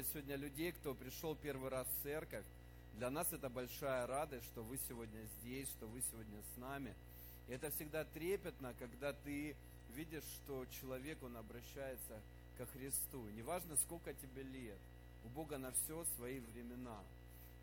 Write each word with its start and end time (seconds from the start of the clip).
приветствовать 0.00 0.26
сегодня 0.26 0.36
людей, 0.36 0.72
кто 0.72 0.94
пришел 0.94 1.34
первый 1.34 1.68
раз 1.68 1.86
в 1.86 2.02
церковь. 2.02 2.44
Для 2.96 3.10
нас 3.10 3.32
это 3.32 3.50
большая 3.50 4.06
радость, 4.06 4.46
что 4.46 4.62
вы 4.62 4.78
сегодня 4.88 5.20
здесь, 5.40 5.68
что 5.68 5.86
вы 5.86 6.00
сегодня 6.10 6.40
с 6.54 6.56
нами. 6.58 6.94
И 7.48 7.52
это 7.52 7.70
всегда 7.70 8.04
трепетно, 8.04 8.74
когда 8.78 9.12
ты 9.12 9.54
видишь, 9.94 10.24
что 10.24 10.64
человек, 10.80 11.22
он 11.22 11.36
обращается 11.36 12.20
ко 12.56 12.66
Христу. 12.66 13.28
Неважно, 13.36 13.76
сколько 13.76 14.14
тебе 14.14 14.42
лет, 14.42 14.78
у 15.24 15.28
Бога 15.28 15.58
на 15.58 15.70
все 15.72 16.04
свои 16.16 16.40
времена. 16.40 16.98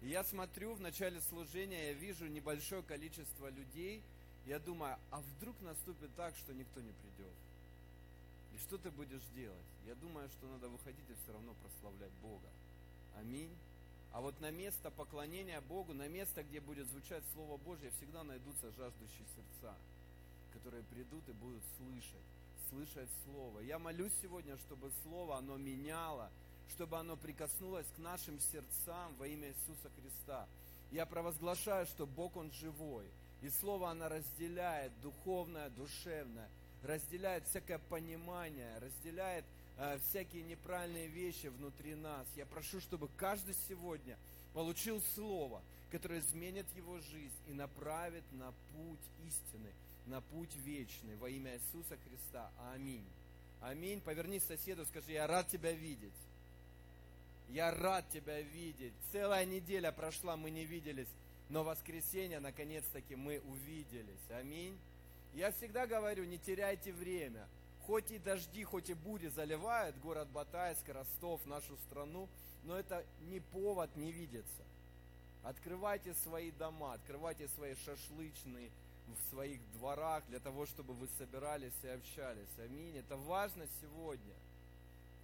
И 0.02 0.10
я 0.10 0.24
смотрю 0.24 0.76
в 0.76 0.82
начале 0.82 1.22
служения, 1.22 1.88
я 1.88 1.94
вижу 1.94 2.28
небольшое 2.28 2.84
количество 2.84 3.50
людей, 3.50 4.02
я 4.46 4.60
думаю, 4.60 4.98
а 5.10 5.22
вдруг 5.22 5.60
наступит 5.62 6.14
так, 6.16 6.36
что 6.36 6.54
никто 6.54 6.82
не 6.82 6.92
придет? 6.92 7.34
И 8.58 8.60
что 8.60 8.80
ты 8.80 8.90
будешь 8.90 9.22
делать? 9.36 9.66
Я 9.86 9.94
думаю, 9.94 10.28
что 10.30 10.48
надо 10.48 10.68
выходить 10.68 11.08
и 11.10 11.14
все 11.22 11.32
равно 11.32 11.54
прославлять 11.62 12.12
Бога. 12.24 12.50
Аминь. 13.16 13.56
А 14.12 14.20
вот 14.20 14.40
на 14.42 14.50
место 14.50 14.90
поклонения 14.90 15.62
Богу, 15.62 15.94
на 15.94 16.08
место, 16.08 16.44
где 16.44 16.60
будет 16.60 16.88
звучать 16.88 17.24
Слово 17.34 17.58
Божье, 17.58 17.92
всегда 17.92 18.24
найдутся 18.24 18.72
жаждущие 18.72 19.28
сердца, 19.36 19.76
которые 20.54 20.82
придут 20.86 21.30
и 21.30 21.34
будут 21.34 21.62
слышать, 21.78 22.26
слышать 22.72 23.10
Слово. 23.26 23.60
Я 23.60 23.78
молюсь 23.78 24.14
сегодня, 24.24 24.58
чтобы 24.58 24.90
Слово, 25.04 25.38
оно 25.38 25.58
меняло, 25.58 26.32
чтобы 26.72 26.98
оно 26.98 27.16
прикоснулось 27.16 27.86
к 27.96 28.00
нашим 28.00 28.40
сердцам 28.40 29.14
во 29.18 29.28
имя 29.28 29.50
Иисуса 29.50 29.92
Христа. 30.02 30.48
Я 30.90 31.06
провозглашаю, 31.06 31.86
что 31.86 32.08
Бог, 32.08 32.36
Он 32.36 32.52
живой. 32.54 33.06
И 33.44 33.50
Слово, 33.52 33.92
оно 33.92 34.10
разделяет 34.10 35.00
духовное, 35.02 35.70
душевное, 35.70 36.50
разделяет 36.88 37.46
всякое 37.48 37.80
понимание, 37.90 38.78
разделяет 38.80 39.46
э, 39.78 40.00
всякие 40.10 40.44
неправильные 40.44 41.08
вещи 41.08 41.48
внутри 41.48 41.96
нас. 41.96 42.26
Я 42.36 42.46
прошу, 42.46 42.80
чтобы 42.80 43.10
каждый 43.18 43.56
сегодня 43.68 44.18
получил 44.54 45.02
Слово, 45.14 45.62
которое 45.92 46.20
изменит 46.20 46.66
его 46.76 47.00
жизнь 47.00 47.36
и 47.48 47.54
направит 47.54 48.24
на 48.32 48.54
путь 48.74 49.28
истины, 49.28 49.72
на 50.08 50.22
путь 50.22 50.56
вечный 50.56 51.16
во 51.18 51.30
имя 51.30 51.56
Иисуса 51.56 51.98
Христа. 52.08 52.50
Аминь. 52.74 53.06
Аминь. 53.62 54.02
Повернись 54.02 54.44
к 54.44 54.48
соседу, 54.48 54.86
скажи, 54.86 55.12
я 55.12 55.28
рад 55.28 55.48
тебя 55.50 55.72
видеть. 55.72 56.14
Я 57.50 57.72
рад 57.72 58.10
тебя 58.10 58.42
видеть. 58.42 58.94
Целая 59.12 59.46
неделя 59.46 59.92
прошла, 59.92 60.36
мы 60.36 60.52
не 60.52 60.66
виделись, 60.66 61.08
но 61.50 61.64
воскресенье, 61.64 62.40
наконец-таки, 62.40 63.16
мы 63.16 63.42
увиделись. 63.48 64.32
Аминь. 64.32 64.78
Я 65.34 65.52
всегда 65.52 65.86
говорю, 65.86 66.26
не 66.26 66.38
теряйте 66.38 66.92
время. 66.92 67.48
Хоть 67.86 68.12
и 68.12 68.20
дожди, 68.20 68.64
хоть 68.64 68.90
и 68.90 68.94
бури 68.94 69.28
заливают 69.30 69.98
город 70.00 70.28
Батайск, 70.30 70.90
Ростов, 70.90 71.46
нашу 71.46 71.78
страну, 71.88 72.28
но 72.64 72.78
это 72.78 73.06
не 73.30 73.40
повод 73.40 73.90
не 73.96 74.12
видеться. 74.12 74.64
Открывайте 75.44 76.14
свои 76.14 76.52
дома, 76.52 76.94
открывайте 76.94 77.48
свои 77.50 77.76
шашлычные 77.86 78.70
в 79.08 79.30
своих 79.30 79.60
дворах 79.74 80.24
для 80.28 80.40
того, 80.40 80.66
чтобы 80.66 80.94
вы 80.94 81.08
собирались 81.18 81.72
и 81.84 81.88
общались. 81.88 82.50
Аминь. 82.58 82.98
Это 82.98 83.16
важно 83.16 83.66
сегодня. 83.82 84.36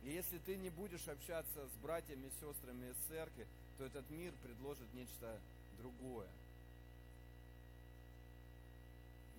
И 0.03 0.11
если 0.11 0.37
ты 0.39 0.55
не 0.55 0.69
будешь 0.69 1.07
общаться 1.07 1.67
с 1.67 1.83
братьями 1.83 2.27
и 2.27 2.39
сестрами 2.39 2.91
из 2.91 2.95
церкви, 3.09 3.45
то 3.77 3.85
этот 3.85 4.09
мир 4.09 4.33
предложит 4.43 4.93
нечто 4.93 5.39
другое. 5.77 6.27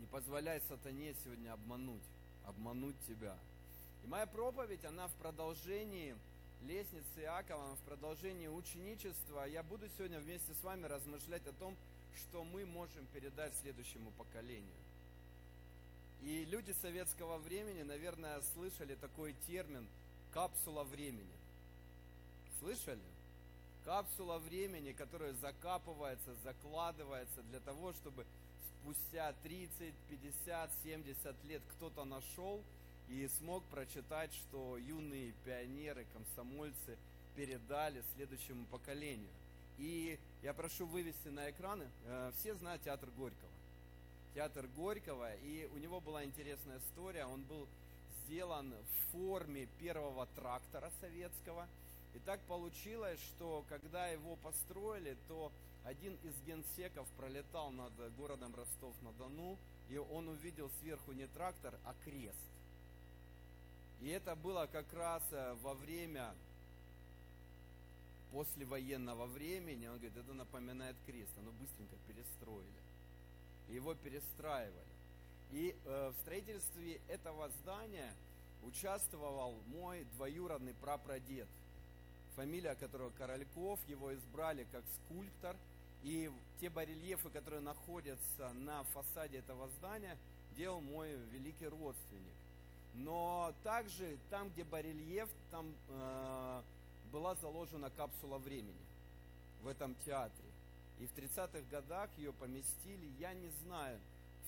Не 0.05 0.10
позволяй 0.10 0.60
сатане 0.69 1.14
сегодня 1.24 1.55
обмануть, 1.55 2.02
обмануть 2.44 2.94
тебя. 3.08 3.38
И 4.05 4.06
моя 4.06 4.27
проповедь, 4.27 4.84
она 4.84 5.08
в 5.08 5.14
продолжении 5.14 6.14
лестницы 6.66 7.22
Иакова, 7.22 7.74
в 7.74 7.80
продолжении 7.86 8.47
ученичества. 8.47 9.44
Я 9.47 9.62
буду 9.62 9.88
сегодня 9.97 10.20
вместе 10.20 10.52
с 10.52 10.62
вами 10.62 10.84
размышлять 10.84 11.47
о 11.47 11.55
том, 11.55 11.75
что 12.19 12.44
мы 12.44 12.66
можем 12.66 13.06
передать 13.14 13.55
следующему 13.62 14.10
поколению. 14.19 14.77
И 16.21 16.44
люди 16.50 16.72
советского 16.82 17.38
времени, 17.38 17.82
наверное, 17.82 18.42
слышали 18.53 18.97
такой 18.97 19.34
термин 19.47 19.86
«капсула 20.34 20.84
времени». 20.84 21.34
Слышали? 22.60 23.00
Капсула 23.86 24.36
времени, 24.38 24.92
которая 24.92 25.32
закапывается, 25.41 26.34
закладывается 26.44 27.42
для 27.44 27.60
того, 27.60 27.94
чтобы 27.94 28.26
спустя 28.84 29.33
30, 29.43 29.95
50, 30.11 30.71
70 30.83 31.45
лет 31.45 31.62
кто-то 31.72 32.05
нашел 32.05 32.61
и 33.09 33.27
смог 33.39 33.62
прочитать, 33.65 34.31
что 34.34 34.77
юные 34.77 35.33
пионеры, 35.45 36.06
комсомольцы 36.12 36.99
передали 37.34 38.03
следующему 38.15 38.67
поколению. 38.67 39.31
И 39.78 40.19
я 40.43 40.53
прошу 40.53 40.87
вывести 40.87 41.28
на 41.28 41.50
экраны. 41.50 41.84
Э, 42.06 42.31
все 42.39 42.55
знают 42.55 42.83
театр 42.83 43.09
Горького. 43.17 43.50
Театр 44.34 44.67
Горького. 44.77 45.34
И 45.37 45.69
у 45.75 45.78
него 45.78 46.01
была 46.01 46.25
интересная 46.25 46.78
история. 46.78 47.25
Он 47.25 47.43
был 47.43 47.66
сделан 48.25 48.72
в 48.72 49.12
форме 49.12 49.66
первого 49.81 50.27
трактора 50.37 50.91
советского. 51.01 51.66
И 52.15 52.19
так 52.21 52.41
получилось, 52.43 53.19
что 53.21 53.65
когда 53.69 54.09
его 54.09 54.37
построили, 54.37 55.16
то 55.27 55.51
один 55.84 56.17
из 56.22 56.34
генсеков 56.47 57.06
пролетал 57.17 57.71
над 57.71 57.93
городом 58.17 58.55
Ростов-на-Дону, 58.55 59.59
и 59.91 59.99
он 59.99 60.28
увидел 60.28 60.71
сверху 60.81 61.12
не 61.12 61.27
трактор, 61.27 61.75
а 61.84 61.95
крест. 62.05 62.39
И 64.00 64.09
это 64.09 64.34
было 64.34 64.67
как 64.72 64.91
раз 64.95 65.22
э, 65.31 65.55
во 65.62 65.75
время 65.75 66.34
послевоенного 68.33 69.27
времени. 69.27 69.87
Он 69.87 69.97
говорит, 69.97 70.17
это 70.17 70.33
напоминает 70.33 70.97
крест. 71.06 71.31
Оно 71.39 71.53
быстренько 71.53 71.97
перестроили. 72.09 72.83
Его 73.69 73.95
перестраивали. 73.95 74.95
И 75.53 75.77
э, 75.84 76.09
в 76.11 76.21
строительстве 76.22 77.01
этого 77.09 77.51
здания 77.61 78.12
участвовал 78.62 79.55
мой 79.66 80.05
двоюродный 80.16 80.75
прапрадед, 80.75 81.49
фамилия 82.37 82.75
которого 82.75 83.11
Корольков, 83.11 83.78
его 83.87 84.15
избрали 84.15 84.66
как 84.72 84.83
скульптор– 84.97 85.56
и 86.04 86.31
те 86.60 86.69
барельефы, 86.69 87.31
которые 87.31 87.62
находятся 87.62 88.53
на 88.53 88.84
фасаде 88.84 89.38
этого 89.38 89.69
здания, 89.78 90.19
делал 90.54 90.82
мой 90.82 91.16
великий 91.32 91.66
родственник. 91.66 92.34
Но 92.92 93.53
также 93.65 94.19
там, 94.31 94.50
где 94.50 94.65
барельеф, 94.65 95.28
там 95.50 95.75
э, 95.88 96.62
была 97.10 97.34
заложена 97.37 97.91
капсула 97.91 98.37
времени 98.38 98.84
в 99.62 99.66
этом 99.66 99.97
театре. 100.04 100.44
И 101.00 101.06
в 101.06 101.15
30-х 101.15 101.62
годах 101.70 102.10
ее 102.19 102.34
поместили, 102.34 103.10
я 103.19 103.32
не 103.32 103.48
знаю, 103.65 103.98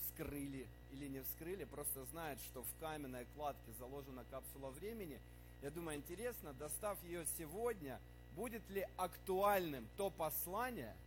вскрыли 0.03 0.69
или 0.93 1.09
не 1.09 1.23
вскрыли, 1.23 1.65
просто 1.65 2.05
знают, 2.13 2.39
что 2.43 2.63
в 2.63 2.81
каменной 2.81 3.27
кладке 3.35 3.73
заложена 3.79 4.25
капсула 4.31 4.69
времени. 4.71 5.19
Я 5.63 5.71
думаю, 5.71 5.97
интересно, 5.97 6.53
достав 6.53 7.03
ее 7.03 7.25
сегодня, 7.39 7.99
будет 8.37 8.69
ли 8.69 8.87
актуальным 8.99 9.89
то 9.97 10.11
послание– 10.11 10.95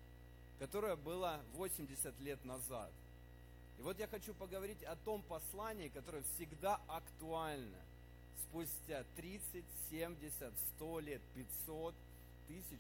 которое 0.60 0.98
было 0.98 1.42
80 1.54 2.20
лет 2.20 2.44
назад. 2.44 2.92
И 3.80 3.82
вот 3.82 3.98
я 3.98 4.08
хочу 4.08 4.34
поговорить 4.34 4.84
о 4.84 4.96
том 4.98 5.24
послании, 5.24 5.88
которое 5.88 6.22
всегда 6.36 6.82
актуально. 6.88 7.78
Спустя 8.50 9.06
30, 9.16 9.64
70, 9.90 10.54
100 10.76 11.00
лет, 11.00 11.22
500, 11.34 11.96
1000. 12.48 12.80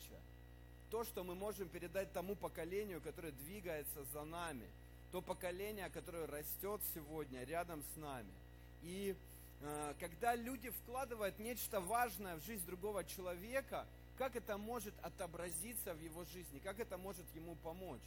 То, 0.92 1.04
что 1.06 1.24
мы 1.24 1.36
можем 1.36 1.70
передать 1.70 2.12
тому 2.12 2.36
поколению, 2.36 3.00
которое 3.02 3.32
двигается 3.32 4.04
за 4.12 4.26
нами. 4.26 4.66
То 5.12 5.22
поколение, 5.22 5.90
которое 5.90 6.28
растет 6.28 6.82
сегодня 6.94 7.44
рядом 7.46 7.84
с 7.94 7.98
нами. 7.98 8.34
И 8.82 9.16
э, 9.62 9.94
когда 10.00 10.36
люди 10.36 10.70
вкладывают 10.70 11.40
нечто 11.40 11.80
важное 11.80 12.36
в 12.36 12.44
жизнь 12.44 12.66
другого 12.66 13.06
человека– 13.06 13.88
как 14.20 14.36
это 14.36 14.58
может 14.58 14.94
отобразиться 15.02 15.94
в 15.94 16.02
его 16.04 16.26
жизни, 16.26 16.60
как 16.60 16.78
это 16.78 16.98
может 16.98 17.26
ему 17.34 17.56
помочь. 17.64 18.02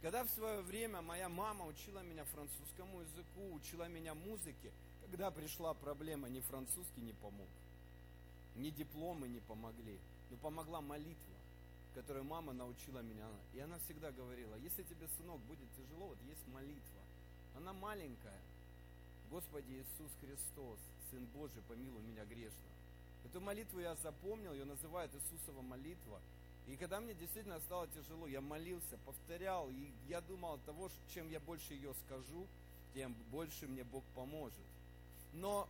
Когда 0.00 0.22
в 0.22 0.30
свое 0.30 0.60
время 0.62 1.02
моя 1.02 1.28
мама 1.28 1.66
учила 1.66 1.98
меня 1.98 2.24
французскому 2.26 3.00
языку, 3.00 3.52
учила 3.52 3.88
меня 3.88 4.14
музыке, 4.14 4.70
когда 5.02 5.32
пришла 5.32 5.74
проблема, 5.74 6.28
ни 6.28 6.38
французский 6.38 7.00
не 7.00 7.12
помог, 7.12 7.48
ни 8.54 8.70
дипломы 8.70 9.26
не 9.26 9.40
помогли, 9.40 9.98
но 10.30 10.36
помогла 10.36 10.80
молитва, 10.80 11.34
которую 11.92 12.24
мама 12.24 12.52
научила 12.52 13.00
меня. 13.00 13.26
И 13.52 13.58
она 13.58 13.80
всегда 13.80 14.12
говорила, 14.12 14.54
если 14.62 14.84
тебе, 14.84 15.08
сынок, 15.18 15.40
будет 15.40 15.68
тяжело, 15.76 16.06
вот 16.06 16.18
есть 16.28 16.46
молитва. 16.54 17.02
Она 17.56 17.72
маленькая. 17.72 18.40
Господи 19.28 19.72
Иисус 19.72 20.12
Христос, 20.20 20.78
Сын 21.10 21.26
Божий, 21.34 21.62
помилуй 21.66 22.02
меня 22.04 22.24
грешного. 22.26 22.77
Эту 23.30 23.42
молитву 23.42 23.78
я 23.78 23.94
запомнил, 23.96 24.54
ее 24.54 24.64
называют 24.64 25.12
Иисусова 25.14 25.60
молитва. 25.60 26.18
И 26.66 26.76
когда 26.76 26.98
мне 26.98 27.12
действительно 27.12 27.60
стало 27.60 27.86
тяжело, 27.88 28.26
я 28.26 28.40
молился, 28.40 28.96
повторял, 29.04 29.68
и 29.68 29.92
я 30.08 30.22
думал 30.22 30.54
от 30.54 30.64
того, 30.64 30.90
чем 31.12 31.28
я 31.28 31.38
больше 31.38 31.74
ее 31.74 31.92
скажу, 32.06 32.46
тем 32.94 33.14
больше 33.30 33.66
мне 33.66 33.84
Бог 33.84 34.02
поможет. 34.14 34.64
Но 35.34 35.68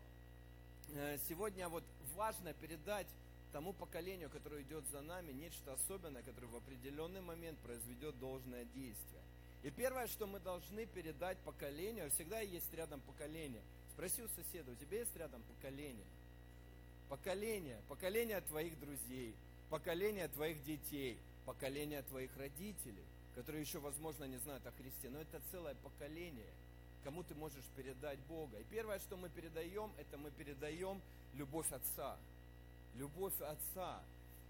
э, 0.94 1.18
сегодня 1.28 1.68
вот 1.68 1.82
важно 2.14 2.52
передать 2.54 3.08
тому 3.52 3.72
поколению, 3.72 4.30
которое 4.30 4.62
идет 4.62 4.84
за 4.92 5.00
нами, 5.00 5.32
нечто 5.32 5.72
особенное, 5.72 6.22
которое 6.22 6.46
в 6.46 6.56
определенный 6.56 7.22
момент 7.22 7.58
произведет 7.58 8.16
должное 8.20 8.66
действие. 8.66 9.22
И 9.64 9.70
первое, 9.70 10.06
что 10.06 10.28
мы 10.28 10.38
должны 10.38 10.86
передать 10.86 11.38
поколению, 11.38 12.08
всегда 12.12 12.38
есть 12.38 12.72
рядом 12.72 13.00
поколение. 13.00 13.62
Спроси 13.94 14.22
у 14.22 14.28
соседа, 14.28 14.70
у 14.70 14.76
тебя 14.76 14.98
есть 14.98 15.16
рядом 15.16 15.42
поколение? 15.42 16.06
Поколение, 17.08 17.80
поколение 17.88 18.40
твоих 18.42 18.78
друзей, 18.80 19.34
поколение 19.70 20.28
твоих 20.28 20.62
детей, 20.64 21.18
поколение 21.46 22.02
твоих 22.02 22.30
родителей, 22.36 23.04
которые 23.34 23.62
еще, 23.62 23.78
возможно, 23.78 24.24
не 24.24 24.36
знают 24.38 24.66
о 24.66 24.72
Христе, 24.72 25.08
но 25.08 25.20
это 25.20 25.40
целое 25.50 25.74
поколение, 25.76 26.52
кому 27.04 27.22
ты 27.22 27.34
можешь 27.34 27.64
передать 27.76 28.18
Бога. 28.28 28.58
И 28.58 28.64
первое, 28.64 28.98
что 28.98 29.16
мы 29.16 29.28
передаем, 29.30 29.90
это 29.96 30.18
мы 30.18 30.30
передаем 30.30 31.00
любовь 31.34 31.70
Отца. 31.72 32.16
Любовь 32.96 33.40
Отца. 33.40 34.02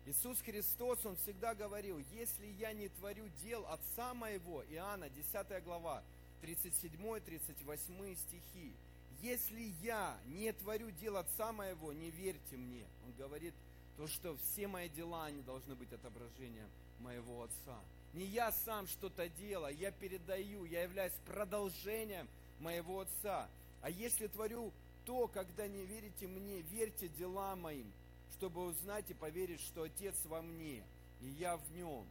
Иисус 0.07 0.41
Христос, 0.41 1.05
Он 1.05 1.17
всегда 1.17 1.55
говорил, 1.55 2.03
если 2.13 2.47
я 2.59 2.73
не 2.73 2.89
творю 2.89 3.29
дел 3.45 3.65
Отца 3.67 4.15
моего, 4.15 4.65
Иоанна, 4.71 5.11
10 5.11 5.63
глава, 5.65 6.03
37-38 6.43 8.17
стихи, 8.17 8.73
если 9.21 9.73
я 9.83 10.17
не 10.27 10.53
творю 10.53 10.91
дел 10.91 11.17
Отца 11.17 11.53
моего, 11.53 11.93
не 11.93 12.11
верьте 12.11 12.57
мне. 12.57 12.87
Он 13.05 13.13
говорит, 13.13 13.55
то, 13.97 14.07
что 14.07 14.37
все 14.37 14.69
мои 14.69 14.89
дела, 14.89 15.27
они 15.27 15.43
должны 15.43 15.75
быть 15.75 15.93
отображением 15.93 16.69
моего 17.01 17.43
Отца. 17.43 17.79
Не 18.15 18.25
я 18.25 18.53
сам 18.53 18.87
что-то 18.87 19.29
делаю, 19.29 19.77
я 19.77 19.91
передаю, 19.91 20.65
я 20.65 20.83
являюсь 20.83 21.13
продолжением 21.27 22.29
моего 22.61 23.01
Отца. 23.01 23.49
А 23.83 23.91
если 23.91 24.27
творю 24.29 24.73
то, 25.05 25.27
когда 25.29 25.67
не 25.67 25.85
верите 25.85 26.27
мне, 26.27 26.61
верьте 26.63 27.09
делам 27.09 27.63
моим, 27.63 27.91
чтобы 28.37 28.65
узнать 28.65 29.11
и 29.11 29.15
поверить, 29.15 29.61
что 29.61 29.83
Отец 29.83 30.15
во 30.27 30.43
мне, 30.43 30.85
и 31.21 31.27
я 31.39 31.57
в 31.57 31.71
нем. 31.73 32.07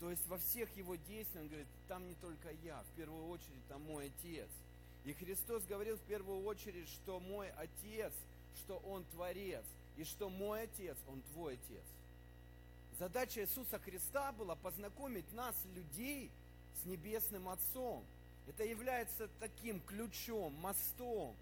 То 0.00 0.10
есть 0.10 0.26
во 0.28 0.38
всех 0.38 0.74
его 0.76 0.96
действиях, 0.96 1.42
он 1.42 1.48
говорит, 1.48 1.68
там 1.88 2.06
не 2.06 2.14
только 2.14 2.50
я, 2.62 2.82
в 2.82 2.96
первую 2.96 3.26
очередь 3.28 3.66
там 3.68 3.82
мой 3.82 4.06
Отец. 4.06 4.48
И 5.08 5.14
Христос 5.14 5.62
говорил 5.64 5.96
в 5.96 6.02
первую 6.02 6.44
очередь, 6.44 6.86
что 6.86 7.18
мой 7.18 7.48
Отец, 7.52 8.12
что 8.58 8.76
Он 8.84 9.02
Творец, 9.06 9.64
и 9.96 10.04
что 10.04 10.28
мой 10.28 10.64
Отец, 10.64 10.98
Он 11.08 11.22
твой 11.32 11.54
Отец. 11.54 11.84
Задача 12.98 13.40
Иисуса 13.40 13.78
Христа 13.78 14.32
была 14.32 14.54
познакомить 14.54 15.24
нас, 15.32 15.56
людей, 15.74 16.30
с 16.82 16.84
Небесным 16.84 17.48
Отцом. 17.48 18.04
Это 18.48 18.64
является 18.64 19.30
таким 19.40 19.80
ключом, 19.80 20.52
мостом. 20.60 21.34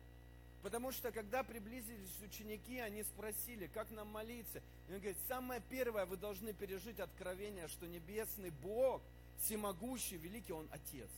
Потому 0.62 0.92
что, 0.92 1.10
когда 1.10 1.42
приблизились 1.42 2.22
ученики, 2.24 2.78
они 2.78 3.02
спросили, 3.02 3.66
как 3.74 3.90
нам 3.90 4.06
молиться. 4.12 4.62
И 4.88 4.92
он 4.92 5.00
говорит, 5.00 5.18
самое 5.26 5.60
первое, 5.70 6.06
вы 6.06 6.16
должны 6.16 6.52
пережить 6.52 7.00
откровение, 7.00 7.66
что 7.66 7.88
Небесный 7.88 8.50
Бог, 8.62 9.02
всемогущий, 9.40 10.18
великий, 10.18 10.52
Он 10.52 10.68
Отец. 10.70 11.10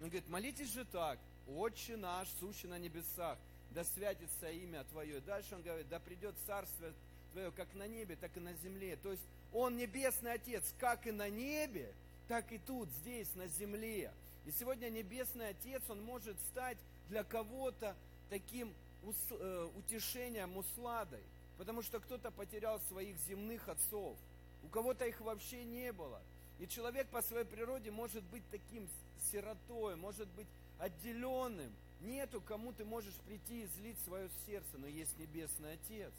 Он 0.00 0.10
говорит, 0.10 0.28
молитесь 0.28 0.72
же 0.72 0.84
так, 0.84 1.18
Отче 1.48 1.96
наш, 1.96 2.28
сущий 2.40 2.68
на 2.68 2.78
небесах, 2.78 3.38
да 3.70 3.84
святится 3.84 4.50
имя 4.50 4.84
Твое. 4.84 5.20
Дальше 5.20 5.54
он 5.54 5.62
говорит, 5.62 5.88
да 5.88 5.98
придет 5.98 6.34
царство 6.46 6.92
Твое 7.32 7.50
как 7.50 7.72
на 7.74 7.86
небе, 7.86 8.16
так 8.16 8.36
и 8.36 8.40
на 8.40 8.52
земле. 8.54 8.96
То 9.02 9.10
есть 9.10 9.22
Он 9.52 9.76
небесный 9.76 10.32
Отец, 10.32 10.62
как 10.78 11.06
и 11.06 11.12
на 11.12 11.28
небе, 11.28 11.92
так 12.28 12.52
и 12.52 12.58
тут, 12.58 12.88
здесь, 13.02 13.28
на 13.34 13.48
земле. 13.48 14.12
И 14.46 14.50
сегодня 14.50 14.88
Небесный 14.88 15.50
Отец, 15.50 15.82
Он 15.88 16.02
может 16.02 16.36
стать 16.50 16.78
для 17.08 17.22
кого-то 17.24 17.94
таким 18.28 18.72
э, 19.30 19.68
утешением, 19.76 20.56
усладой. 20.56 21.22
Потому 21.58 21.82
что 21.82 22.00
кто-то 22.00 22.30
потерял 22.30 22.80
своих 22.88 23.16
земных 23.28 23.68
отцов. 23.68 24.16
У 24.64 24.68
кого-то 24.68 25.04
их 25.04 25.20
вообще 25.20 25.64
не 25.64 25.92
было. 25.92 26.20
И 26.58 26.66
человек 26.66 27.06
по 27.08 27.22
своей 27.22 27.44
природе 27.44 27.90
может 27.90 28.22
быть 28.24 28.42
таким 28.50 28.88
сиротой, 29.30 29.96
может 29.96 30.28
быть 30.28 30.46
отделенным, 30.78 31.72
Нету, 32.02 32.40
кому 32.40 32.72
ты 32.72 32.84
можешь 32.84 33.14
прийти 33.26 33.62
и 33.62 33.66
злить 33.66 33.98
свое 34.04 34.28
сердце, 34.44 34.76
но 34.78 34.88
есть 34.88 35.16
Небесный 35.18 35.74
Отец. 35.74 36.12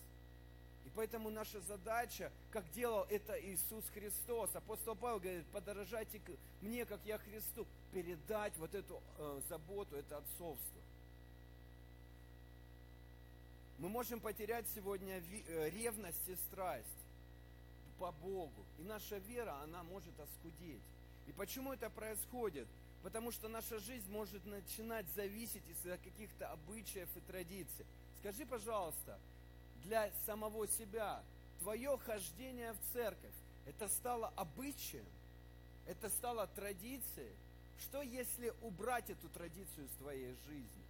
И 0.86 0.90
поэтому 0.96 1.30
наша 1.30 1.60
задача, 1.62 2.32
как 2.52 2.70
делал 2.72 3.06
это 3.10 3.38
Иисус 3.42 3.84
Христос, 3.94 4.50
апостол 4.56 4.96
Павел 4.96 5.20
говорит, 5.20 5.46
подорожайте 5.48 6.22
мне, 6.62 6.86
как 6.86 7.02
я 7.06 7.18
Христу, 7.18 7.68
передать 7.92 8.56
вот 8.58 8.74
эту 8.74 9.02
э, 9.18 9.42
заботу, 9.50 9.98
это 9.98 10.18
отцовство. 10.18 10.82
Мы 13.80 13.90
можем 13.90 14.22
потерять 14.22 14.66
сегодня 14.74 15.22
э, 15.48 15.70
ревность 15.70 16.30
и 16.30 16.36
страсть 16.48 16.88
по 18.00 18.14
Богу. 18.14 18.66
И 18.80 18.84
наша 18.84 19.18
вера, 19.18 19.56
она 19.64 19.84
может 19.84 20.18
оскудеть. 20.18 20.82
И 21.28 21.34
почему 21.34 21.74
это 21.74 21.90
происходит? 21.90 22.68
Потому 23.04 23.34
что 23.34 23.50
наша 23.50 23.80
жизнь 23.80 24.10
может 24.10 24.46
начинать 24.46 25.06
зависеть 25.14 25.64
из 25.70 26.00
каких-то 26.02 26.50
обычаев 26.50 27.10
и 27.18 27.20
традиций. 27.20 27.86
Скажи, 28.20 28.46
пожалуйста, 28.46 29.20
для 29.84 30.10
самого 30.26 30.68
себя, 30.70 31.22
твое 31.60 31.98
хождение 31.98 32.72
в 32.72 32.94
церковь, 32.94 33.36
это 33.66 33.90
стало 33.90 34.30
обычаем? 34.38 35.06
Это 35.86 36.10
стало 36.10 36.48
традицией? 36.48 37.36
Что 37.82 38.02
если 38.02 38.54
убрать 38.62 39.10
эту 39.10 39.28
традицию 39.30 39.86
из 39.86 39.92
твоей 39.98 40.34
жизни? 40.48 40.84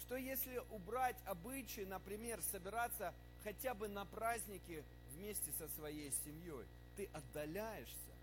Что 0.00 0.16
если 0.16 0.60
убрать 0.70 1.16
обычаи, 1.26 1.82
например, 1.82 2.42
собираться 2.50 3.14
хотя 3.44 3.72
бы 3.74 3.86
на 3.86 4.04
праздники 4.04 4.82
вместе 5.14 5.52
со 5.58 5.68
своей 5.68 6.10
семьей? 6.24 6.66
Ты 6.96 7.08
отдаляешься 7.12 8.15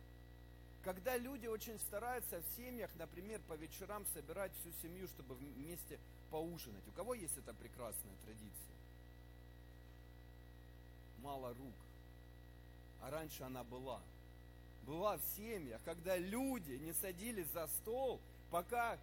когда 0.84 1.18
люди 1.18 1.48
очень 1.48 1.80
стараются 1.80 2.42
в 2.42 2.56
семьях, 2.58 2.90
например, 2.96 3.40
по 3.48 3.54
вечерам 3.54 4.06
собирать 4.14 4.52
всю 4.60 4.72
семью, 4.82 5.08
чтобы 5.08 5.36
вместе 5.36 5.98
поужинать. 6.30 6.86
У 6.88 6.92
кого 6.92 7.14
есть 7.14 7.38
эта 7.38 7.54
прекрасная 7.54 8.16
традиция? 8.26 8.76
Мало 11.20 11.54
рук. 11.54 11.76
А 13.02 13.10
раньше 13.10 13.44
она 13.44 13.64
была. 13.64 14.02
Была 14.86 15.18
в 15.18 15.22
семьях, 15.38 15.82
когда 15.86 16.18
люди 16.18 16.74
не 16.74 16.92
садились 16.94 17.48
за 17.54 17.68
стол, 17.68 18.20
пока 18.52 18.98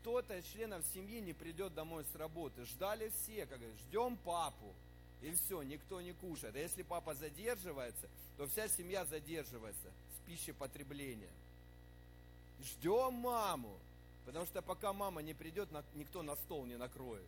кто-то 0.00 0.36
из 0.36 0.44
членов 0.44 0.84
семьи 0.92 1.20
не 1.20 1.32
придет 1.32 1.72
домой 1.72 2.04
с 2.04 2.14
работы. 2.16 2.66
Ждали 2.66 3.08
все, 3.08 3.46
как 3.46 3.58
говорят, 3.58 3.78
ждем 3.88 4.18
папу. 4.18 4.74
И 5.22 5.32
все, 5.32 5.62
никто 5.62 6.02
не 6.02 6.12
кушает. 6.12 6.54
А 6.54 6.58
если 6.58 6.82
папа 6.82 7.14
задерживается, 7.14 8.10
то 8.36 8.46
вся 8.46 8.68
семья 8.68 9.06
задерживается 9.06 9.90
пищепотребления. 10.26 11.32
Ждем 12.60 13.14
маму, 13.14 13.78
потому 14.24 14.46
что 14.46 14.62
пока 14.62 14.92
мама 14.92 15.22
не 15.22 15.34
придет, 15.34 15.68
никто 15.94 16.22
на 16.22 16.36
стол 16.36 16.66
не 16.66 16.76
накроет. 16.76 17.26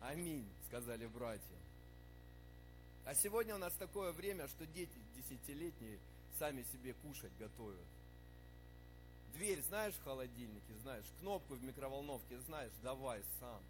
Аминь, 0.00 0.46
сказали 0.68 1.06
братья. 1.06 1.56
А 3.04 3.14
сегодня 3.14 3.54
у 3.54 3.58
нас 3.58 3.72
такое 3.74 4.12
время, 4.12 4.48
что 4.48 4.66
дети 4.66 4.92
десятилетние 5.16 5.98
сами 6.38 6.64
себе 6.72 6.94
кушать 6.94 7.32
готовят. 7.38 7.86
Дверь 9.34 9.62
знаешь 9.62 9.94
в 9.94 10.04
холодильнике, 10.04 10.74
знаешь, 10.82 11.06
кнопку 11.20 11.54
в 11.54 11.62
микроволновке 11.62 12.38
знаешь, 12.40 12.72
давай 12.82 13.22
сам. 13.40 13.62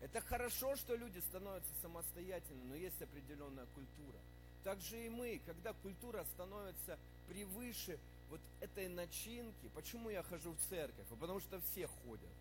Это 0.00 0.20
хорошо, 0.20 0.74
что 0.76 0.96
люди 0.96 1.18
становятся 1.18 1.70
самостоятельными, 1.82 2.68
но 2.68 2.74
есть 2.74 3.00
определенная 3.00 3.66
культура– 3.74 4.18
так 4.64 4.80
же 4.80 5.06
и 5.06 5.08
мы, 5.10 5.40
когда 5.46 5.74
культура 5.74 6.24
становится 6.34 6.98
превыше 7.28 7.98
вот 8.30 8.40
этой 8.60 8.88
начинки. 8.88 9.68
Почему 9.74 10.10
я 10.10 10.22
хожу 10.22 10.52
в 10.52 10.58
церковь? 10.68 11.06
А 11.10 11.16
потому 11.16 11.38
что 11.40 11.60
все 11.60 11.86
ходят. 11.86 12.34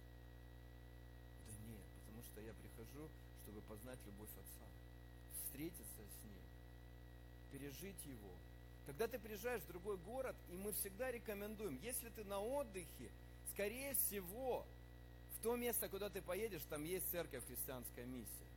Да 1.47 1.53
нет, 1.67 1.83
потому 1.99 2.23
что 2.23 2.41
я 2.41 2.53
прихожу, 2.53 3.09
чтобы 3.43 3.61
познать 3.61 3.99
любовь 4.05 4.29
Отца, 4.29 4.67
встретиться 5.45 5.83
с 5.83 6.23
Ним, 6.23 6.41
пережить 7.51 8.05
Его. 8.05 8.31
Когда 8.85 9.07
ты 9.07 9.19
приезжаешь 9.19 9.61
в 9.61 9.67
другой 9.67 9.97
город, 9.97 10.35
и 10.49 10.55
мы 10.55 10.71
всегда 10.73 11.11
рекомендуем, 11.11 11.77
если 11.83 12.09
ты 12.09 12.23
на 12.23 12.39
отдыхе, 12.39 13.11
скорее 13.53 13.95
всего, 13.95 14.65
в 15.37 15.43
то 15.43 15.55
место, 15.55 15.89
куда 15.89 16.09
ты 16.09 16.21
поедешь, 16.21 16.63
там 16.69 16.83
есть 16.83 17.09
церковь 17.11 17.45
христианская 17.47 18.05
миссия. 18.05 18.52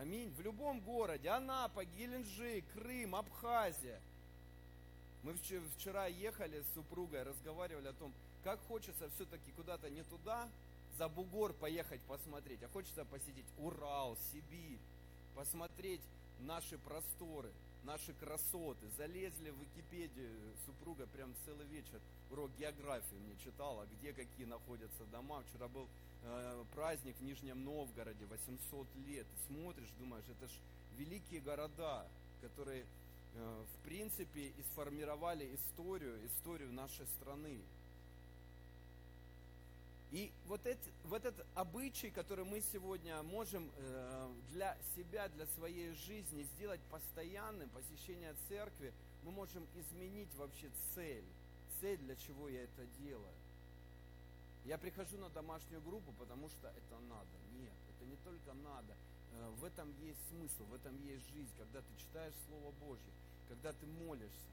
Аминь. 0.00 0.30
В 0.36 0.42
любом 0.42 0.80
городе. 0.80 1.28
Анапа, 1.30 1.84
Геленджик, 1.84 2.64
Крым, 2.74 3.14
Абхазия. 3.14 3.98
Мы 5.22 5.34
вчера 5.78 6.06
ехали 6.06 6.60
с 6.60 6.74
супругой, 6.74 7.22
разговаривали 7.22 7.88
о 7.88 7.92
том, 7.94 8.12
как 8.44 8.60
хочется 8.68 9.08
все-таки 9.14 9.50
куда-то 9.52 9.88
не 9.88 10.02
туда, 10.04 10.48
за 10.98 11.08
бугор 11.08 11.52
поехать 11.54 12.00
посмотреть, 12.02 12.62
а 12.62 12.68
хочется 12.68 13.04
посетить 13.06 13.46
Урал, 13.58 14.16
Сибирь, 14.30 14.78
посмотреть 15.34 16.02
наши 16.40 16.78
просторы, 16.78 17.50
наши 17.82 18.12
красоты. 18.14 18.86
Залезли 18.98 19.50
в 19.50 19.60
Википедию, 19.60 20.30
супруга 20.66 21.06
прям 21.06 21.34
целый 21.44 21.66
вечер 21.66 22.00
урок 22.30 22.50
географии 22.58 23.16
мне 23.16 23.36
читала, 23.42 23.86
где 23.98 24.12
какие 24.12 24.46
находятся 24.46 25.04
дома. 25.10 25.42
Вчера 25.48 25.68
был 25.68 25.88
э, 26.26 26.64
праздник 26.74 27.16
в 27.18 27.22
Нижнем 27.22 27.64
Новгороде, 27.64 28.26
800 28.26 28.86
лет. 29.06 29.26
Ты 29.26 29.54
смотришь, 29.54 29.88
думаешь, 29.98 30.24
это 30.28 30.46
ж 30.46 30.52
великие 30.98 31.40
города, 31.40 32.06
которые, 32.40 32.84
э, 33.34 33.64
в 33.74 33.84
принципе, 33.84 34.48
и 34.48 34.62
сформировали 34.72 35.54
историю, 35.54 36.18
историю 36.26 36.72
нашей 36.72 37.06
страны. 37.06 37.60
И 40.12 40.30
вот, 40.46 40.64
эти, 40.64 40.90
вот 41.04 41.24
этот 41.24 41.44
обычай, 41.54 42.10
который 42.10 42.44
мы 42.44 42.62
сегодня 42.72 43.22
можем 43.24 43.70
э, 43.76 44.28
для 44.52 44.76
себя, 44.94 45.28
для 45.28 45.46
своей 45.46 45.92
жизни 45.92 46.44
сделать 46.54 46.80
постоянным, 46.90 47.68
посещение 47.70 48.34
церкви, 48.48 48.92
мы 49.24 49.32
можем 49.32 49.66
изменить 49.74 50.32
вообще 50.36 50.70
цель. 50.94 51.24
Цель, 51.80 51.98
для 51.98 52.16
чего 52.16 52.48
я 52.48 52.62
это 52.62 52.86
делаю. 53.00 53.34
Я 54.66 54.78
прихожу 54.78 55.16
на 55.18 55.30
домашнюю 55.30 55.80
группу, 55.80 56.12
потому 56.18 56.48
что 56.48 56.66
это 56.66 56.98
надо. 57.08 57.38
Нет, 57.60 57.72
это 57.88 58.04
не 58.04 58.16
только 58.16 58.52
надо. 58.52 58.96
Э, 59.32 59.48
в 59.60 59.64
этом 59.64 59.88
есть 60.02 60.18
смысл, 60.28 60.64
в 60.64 60.74
этом 60.74 60.96
есть 61.06 61.24
жизнь, 61.30 61.52
когда 61.56 61.80
ты 61.80 61.86
читаешь 61.96 62.34
Слово 62.48 62.72
Божье, 62.80 63.12
когда 63.48 63.72
ты 63.72 63.86
молишься. 63.86 64.50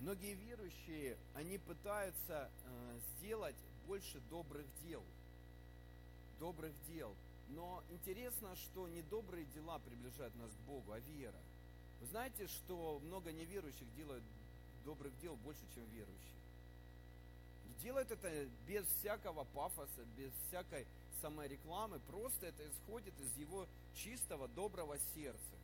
Многие 0.00 0.34
верующие, 0.34 1.16
они 1.34 1.58
пытаются 1.58 2.50
э, 2.64 2.98
сделать 3.16 3.54
больше 3.86 4.18
добрых 4.28 4.66
дел. 4.82 5.04
Добрых 6.40 6.72
дел. 6.88 7.14
Но 7.50 7.84
интересно, 7.90 8.56
что 8.56 8.88
не 8.88 9.02
добрые 9.02 9.44
дела 9.54 9.78
приближают 9.78 10.34
нас 10.34 10.50
к 10.50 10.66
Богу, 10.66 10.90
а 10.90 10.98
вера. 10.98 11.40
Вы 12.00 12.06
знаете, 12.08 12.48
что 12.48 12.98
много 13.04 13.30
неверующих 13.30 13.94
делают 13.94 14.24
добрых 14.84 15.16
дел 15.20 15.36
больше, 15.36 15.62
чем 15.72 15.84
верующие. 15.90 16.41
И 17.82 17.84
делают 17.84 18.10
это 18.10 18.30
без 18.66 18.86
всякого 18.98 19.44
пафоса, 19.44 20.04
без 20.16 20.30
всякой 20.48 20.86
саморекламы. 21.20 21.98
Просто 22.00 22.46
это 22.46 22.62
исходит 22.68 23.18
из 23.20 23.36
его 23.36 23.66
чистого, 23.94 24.48
доброго 24.48 24.98
сердца. 25.14 25.56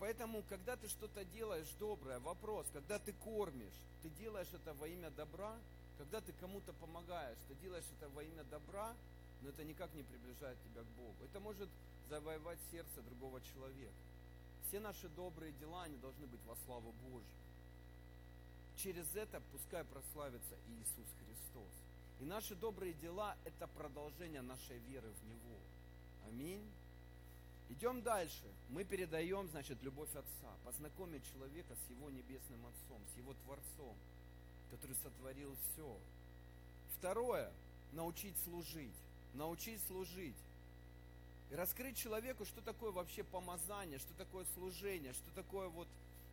поэтому, 0.00 0.42
когда 0.48 0.76
ты 0.76 0.88
что-то 0.88 1.24
делаешь 1.26 1.68
доброе, 1.78 2.18
вопрос, 2.20 2.66
когда 2.72 2.98
ты 2.98 3.12
кормишь, 3.12 3.74
ты 4.02 4.08
делаешь 4.08 4.48
это 4.54 4.72
во 4.74 4.88
имя 4.88 5.10
добра, 5.10 5.54
когда 5.98 6.22
ты 6.22 6.32
кому-то 6.40 6.72
помогаешь, 6.72 7.36
ты 7.48 7.54
делаешь 7.56 7.84
это 7.98 8.08
во 8.08 8.22
имя 8.22 8.42
добра, 8.44 8.96
но 9.42 9.50
это 9.50 9.62
никак 9.62 9.92
не 9.92 10.02
приближает 10.02 10.56
тебя 10.64 10.80
к 10.82 10.86
Богу. 10.96 11.16
Это 11.22 11.38
может 11.38 11.68
завоевать 12.08 12.58
сердце 12.72 13.02
другого 13.02 13.42
человека. 13.42 13.92
Все 14.70 14.78
наши 14.78 15.08
добрые 15.08 15.52
дела, 15.54 15.82
они 15.82 15.96
должны 15.96 16.28
быть 16.28 16.40
во 16.46 16.54
славу 16.64 16.92
Божью. 17.02 17.26
Через 18.76 19.04
это 19.16 19.42
пускай 19.50 19.82
прославится 19.82 20.54
Иисус 20.68 21.08
Христос. 21.18 21.72
И 22.20 22.24
наши 22.24 22.54
добрые 22.54 22.92
дела– 22.92 23.36
это 23.44 23.66
продолжение 23.66 24.42
нашей 24.42 24.78
веры 24.78 25.08
в 25.08 25.28
Него. 25.28 25.58
Аминь. 26.28 26.64
Идем 27.68 28.00
дальше. 28.02 28.46
Мы 28.68 28.84
передаем, 28.84 29.48
значит, 29.48 29.82
любовь 29.82 30.14
Отца, 30.14 30.54
познакомить 30.64 31.24
человека 31.32 31.74
с 31.74 31.90
Его 31.90 32.08
Небесным 32.08 32.64
Отцом, 32.64 33.02
с 33.12 33.18
Его 33.18 33.34
Творцом, 33.44 33.96
который 34.70 34.94
сотворил 35.02 35.56
все. 35.72 35.98
Второе, 36.96 37.50
научить 37.90 38.36
служить. 38.44 38.94
Научить 39.34 39.84
служить. 39.88 40.36
И 41.50 41.54
раскрыть 41.56 41.96
человеку, 41.96 42.44
что 42.44 42.60
такое 42.60 42.92
вообще 42.92 43.24
помазание, 43.24 43.98
что 43.98 44.14
такое 44.14 44.44
служение, 44.54 45.12
что 45.12 45.30
такое 45.34 45.68
вот 45.68 45.88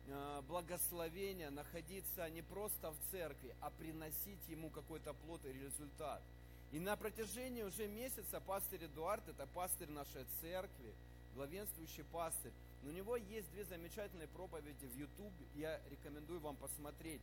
э, 0.06 0.42
благословение, 0.46 1.50
находиться 1.50 2.28
не 2.30 2.42
просто 2.42 2.92
в 2.92 2.96
церкви, 3.10 3.54
а 3.60 3.70
приносить 3.70 4.38
ему 4.48 4.70
какой-то 4.70 5.14
плод 5.14 5.44
и 5.44 5.52
результат. 5.52 6.22
И 6.70 6.78
на 6.78 6.96
протяжении 6.96 7.62
уже 7.62 7.88
месяца 7.88 8.40
пастырь 8.40 8.84
Эдуард, 8.84 9.28
это 9.28 9.46
пастырь 9.46 9.90
нашей 9.90 10.24
церкви, 10.40 10.94
главенствующий 11.34 12.04
пастырь. 12.04 12.52
Но 12.82 12.90
у 12.90 12.92
него 12.92 13.16
есть 13.16 13.50
две 13.50 13.64
замечательные 13.64 14.28
проповеди 14.28 14.86
в 14.86 14.96
YouTube, 14.96 15.32
я 15.56 15.80
рекомендую 15.90 16.38
вам 16.38 16.54
посмотреть. 16.56 17.22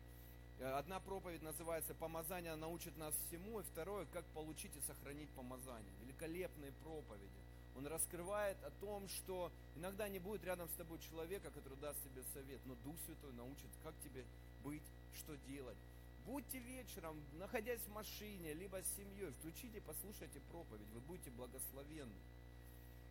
Э, 0.60 0.74
одна 0.74 1.00
проповедь 1.00 1.44
называется 1.44 1.94
«Помазание 1.94 2.56
научит 2.56 2.98
нас 2.98 3.14
всему», 3.28 3.62
и 3.62 3.64
второе 3.64 4.06
«Как 4.12 4.26
получить 4.34 4.76
и 4.76 4.82
сохранить 4.82 5.30
помазание». 5.30 5.94
Великолепные 6.02 6.74
проповеди. 6.84 7.45
Он 7.76 7.86
раскрывает 7.88 8.58
о 8.64 8.72
том, 8.80 9.08
что 9.10 9.52
иногда 9.76 10.08
не 10.08 10.20
будет 10.20 10.44
рядом 10.46 10.70
с 10.70 10.74
тобой 10.74 10.98
человека, 11.00 11.52
который 11.52 11.78
даст 11.80 12.02
тебе 12.04 12.24
совет, 12.34 12.60
но 12.66 12.76
Дух 12.86 12.96
Святой 13.06 13.34
научит, 13.34 13.70
как 13.84 13.94
тебе 14.04 14.24
быть, 14.64 14.84
что 15.18 15.36
делать. 15.48 15.78
Будьте 16.26 16.58
вечером, 16.60 17.22
находясь 17.34 17.82
в 17.82 17.94
машине, 17.94 18.54
либо 18.54 18.82
с 18.82 18.96
семьей, 18.96 19.32
включите, 19.32 19.82
послушайте 19.82 20.40
проповедь, 20.50 20.88
вы 20.94 21.02
будете 21.02 21.30
благословенны. 21.32 22.16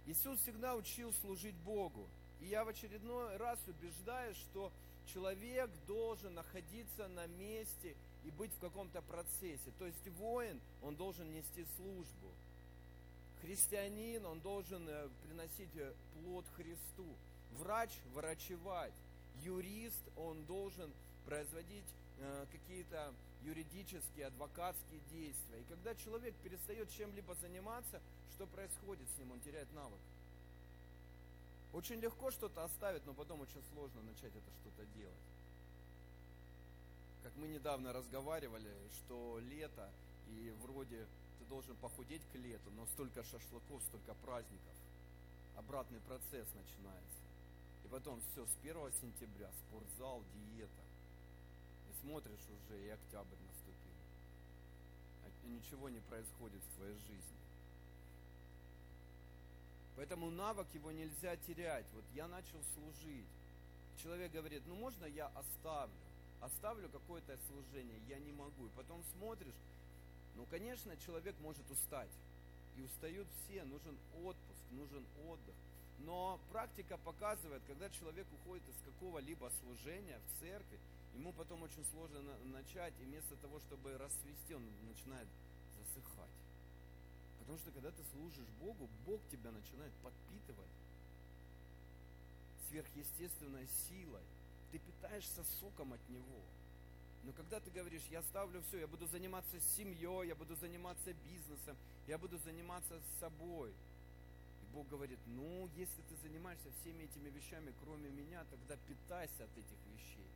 Иисус 0.07 0.41
всегда 0.41 0.75
учил 0.75 1.13
служить 1.21 1.55
Богу. 1.57 2.09
И 2.41 2.47
я 2.47 2.65
в 2.65 2.69
очередной 2.69 3.37
раз 3.37 3.59
убеждаюсь, 3.69 4.37
что 4.37 4.73
человек 5.13 5.71
должен 5.87 6.35
находиться 6.35 7.09
на 7.09 7.27
месте 7.27 7.95
и 8.25 8.31
быть 8.31 8.53
в 8.53 8.59
каком-то 8.59 9.01
процессе. 9.03 9.71
То 9.79 9.87
есть 9.87 10.09
воин, 10.19 10.61
он 10.83 10.97
должен 10.97 11.31
нести 11.33 11.65
службу. 11.77 12.33
Христианин, 13.43 14.25
он 14.27 14.41
должен 14.41 14.89
э, 14.89 15.09
приносить 15.27 15.75
э, 15.77 15.93
плод 16.15 16.45
Христу. 16.57 17.07
Врач– 17.59 17.91
врачевать. 18.15 18.95
Юрист, 19.43 20.03
он 20.17 20.45
должен 20.47 20.91
производить 21.27 21.85
э, 22.19 22.47
какие-то 22.51 23.13
юридические, 23.43 24.27
адвокатские 24.27 25.01
действия. 25.13 25.61
И 25.61 25.65
когда 25.65 25.95
человек 25.95 26.35
перестает 26.43 26.91
чем-либо 26.91 27.35
заниматься, 27.37 28.01
что 28.31 28.47
происходит 28.47 29.07
с 29.15 29.19
ним? 29.19 29.33
Он 29.33 29.41
теряет 29.41 29.73
навык. 29.75 30.01
Очень 31.73 32.01
легко 32.01 32.31
что-то 32.31 32.65
оставить, 32.65 33.05
но 33.05 33.15
потом 33.15 33.41
очень 33.41 33.63
сложно 33.73 34.01
начать 34.03 34.35
это 34.35 34.51
что-то 34.63 34.87
делать. 34.97 35.15
Как 37.23 37.33
мы 37.37 37.49
недавно 37.49 37.93
разговаривали, 37.93 38.73
что 38.91 39.41
лето, 39.51 39.91
и 40.29 40.55
вроде 40.63 41.07
ты 41.45 41.51
должен 41.51 41.77
похудеть 41.77 42.23
к 42.33 42.37
лету, 42.37 42.71
но 42.77 42.87
столько 42.87 43.23
шашлыков, 43.23 43.83
столько 43.83 44.15
праздников. 44.15 44.73
Обратный 45.57 46.01
процесс 46.01 46.47
начинается. 46.55 47.21
И 47.85 47.89
потом 47.89 48.21
все, 48.21 48.47
с 48.47 48.57
1 48.63 48.93
сентября 49.01 49.51
спортзал, 49.53 50.23
диета. 50.35 50.83
И 51.91 52.01
смотришь 52.01 52.49
уже, 52.49 52.87
и 52.87 52.89
октябрь 52.89 53.37
наступил. 53.47 53.93
И 55.45 55.49
ничего 55.49 55.91
не 55.91 56.01
происходит 56.01 56.63
в 56.63 56.77
твоей 56.77 56.97
жизни. 57.01 57.39
Поэтому 59.97 60.31
навык 60.31 60.67
его 60.73 60.91
нельзя 60.91 61.37
терять. 61.37 61.87
Вот 61.95 62.05
я 62.15 62.27
начал 62.27 62.59
служить. 62.75 63.29
Человек 64.03 64.33
говорит, 64.33 64.63
ну 64.67 64.75
можно 64.75 65.05
я 65.05 65.27
оставлю? 65.29 65.95
Оставлю 66.41 66.89
какое-то 66.89 67.39
служение, 67.49 68.01
я 68.09 68.19
не 68.19 68.33
могу. 68.33 68.67
И 68.67 68.71
потом 68.77 69.03
смотришь, 69.17 69.55
ну 70.35 70.47
конечно 70.51 70.97
человек 70.99 71.35
может 71.41 71.69
устать. 71.71 72.11
И 72.77 72.83
устают 72.83 73.29
все, 73.45 73.63
нужен 73.65 73.97
отпуск, 74.25 74.63
нужен 74.73 75.05
отдых. 75.29 75.55
Но 75.99 76.41
практика 76.51 76.99
показывает, 76.99 77.63
когда 77.67 77.89
человек 77.91 78.27
уходит 78.33 78.69
из 78.69 78.75
какого-либо 78.85 79.51
служения 79.63 80.19
в 80.19 80.41
церкви, 80.41 80.79
ему 81.15 81.33
потом 81.33 81.63
очень 81.63 81.85
сложно 81.93 82.21
начать, 82.53 82.93
и 83.01 83.05
вместо 83.05 83.37
того, 83.37 83.61
чтобы 83.61 83.97
расцвести, 83.97 84.55
он 84.55 84.65
начинает 84.89 85.29
засыхать. 85.79 86.31
Потому 87.39 87.59
что 87.59 87.71
когда 87.71 87.91
ты 87.93 88.03
служишь 88.13 88.49
Богу, 88.61 88.89
Бог 89.07 89.21
тебя 89.31 89.53
начинает 89.53 89.93
подпитывать 90.03 90.71
сверхъестественной 92.75 93.69
силой. 93.89 94.23
Ты 94.73 94.79
питаешься 94.81 95.45
соком 95.61 95.93
от 95.93 96.09
Него. 96.09 96.43
Но 97.25 97.33
когда 97.33 97.59
ты 97.59 97.71
говоришь, 97.71 98.03
я 98.11 98.23
ставлю 98.23 98.61
все, 98.69 98.81
я 98.81 98.87
буду 98.87 99.07
заниматься 99.07 99.59
семьей, 99.77 100.29
я 100.29 100.35
буду 100.35 100.55
заниматься 100.57 101.13
бизнесом, 101.25 101.77
я 102.07 102.19
буду 102.19 102.39
заниматься 102.39 103.01
собой. 103.19 103.71
И 103.71 104.75
Бог 104.75 104.87
говорит, 104.89 105.19
ну, 105.27 105.69
если 105.75 106.03
ты 106.03 106.17
занимаешься 106.17 106.69
всеми 106.81 107.05
этими 107.05 107.31
вещами, 107.31 107.73
кроме 107.83 108.11
меня, 108.11 108.45
тогда 108.51 108.77
питайся 108.87 109.45
от 109.45 109.57
этих 109.57 109.79
вещей. 109.95 110.29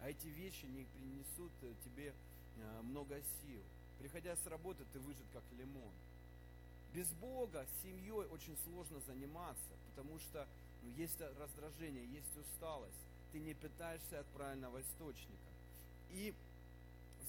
А 0.00 0.08
эти 0.08 0.28
вещи 0.28 0.66
не 0.66 0.84
принесут 0.84 1.52
тебе 1.84 2.14
э, 2.56 2.80
много 2.82 3.20
сил. 3.42 3.62
Приходя 3.98 4.36
с 4.36 4.46
работы, 4.46 4.84
ты 4.92 5.00
выжат 5.00 5.26
как 5.32 5.42
лимон. 5.58 5.92
Без 6.94 7.08
Бога 7.14 7.66
семьей 7.82 8.26
очень 8.26 8.56
сложно 8.64 9.00
заниматься, 9.00 9.74
потому 9.90 10.18
что 10.18 10.46
ну, 10.82 10.90
есть 10.90 11.20
раздражение, 11.38 12.06
есть 12.06 12.36
усталость. 12.36 13.06
Ты 13.32 13.40
не 13.40 13.54
питаешься 13.54 14.20
от 14.20 14.26
правильного 14.28 14.80
источника. 14.80 15.49
И 16.12 16.34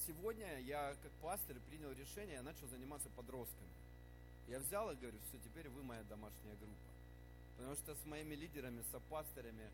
сегодня 0.08 0.60
я 0.62 0.96
как 1.02 1.12
пастор 1.22 1.58
принял 1.70 1.92
решение, 1.92 2.36
я 2.36 2.44
начал 2.44 2.68
заниматься 2.68 3.10
подростками. 3.16 3.70
Я 4.48 4.60
взял 4.60 4.92
и 4.92 4.96
говорю, 4.96 5.18
все, 5.30 5.38
теперь 5.40 5.70
вы 5.70 5.84
моя 5.84 6.04
домашняя 6.04 6.56
группа. 6.56 6.92
Потому 7.58 7.76
что 7.76 7.96
с 7.96 8.06
моими 8.06 8.36
лидерами, 8.36 8.82
с 8.82 9.00
пасторами 9.10 9.70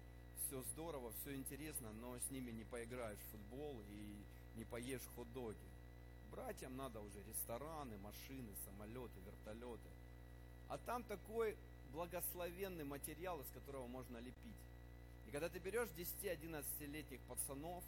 все 0.45 0.61
здорово, 0.73 1.11
все 1.21 1.35
интересно, 1.35 1.91
но 1.93 2.17
с 2.19 2.29
ними 2.31 2.51
не 2.51 2.63
поиграешь 2.65 3.19
в 3.19 3.31
футбол 3.31 3.81
и 3.89 4.15
не 4.57 4.65
поешь 4.65 5.01
хот-доги. 5.15 5.57
Братьям 6.31 6.75
надо 6.75 6.99
уже 6.99 7.23
рестораны, 7.23 7.97
машины, 7.97 8.49
самолеты, 8.65 9.19
вертолеты. 9.25 9.89
А 10.67 10.77
там 10.77 11.03
такой 11.03 11.55
благословенный 11.93 12.83
материал, 12.83 13.39
из 13.39 13.47
которого 13.53 13.87
можно 13.87 14.17
лепить. 14.17 14.63
И 15.27 15.31
когда 15.31 15.49
ты 15.49 15.59
берешь 15.59 15.89
10-11-летних 15.97 17.19
пацанов 17.21 17.83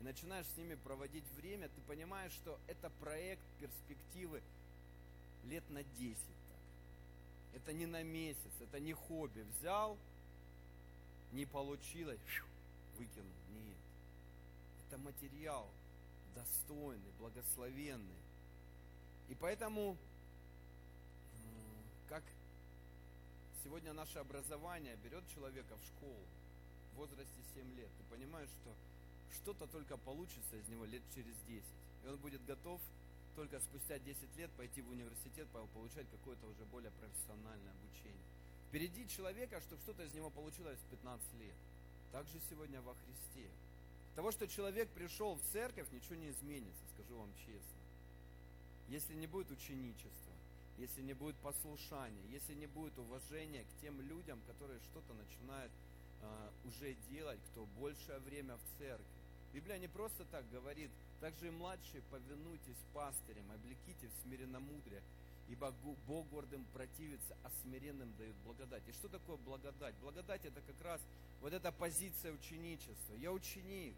и 0.00 0.02
начинаешь 0.02 0.46
с 0.46 0.56
ними 0.56 0.74
проводить 0.74 1.24
время, 1.36 1.68
ты 1.68 1.80
понимаешь, 1.82 2.32
что 2.32 2.58
это 2.66 2.90
проект 3.00 3.42
перспективы 3.60 4.42
лет 5.44 5.68
на 5.70 5.82
10. 5.82 6.16
Так. 6.16 6.58
Это 7.54 7.72
не 7.72 7.86
на 7.86 8.02
месяц, 8.02 8.52
это 8.60 8.78
не 8.80 8.92
хобби. 8.92 9.44
Взял, 9.58 9.96
не 11.32 11.46
получилось, 11.46 12.20
выкинул. 12.98 13.32
Нет. 13.54 13.76
Это 14.86 14.98
материал 14.98 15.68
достойный, 16.34 17.10
благословенный. 17.18 18.20
И 19.28 19.34
поэтому, 19.34 19.96
как 22.08 22.22
сегодня 23.64 23.92
наше 23.92 24.18
образование 24.18 24.96
берет 25.02 25.24
человека 25.34 25.74
в 25.76 25.86
школу 25.86 26.22
в 26.92 26.96
возрасте 26.98 27.40
7 27.54 27.76
лет, 27.76 27.88
ты 27.98 28.14
понимаешь, 28.14 28.50
что 28.62 28.72
что-то 29.32 29.66
только 29.66 29.96
получится 29.96 30.56
из 30.56 30.68
него 30.68 30.84
лет 30.84 31.02
через 31.14 31.34
10. 31.48 31.64
И 32.04 32.08
он 32.08 32.16
будет 32.18 32.44
готов 32.44 32.80
только 33.34 33.60
спустя 33.60 33.98
10 33.98 34.36
лет 34.36 34.50
пойти 34.52 34.80
в 34.80 34.90
университет, 34.90 35.46
получать 35.74 36.08
какое-то 36.10 36.46
уже 36.46 36.64
более 36.64 36.90
профессиональное 36.92 37.72
обучение. 37.72 38.24
Впереди 38.68 39.08
человека, 39.08 39.60
чтобы 39.60 39.80
что-то 39.82 40.04
из 40.04 40.12
него 40.14 40.30
получилось 40.30 40.78
в 40.78 40.90
15 40.90 41.34
лет. 41.40 41.54
Так 42.12 42.26
же 42.28 42.40
сегодня 42.48 42.80
во 42.80 42.94
Христе. 42.94 43.50
Того, 44.14 44.32
что 44.32 44.48
человек 44.48 44.88
пришел 44.90 45.34
в 45.34 45.42
церковь, 45.52 45.90
ничего 45.92 46.14
не 46.14 46.30
изменится, 46.30 46.82
скажу 46.94 47.18
вам 47.18 47.30
честно. 47.34 47.80
Если 48.88 49.14
не 49.14 49.26
будет 49.26 49.50
ученичества, 49.50 50.32
если 50.78 51.02
не 51.02 51.12
будет 51.12 51.36
послушания, 51.36 52.22
если 52.30 52.54
не 52.54 52.66
будет 52.66 52.98
уважения 52.98 53.64
к 53.64 53.80
тем 53.82 54.00
людям, 54.00 54.40
которые 54.46 54.80
что-то 54.80 55.12
начинают 55.14 55.72
уже 56.64 56.94
делать, 57.10 57.38
кто 57.52 57.66
большее 57.78 58.18
время 58.20 58.56
в 58.56 58.78
церкви. 58.78 59.04
Библия 59.52 59.78
не 59.78 59.88
просто 59.88 60.24
так 60.26 60.48
говорит, 60.50 60.90
также 61.20 61.48
и 61.48 61.50
младшие 61.50 62.02
повинуйтесь 62.10 62.76
пастырям, 62.92 63.50
облеките 63.52 64.08
в 64.08 64.22
смиренномудрие, 64.22 65.02
ибо 65.48 65.72
Бог 66.06 66.28
гордым 66.28 66.64
противится, 66.74 67.36
а 67.42 67.50
смиренным 67.62 68.12
дают 68.18 68.36
благодать. 68.44 68.82
И 68.88 68.92
что 68.92 69.08
такое 69.08 69.36
благодать? 69.38 69.94
Благодать 70.02 70.44
это 70.44 70.60
как 70.60 70.80
раз 70.82 71.00
вот 71.40 71.52
эта 71.52 71.72
позиция 71.72 72.32
ученичества. 72.32 73.14
Я 73.14 73.32
ученик. 73.32 73.94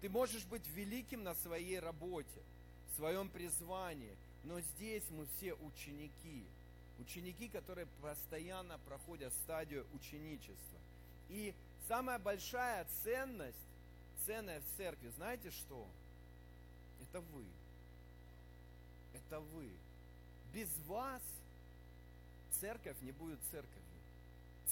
Ты 0.00 0.08
можешь 0.08 0.44
быть 0.44 0.66
великим 0.68 1.22
на 1.22 1.34
своей 1.34 1.80
работе, 1.80 2.42
в 2.90 2.96
своем 2.96 3.28
призвании, 3.28 4.16
но 4.44 4.60
здесь 4.60 5.04
мы 5.10 5.26
все 5.36 5.54
ученики. 5.54 6.44
Ученики, 6.98 7.48
которые 7.48 7.86
постоянно 8.00 8.78
проходят 8.86 9.32
стадию 9.32 9.86
ученичества. 9.94 10.78
И 11.34 11.52
самая 11.88 12.20
большая 12.20 12.86
ценность, 13.02 13.58
ценная 14.24 14.60
в 14.60 14.76
церкви, 14.76 15.08
знаете 15.16 15.50
что? 15.50 15.84
Это 17.02 17.20
вы. 17.20 17.44
Это 19.12 19.40
вы. 19.40 19.68
Без 20.52 20.68
вас 20.86 21.22
церковь 22.60 22.96
не 23.00 23.10
будет 23.10 23.40
церковью. 23.50 23.82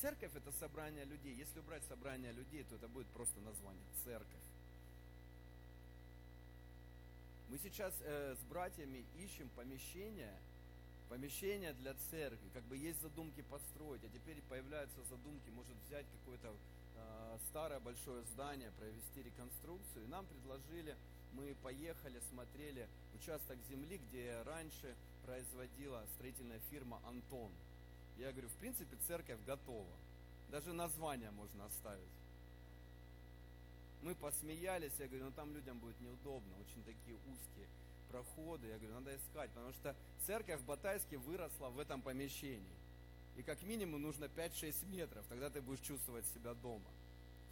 Церковь 0.00 0.31
это 0.37 0.52
собрание 0.52 1.04
людей. 1.04 1.35
Если 1.35 1.59
убрать 1.59 1.83
собрание 1.88 2.31
людей, 2.31 2.62
то 2.62 2.76
это 2.76 2.87
будет 2.87 3.09
просто 3.09 3.40
название 3.40 3.85
церковь. 4.04 4.47
Мы 7.49 7.59
сейчас 7.59 7.92
э, 8.02 8.37
с 8.40 8.45
братьями 8.45 9.04
ищем 9.19 9.49
помещение, 9.57 10.38
помещение 11.12 11.75
для 11.75 11.92
церкви. 12.11 12.49
Как 12.54 12.64
бы 12.64 12.76
есть 12.78 13.02
задумки 13.02 13.42
построить, 13.42 14.02
а 14.02 14.09
теперь 14.09 14.40
появляются 14.49 15.02
задумки, 15.11 15.50
может 15.50 15.76
взять 15.87 16.06
какое-то 16.10 16.56
э, 16.97 17.39
старое 17.50 17.80
большое 17.80 18.23
здание, 18.32 18.73
провести 18.78 19.23
реконструкцию. 19.23 20.04
И 20.06 20.08
нам 20.08 20.25
предложили, 20.25 20.97
мы 21.34 21.54
поехали, 21.63 22.19
смотрели 22.30 22.89
участок 23.15 23.58
земли, 23.69 23.99
где 23.99 24.41
раньше 24.47 24.97
производила 25.23 26.02
строительная 26.15 26.60
фирма 26.71 26.99
«Антон». 27.04 27.52
Я 28.17 28.32
говорю, 28.32 28.49
в 28.49 28.56
принципе, 28.56 28.97
церковь 29.06 29.45
готова. 29.45 29.95
Даже 30.49 30.73
название 30.73 31.30
можно 31.32 31.67
оставить. 31.67 32.17
Мы 34.00 34.15
посмеялись, 34.15 34.93
я 34.99 35.08
говорю, 35.08 35.26
ну 35.26 35.32
там 35.32 35.52
людям 35.52 35.78
будет 35.78 36.00
неудобно, 36.00 36.56
очень 36.58 36.82
такие 36.84 37.17
узкие 37.17 37.69
проходы. 38.13 38.69
Я 38.69 38.77
говорю, 38.77 38.95
надо 38.95 39.17
искать, 39.17 39.51
потому 39.51 39.73
что 39.73 39.97
церковь 40.27 40.61
в 40.61 40.65
Батайске 40.65 41.17
выросла 41.17 41.71
в 41.71 41.79
этом 41.79 42.03
помещении. 42.03 42.77
И 43.37 43.43
как 43.43 43.63
минимум 43.63 44.03
нужно 44.03 44.27
5-6 44.27 44.87
метров, 44.87 45.25
тогда 45.29 45.49
ты 45.49 45.63
будешь 45.63 45.81
чувствовать 45.81 46.27
себя 46.27 46.55
дома. 46.55 46.91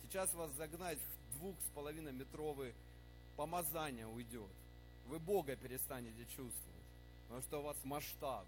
Сейчас 0.03 0.33
вас 0.35 0.51
загнать 0.53 0.99
в 0.99 1.38
двух 1.38 1.57
с 1.61 1.75
половиной 1.75 2.12
метровый 2.12 2.75
помазание 3.37 4.07
уйдет. 4.07 4.51
Вы 5.07 5.18
Бога 5.18 5.57
перестанете 5.57 6.25
чувствовать. 6.27 6.85
Потому 7.23 7.42
что 7.42 7.61
у 7.61 7.62
вас 7.62 7.77
масштаб. 7.85 8.46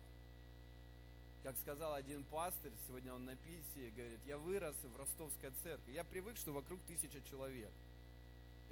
Как 1.42 1.56
сказал 1.56 1.94
один 1.94 2.22
пастырь, 2.24 2.72
сегодня 2.86 3.12
он 3.14 3.24
на 3.24 3.34
писе, 3.36 3.90
говорит, 3.96 4.20
я 4.26 4.38
вырос 4.38 4.76
в 4.82 4.96
ростовской 4.96 5.50
церкви. 5.62 5.92
Я 5.92 6.04
привык, 6.04 6.36
что 6.36 6.52
вокруг 6.52 6.80
тысяча 6.82 7.20
человек. 7.30 7.72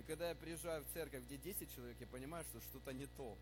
И 0.00 0.02
когда 0.02 0.30
я 0.30 0.34
приезжаю 0.34 0.82
в 0.82 0.94
церковь, 0.94 1.24
где 1.24 1.36
10 1.36 1.74
человек, 1.74 1.94
я 2.00 2.06
понимаю, 2.06 2.42
что 2.44 2.58
что-то 2.62 2.94
не 2.94 3.04
то. 3.18 3.36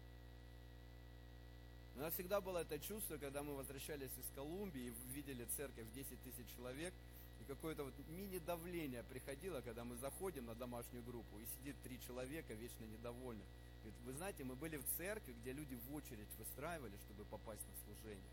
У 1.95 2.01
нас 2.01 2.13
всегда 2.15 2.41
было 2.41 2.59
это 2.59 2.81
чувство, 2.81 3.17
когда 3.17 3.45
мы 3.45 3.55
возвращались 3.55 4.11
из 4.19 4.35
Колумбии 4.35 4.89
и 4.89 5.15
видели 5.15 5.47
церковь 5.57 5.87
в 5.87 5.95
10 5.95 6.09
тысяч 6.25 6.47
человек, 6.57 6.93
и 7.41 7.45
какое-то 7.45 7.85
вот 7.85 7.95
мини-давление 8.09 9.05
приходило, 9.05 9.61
когда 9.61 9.85
мы 9.85 9.97
заходим 9.99 10.47
на 10.47 10.57
домашнюю 10.57 11.05
группу, 11.05 11.39
и 11.39 11.47
сидит 11.59 11.77
три 11.85 12.01
человека 12.01 12.55
вечно 12.55 12.85
недовольны. 12.87 13.45
Говорит, 13.85 14.01
вы 14.05 14.13
знаете, 14.15 14.43
мы 14.43 14.57
были 14.57 14.79
в 14.79 14.85
церкви, 14.97 15.37
где 15.41 15.53
люди 15.53 15.79
в 15.89 15.95
очередь 15.95 16.29
выстраивали, 16.39 16.97
чтобы 17.07 17.25
попасть 17.27 17.63
на 17.69 17.85
служение. 17.85 18.31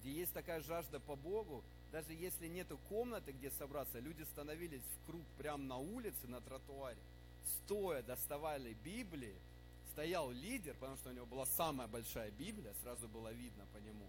Где 0.00 0.12
есть 0.12 0.32
такая 0.32 0.62
жажда 0.62 0.98
по 0.98 1.14
Богу, 1.14 1.62
даже 1.92 2.14
если 2.14 2.48
нету 2.48 2.78
комнаты, 2.88 3.32
где 3.32 3.50
собраться, 3.50 3.98
люди 3.98 4.22
становились 4.22 4.80
в 4.80 5.06
круг 5.06 5.22
прямо 5.36 5.62
на 5.62 5.76
улице, 5.76 6.26
на 6.26 6.40
тротуаре, 6.40 6.98
стоя 7.48 8.02
доставали 8.02 8.74
Библии, 8.84 9.34
стоял 9.92 10.30
лидер, 10.30 10.74
потому 10.74 10.96
что 10.96 11.10
у 11.10 11.12
него 11.12 11.26
была 11.26 11.46
самая 11.46 11.88
большая 11.88 12.30
Библия, 12.32 12.72
сразу 12.82 13.08
было 13.08 13.32
видно 13.32 13.64
по 13.72 13.78
нему. 13.78 14.06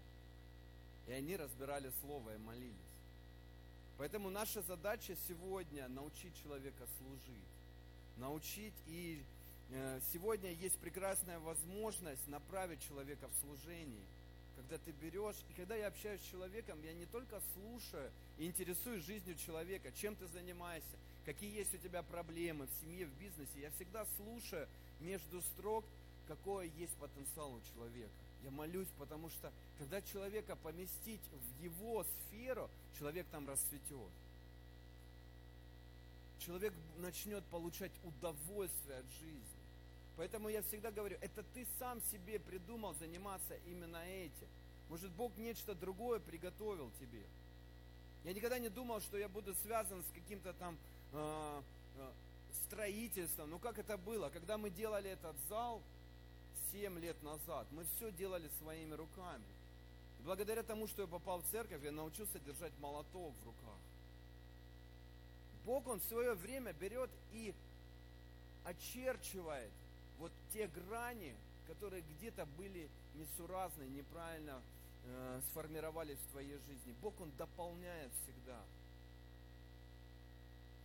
И 1.08 1.12
они 1.12 1.36
разбирали 1.36 1.90
Слово 2.00 2.34
и 2.34 2.38
молились. 2.38 2.74
Поэтому 3.98 4.30
наша 4.30 4.62
задача 4.62 5.16
сегодня 5.28 5.88
научить 5.88 6.32
человека 6.42 6.86
служить. 6.98 7.44
Научить 8.16 8.74
и 8.86 9.22
Э, 9.72 10.00
сегодня 10.12 10.50
есть 10.52 10.76
прекрасная 10.78 11.38
возможность 11.38 12.26
направить 12.26 12.82
человека 12.88 13.28
в 13.28 13.34
служение. 13.44 14.04
Когда 14.60 14.76
ты 14.84 14.90
берешь, 14.92 15.36
и 15.48 15.54
когда 15.54 15.74
я 15.74 15.86
общаюсь 15.86 16.20
с 16.20 16.30
человеком, 16.30 16.82
я 16.82 16.92
не 16.92 17.06
только 17.06 17.40
слушаю 17.54 18.10
и 18.36 18.44
интересуюсь 18.44 19.04
жизнью 19.04 19.34
человека, 19.36 19.90
чем 19.92 20.14
ты 20.16 20.26
занимаешься, 20.26 20.98
какие 21.24 21.50
есть 21.56 21.72
у 21.74 21.78
тебя 21.78 22.02
проблемы 22.02 22.66
в 22.66 22.84
семье, 22.84 23.06
в 23.06 23.12
бизнесе. 23.18 23.58
Я 23.58 23.70
всегда 23.70 24.04
слушаю 24.16 24.68
между 25.00 25.40
строк, 25.40 25.86
какой 26.28 26.68
есть 26.76 26.92
потенциал 26.96 27.54
у 27.54 27.60
человека. 27.74 28.12
Я 28.44 28.50
молюсь, 28.50 28.88
потому 28.98 29.30
что 29.30 29.50
когда 29.78 30.02
человека 30.02 30.56
поместить 30.56 31.22
в 31.32 31.62
его 31.62 32.04
сферу, 32.04 32.68
человек 32.98 33.26
там 33.30 33.48
расцветет. 33.48 34.12
Человек 36.38 36.74
начнет 36.98 37.42
получать 37.44 37.92
удовольствие 38.04 38.98
от 38.98 39.06
жизни. 39.20 39.59
Поэтому 40.20 40.50
я 40.50 40.60
всегда 40.60 40.90
говорю, 40.90 41.16
это 41.22 41.42
ты 41.54 41.66
сам 41.78 41.98
себе 42.12 42.38
придумал 42.38 42.92
заниматься 42.96 43.54
именно 43.66 43.96
этим. 44.04 44.48
Может, 44.90 45.10
Бог 45.12 45.34
нечто 45.38 45.74
другое 45.74 46.20
приготовил 46.20 46.90
тебе. 47.00 47.22
Я 48.24 48.34
никогда 48.34 48.58
не 48.58 48.68
думал, 48.68 49.00
что 49.00 49.16
я 49.16 49.30
буду 49.30 49.54
связан 49.62 50.04
с 50.04 50.14
каким-то 50.14 50.52
там 50.52 50.76
э, 51.14 51.62
э, 51.96 52.10
строительством. 52.66 53.48
Ну 53.48 53.58
как 53.58 53.78
это 53.78 53.96
было? 53.96 54.28
Когда 54.28 54.58
мы 54.58 54.68
делали 54.68 55.08
этот 55.08 55.34
зал 55.48 55.80
7 56.70 56.98
лет 56.98 57.22
назад, 57.22 57.66
мы 57.70 57.86
все 57.96 58.12
делали 58.12 58.50
своими 58.62 58.92
руками. 58.92 59.46
И 60.18 60.22
благодаря 60.22 60.62
тому, 60.62 60.86
что 60.86 61.00
я 61.00 61.08
попал 61.08 61.40
в 61.40 61.50
церковь, 61.50 61.82
я 61.82 61.92
научился 61.92 62.38
держать 62.40 62.72
молоток 62.78 63.32
в 63.42 63.46
руках. 63.46 63.78
Бог, 65.64 65.86
Он 65.86 65.98
в 65.98 66.04
свое 66.04 66.34
время 66.34 66.74
берет 66.74 67.08
и 67.32 67.54
очерчивает 68.66 69.70
вот 70.20 70.32
те 70.52 70.68
грани, 70.68 71.34
которые 71.66 72.02
где-то 72.02 72.46
были 72.46 72.88
несуразны, 73.14 73.84
неправильно 73.84 74.62
э, 75.04 75.40
сформировались 75.50 76.18
в 76.18 76.30
твоей 76.32 76.58
жизни. 76.68 76.94
Бог, 77.00 77.18
Он 77.20 77.30
дополняет 77.36 78.12
всегда. 78.22 78.62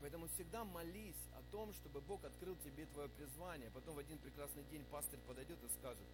Поэтому 0.01 0.27
всегда 0.29 0.63
молись 0.63 1.21
о 1.37 1.41
том, 1.51 1.73
чтобы 1.73 1.99
Бог 2.01 2.23
открыл 2.23 2.55
тебе 2.63 2.85
твое 2.87 3.09
призвание. 3.09 3.69
Потом 3.71 3.95
в 3.95 3.99
один 3.99 4.17
прекрасный 4.19 4.63
день 4.71 4.85
пастырь 4.91 5.19
подойдет 5.27 5.57
и 5.63 5.67
скажет, 5.79 6.07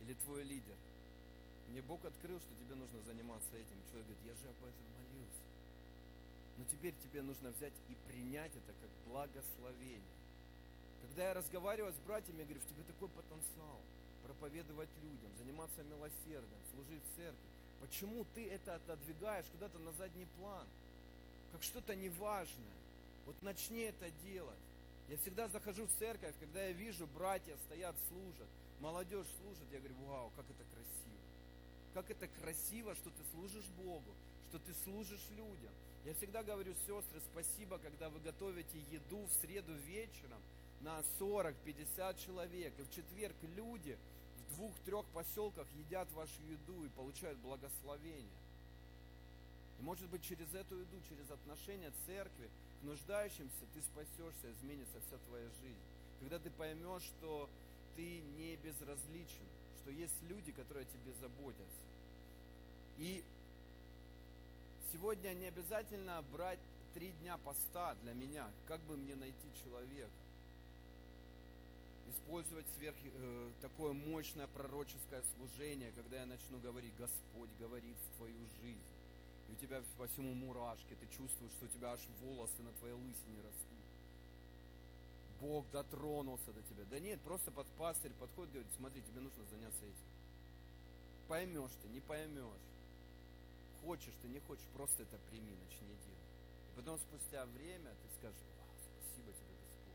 или 0.00 0.14
твой 0.14 0.42
лидер, 0.44 0.76
мне 1.68 1.82
Бог 1.82 2.04
открыл, 2.04 2.38
что 2.40 2.54
тебе 2.54 2.74
нужно 2.74 3.02
заниматься 3.02 3.50
этим. 3.54 3.76
Человек 3.90 4.06
говорит, 4.06 4.24
я 4.24 4.34
же 4.34 4.48
об 4.48 4.64
этом 4.64 4.86
молился. 4.96 5.42
Но 6.58 6.64
теперь 6.70 6.94
тебе 7.02 7.22
нужно 7.22 7.50
взять 7.50 7.74
и 7.88 7.96
принять 8.08 8.52
это 8.54 8.72
как 8.80 8.90
благословение. 9.06 10.16
Когда 11.08 11.28
я 11.28 11.34
разговариваю 11.34 11.92
с 11.92 11.98
братьями, 12.06 12.40
я 12.40 12.44
говорю, 12.44 12.60
в 12.60 12.68
тебе 12.68 12.82
такой 12.82 13.08
потенциал 13.08 13.80
проповедовать 14.22 14.90
людям, 15.02 15.30
заниматься 15.38 15.82
милосердием, 15.84 16.60
служить 16.74 17.02
в 17.02 17.16
церкви. 17.16 17.48
Почему 17.80 18.26
ты 18.34 18.48
это 18.48 18.74
отодвигаешь 18.74 19.46
куда-то 19.52 19.78
на 19.78 19.92
задний 19.92 20.26
план? 20.38 20.66
Как 21.52 21.62
что-то 21.62 21.94
неважное. 21.94 22.76
Вот 23.24 23.40
начни 23.42 23.80
это 23.80 24.10
делать. 24.24 24.58
Я 25.08 25.16
всегда 25.18 25.48
захожу 25.48 25.86
в 25.86 25.92
церковь, 25.98 26.34
когда 26.40 26.64
я 26.64 26.72
вижу, 26.72 27.06
братья 27.06 27.56
стоят, 27.66 27.94
служат, 28.08 28.48
молодежь 28.80 29.26
служит, 29.40 29.64
я 29.72 29.78
говорю, 29.78 29.94
вау, 30.06 30.32
как 30.34 30.44
это 30.50 30.64
красиво. 30.74 31.22
Как 31.94 32.10
это 32.10 32.26
красиво, 32.40 32.94
что 32.96 33.10
ты 33.10 33.22
служишь 33.32 33.68
Богу, 33.78 34.14
что 34.48 34.58
ты 34.58 34.74
служишь 34.84 35.28
людям. 35.30 35.72
Я 36.04 36.14
всегда 36.14 36.42
говорю, 36.42 36.74
сестры, 36.86 37.20
спасибо, 37.32 37.78
когда 37.78 38.08
вы 38.08 38.20
готовите 38.20 38.78
еду 38.90 39.24
в 39.26 39.32
среду 39.40 39.74
вечером 39.86 40.40
на 40.80 41.00
40-50 41.18 42.18
человек. 42.24 42.72
И 42.78 42.82
в 42.82 42.90
четверг 42.90 43.36
люди 43.56 43.98
в 44.38 44.56
двух-трех 44.56 45.06
поселках 45.06 45.66
едят 45.78 46.10
вашу 46.12 46.42
еду 46.42 46.84
и 46.84 46.88
получают 46.88 47.38
благословение. 47.38 48.40
И 49.78 49.82
может 49.82 50.08
быть 50.08 50.22
через 50.22 50.52
эту 50.54 50.78
еду, 50.78 51.00
через 51.08 51.30
отношения 51.30 51.92
церкви 52.06 52.50
к 52.80 52.84
нуждающимся 52.84 53.66
ты 53.74 53.82
спасешься, 53.82 54.50
изменится 54.52 55.00
вся 55.06 55.18
твоя 55.28 55.48
жизнь. 55.62 55.80
Когда 56.20 56.38
ты 56.38 56.50
поймешь, 56.50 57.02
что 57.02 57.48
ты 57.94 58.20
не 58.38 58.56
безразличен, 58.56 59.46
что 59.82 59.90
есть 59.90 60.22
люди, 60.22 60.52
которые 60.52 60.84
о 60.84 60.88
тебе 60.88 61.12
заботятся. 61.20 61.84
И 62.98 63.22
Сегодня 64.92 65.34
не 65.34 65.46
обязательно 65.46 66.22
брать 66.32 66.60
три 66.94 67.10
дня 67.20 67.36
поста 67.38 67.94
для 68.02 68.14
меня. 68.14 68.48
Как 68.66 68.80
бы 68.82 68.96
мне 68.96 69.14
найти 69.14 69.48
человека? 69.62 70.10
Использовать 72.10 72.66
сверх 72.76 72.96
э, 73.02 73.50
такое 73.60 73.92
мощное 73.92 74.46
пророческое 74.46 75.22
служение, 75.36 75.92
когда 75.92 76.20
я 76.20 76.26
начну 76.26 76.58
говорить, 76.58 76.94
Господь 76.96 77.50
говорит 77.58 77.96
в 77.96 78.16
твою 78.16 78.38
жизнь. 78.60 78.82
И 79.48 79.52
у 79.52 79.56
тебя 79.56 79.82
по 79.98 80.06
всему 80.06 80.34
мурашки, 80.34 80.96
ты 81.00 81.06
чувствуешь, 81.16 81.52
что 81.52 81.66
у 81.66 81.68
тебя 81.68 81.92
аж 81.92 82.00
волосы 82.20 82.62
на 82.62 82.72
твоей 82.72 82.94
лысине 82.94 83.40
растут. 83.42 83.84
Бог 85.40 85.70
дотронулся 85.70 86.52
до 86.52 86.62
тебя. 86.62 86.84
Да 86.90 86.98
нет, 86.98 87.20
просто 87.20 87.50
под 87.50 87.66
пастырь 87.78 88.12
подходит, 88.18 88.52
говорит, 88.52 88.72
смотри, 88.76 89.02
тебе 89.02 89.20
нужно 89.20 89.44
заняться 89.50 89.84
этим. 89.84 90.06
Поймешь 91.28 91.72
ты, 91.82 91.88
не 91.88 92.00
поймешь 92.00 92.66
хочешь, 93.86 94.14
ты 94.20 94.26
не 94.26 94.40
хочешь, 94.40 94.66
просто 94.74 95.04
это 95.04 95.16
прими, 95.30 95.54
начни 95.64 95.86
делать. 95.86 96.26
И 96.72 96.76
потом 96.76 96.98
спустя 96.98 97.46
время 97.46 97.94
ты 98.02 98.08
скажешь, 98.18 98.42
Вау, 98.58 98.74
спасибо 98.82 99.32
тебе, 99.32 99.54
Господь. 99.62 99.94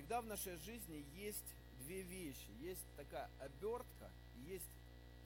Всегда 0.00 0.22
в 0.22 0.26
нашей 0.26 0.56
жизни 0.56 1.04
есть 1.14 1.44
две 1.80 2.00
вещи. 2.00 2.48
Есть 2.62 2.80
такая 2.96 3.28
обертка 3.38 4.10
и 4.34 4.50
есть 4.50 4.72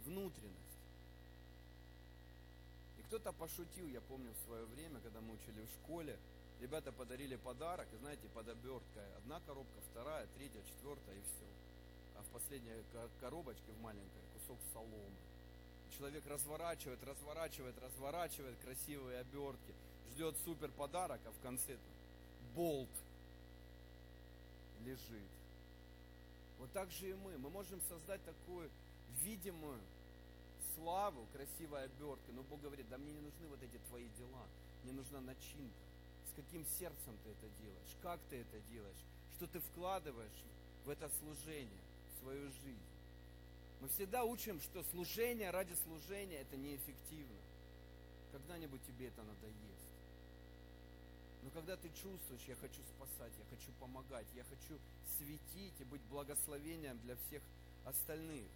внутренность. 0.05 0.59
И 2.99 3.03
кто-то 3.03 3.33
пошутил, 3.33 3.87
я 3.87 4.01
помню 4.01 4.33
в 4.33 4.45
свое 4.47 4.65
время, 4.65 4.99
когда 4.99 5.21
мы 5.21 5.35
учили 5.35 5.63
в 5.63 5.71
школе, 5.71 6.19
ребята 6.61 6.91
подарили 6.91 7.37
подарок, 7.37 7.87
и 7.95 7.99
знаете, 7.99 8.27
под 8.35 8.49
оберткой 8.49 9.15
одна 9.19 9.39
коробка, 9.47 9.81
вторая, 9.93 10.27
третья, 10.37 10.61
четвертая, 10.65 11.15
и 11.15 11.23
все 11.23 11.47
а 12.19 12.23
в 12.23 12.33
последней 12.33 12.83
коробочке, 13.21 13.71
в 13.79 13.81
маленькой, 13.81 14.23
кусок 14.33 14.59
соломы. 14.73 15.15
Человек 15.97 16.27
разворачивает, 16.27 16.99
разворачивает, 17.05 17.79
разворачивает 17.79 18.57
красивые 18.59 19.21
обертки, 19.21 19.73
ждет 20.11 20.35
супер 20.45 20.73
подарок, 20.73 21.21
а 21.27 21.31
в 21.31 21.41
конце 21.45 21.77
болт 22.57 22.91
лежит. 24.85 25.31
Вот 26.59 26.73
так 26.73 26.91
же 26.91 27.11
и 27.11 27.15
мы. 27.15 27.37
Мы 27.39 27.51
можем 27.51 27.81
создать 27.89 28.25
такую 28.25 28.71
видимую 29.23 29.81
славу, 30.75 31.27
красивой 31.33 31.85
оберткой. 31.85 32.35
Но 32.35 32.43
Бог 32.43 32.61
говорит, 32.61 32.89
да 32.89 32.99
мне 32.99 33.13
не 33.13 33.21
нужны 33.21 33.47
вот 33.49 33.63
эти 33.63 33.79
твои 33.89 34.09
дела. 34.19 34.47
Мне 34.85 34.93
нужна 34.93 35.21
начинка. 35.21 35.85
С 36.31 36.37
каким 36.37 36.65
сердцем 36.79 37.17
ты 37.25 37.31
это 37.31 37.49
делаешь? 37.63 37.97
Как 38.03 38.21
ты 38.31 38.37
это 38.37 38.61
делаешь? 38.71 39.05
Что 39.37 39.47
ты 39.47 39.61
вкладываешь 39.61 40.45
в 40.85 40.91
это 40.91 41.09
служение? 41.21 41.85
свою 42.25 42.51
жизнь. 42.51 42.89
Мы 43.81 43.89
всегда 43.89 44.25
учим, 44.25 44.61
что 44.61 44.83
служение 44.85 45.51
ради 45.51 45.75
служения 45.75 46.39
это 46.41 46.57
неэффективно. 46.57 47.37
Когда-нибудь 48.33 48.81
тебе 48.87 49.09
это 49.09 49.23
надоест. 49.23 49.94
Но 51.45 51.51
когда 51.51 51.77
ты 51.77 51.89
чувствуешь, 51.91 52.43
я 52.49 52.57
хочу 52.57 52.81
спасать, 52.97 53.33
я 53.39 53.45
хочу 53.57 53.71
помогать, 53.79 54.27
я 54.35 54.43
хочу 54.45 54.79
светить 55.19 55.79
и 55.79 55.85
быть 55.85 56.03
благословением 56.11 56.99
для 57.01 57.17
всех 57.17 57.43
остальных. 57.85 58.49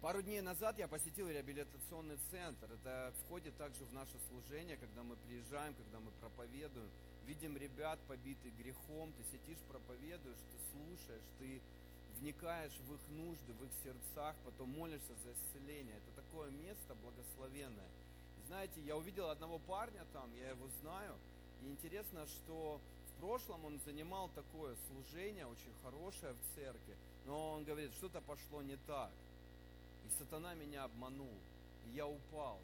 Пару 0.00 0.20
дней 0.22 0.42
назад 0.42 0.78
я 0.78 0.86
посетил 0.86 1.28
реабилитационный 1.28 2.18
центр. 2.30 2.70
Это 2.70 3.12
входит 3.24 3.56
также 3.56 3.84
в 3.86 3.92
наше 3.94 4.18
служение, 4.28 4.76
когда 4.76 5.02
мы 5.02 5.16
приезжаем, 5.16 5.74
когда 5.74 5.98
мы 5.98 6.10
проповедуем 6.20 6.90
видим 7.26 7.56
ребят, 7.56 7.98
побитых 8.06 8.54
грехом, 8.56 9.12
ты 9.16 9.24
сидишь, 9.24 9.58
проповедуешь, 9.68 10.38
ты 10.52 10.58
слушаешь, 10.72 11.24
ты 11.38 11.60
вникаешь 12.20 12.72
в 12.86 12.94
их 12.94 13.00
нужды, 13.10 13.52
в 13.52 13.64
их 13.64 13.70
сердцах, 13.82 14.36
потом 14.44 14.70
молишься 14.70 15.14
за 15.24 15.32
исцеление. 15.32 15.96
Это 15.96 16.22
такое 16.22 16.50
место 16.50 16.94
благословенное. 17.02 17.88
Знаете, 18.46 18.80
я 18.82 18.96
увидел 18.96 19.30
одного 19.30 19.58
парня 19.58 20.04
там, 20.12 20.30
я 20.36 20.50
его 20.50 20.68
знаю, 20.80 21.14
и 21.62 21.70
интересно, 21.70 22.26
что 22.26 22.80
в 23.08 23.20
прошлом 23.20 23.64
он 23.64 23.80
занимал 23.84 24.28
такое 24.34 24.76
служение, 24.88 25.46
очень 25.46 25.72
хорошее 25.82 26.34
в 26.34 26.54
церкви, 26.54 26.96
но 27.26 27.52
он 27.52 27.64
говорит, 27.64 27.92
что-то 27.94 28.20
пошло 28.20 28.62
не 28.62 28.76
так. 28.86 29.10
И 30.04 30.18
сатана 30.18 30.54
меня 30.54 30.84
обманул, 30.84 31.32
и 31.86 31.96
я 31.96 32.06
упал. 32.06 32.58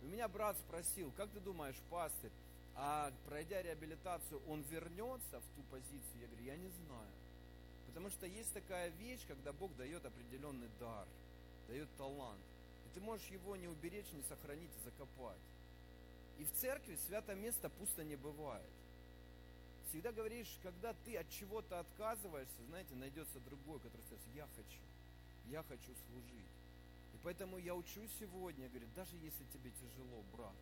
И 0.00 0.06
у 0.06 0.08
меня 0.08 0.28
брат 0.28 0.56
спросил, 0.56 1.12
как 1.16 1.28
ты 1.30 1.40
думаешь, 1.40 1.76
пастырь, 1.90 2.32
а 2.74 3.12
пройдя 3.26 3.60
реабилитацию, 3.60 4.40
он 4.48 4.62
вернется 4.70 5.40
в 5.40 5.56
ту 5.56 5.62
позицию? 5.70 6.20
Я 6.20 6.26
говорю, 6.28 6.44
я 6.44 6.56
не 6.56 6.68
знаю. 6.68 7.10
Потому 7.88 8.08
что 8.10 8.26
есть 8.26 8.52
такая 8.54 8.90
вещь, 8.90 9.26
когда 9.26 9.52
Бог 9.52 9.74
дает 9.76 10.04
определенный 10.06 10.68
дар, 10.78 11.06
дает 11.66 11.88
талант. 11.98 12.40
И 12.88 12.94
ты 12.94 13.00
можешь 13.00 13.28
его 13.28 13.54
не 13.56 13.68
уберечь, 13.68 14.10
не 14.12 14.22
сохранить 14.22 14.70
и 14.74 14.84
закопать. 14.84 15.38
И 16.38 16.44
в 16.44 16.52
церкви 16.52 16.96
святое 17.06 17.36
место 17.36 17.68
пусто 17.68 18.02
не 18.02 18.16
бывает. 18.16 18.70
Всегда 19.88 20.10
говоришь, 20.10 20.58
когда 20.62 20.94
ты 21.04 21.16
от 21.16 21.28
чего-то 21.28 21.80
отказываешься, 21.80 22.64
знаете, 22.68 22.94
найдется 22.94 23.40
другой, 23.40 23.78
который 23.80 24.02
скажет, 24.06 24.24
я 24.34 24.48
хочу, 24.56 24.80
я 25.46 25.62
хочу 25.64 25.92
служить. 26.08 26.52
И 27.14 27.18
поэтому 27.22 27.58
я 27.58 27.74
учу 27.74 28.06
сегодня, 28.18 28.68
говорю, 28.68 28.86
даже 28.94 29.16
если 29.16 29.44
тебе 29.52 29.70
тяжело, 29.70 30.22
брат, 30.32 30.54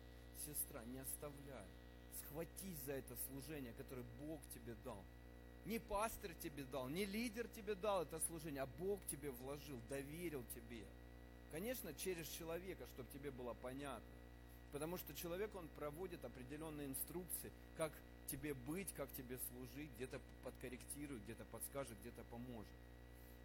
сестра, 0.45 0.83
не 0.85 0.99
оставляй 0.99 1.65
схватись 2.27 2.77
за 2.85 2.93
это 2.93 3.15
служение, 3.27 3.73
которое 3.73 4.05
Бог 4.21 4.39
тебе 4.53 4.75
дал. 4.83 5.03
Не 5.65 5.79
пастор 5.79 6.33
тебе 6.35 6.63
дал, 6.63 6.87
не 6.87 7.05
лидер 7.05 7.47
тебе 7.49 7.75
дал 7.75 8.03
это 8.03 8.19
служение, 8.21 8.61
а 8.61 8.67
Бог 8.79 8.99
тебе 9.11 9.31
вложил, 9.31 9.79
доверил 9.89 10.43
тебе. 10.55 10.85
Конечно, 11.51 11.93
через 11.93 12.27
человека, 12.27 12.85
чтобы 12.93 13.09
тебе 13.13 13.31
было 13.31 13.53
понятно. 13.61 14.05
Потому 14.71 14.97
что 14.97 15.13
человек, 15.15 15.55
он 15.55 15.67
проводит 15.79 16.23
определенные 16.23 16.87
инструкции, 16.87 17.51
как 17.77 17.91
тебе 18.29 18.53
быть, 18.53 18.87
как 18.95 19.09
тебе 19.15 19.39
служить, 19.49 19.89
где-то 19.95 20.19
подкорректирует, 20.43 21.23
где-то 21.23 21.45
подскажет, 21.45 21.97
где-то 22.01 22.23
поможет. 22.29 22.67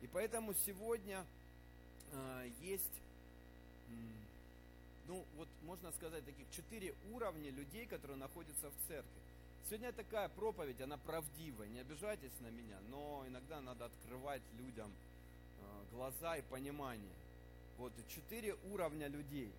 И 0.00 0.08
поэтому 0.08 0.52
сегодня 0.54 1.24
э, 2.12 2.50
есть 2.60 2.90
ну 5.12 5.24
вот 5.36 5.48
можно 5.64 5.92
сказать, 5.92 6.24
таких 6.24 6.46
четыре 6.56 6.94
уровня 7.12 7.50
людей, 7.50 7.86
которые 7.86 8.16
находятся 8.16 8.70
в 8.70 8.88
церкви. 8.88 9.10
Сегодня 9.66 9.92
такая 9.92 10.28
проповедь, 10.28 10.80
она 10.80 10.96
правдивая, 10.96 11.68
не 11.68 11.80
обижайтесь 11.80 12.32
на 12.40 12.48
меня, 12.48 12.78
но 12.90 13.24
иногда 13.26 13.60
надо 13.60 13.86
открывать 13.86 14.42
людям 14.58 14.90
э, 14.90 15.94
глаза 15.94 16.36
и 16.36 16.42
понимание. 16.42 17.12
Вот 17.78 17.92
четыре 18.08 18.54
уровня 18.70 19.08
людей. 19.08 19.52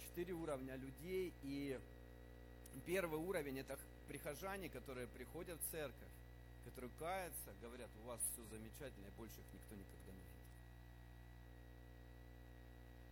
Четыре 0.00 0.34
уровня 0.34 0.76
людей, 0.76 1.32
и 1.42 1.78
первый 2.86 3.18
уровень 3.20 3.58
это 3.58 3.78
прихожане, 4.08 4.68
которые 4.68 5.06
приходят 5.06 5.60
в 5.60 5.70
церковь, 5.70 6.08
которые 6.64 6.90
каются, 6.98 7.52
говорят, 7.60 7.90
у 8.02 8.06
вас 8.06 8.20
все 8.32 8.42
замечательно, 8.46 9.06
и 9.06 9.10
больше 9.16 9.40
их 9.40 9.46
никто 9.52 9.74
никогда 9.74 10.12
не 10.12 10.18
видел. 10.18 10.38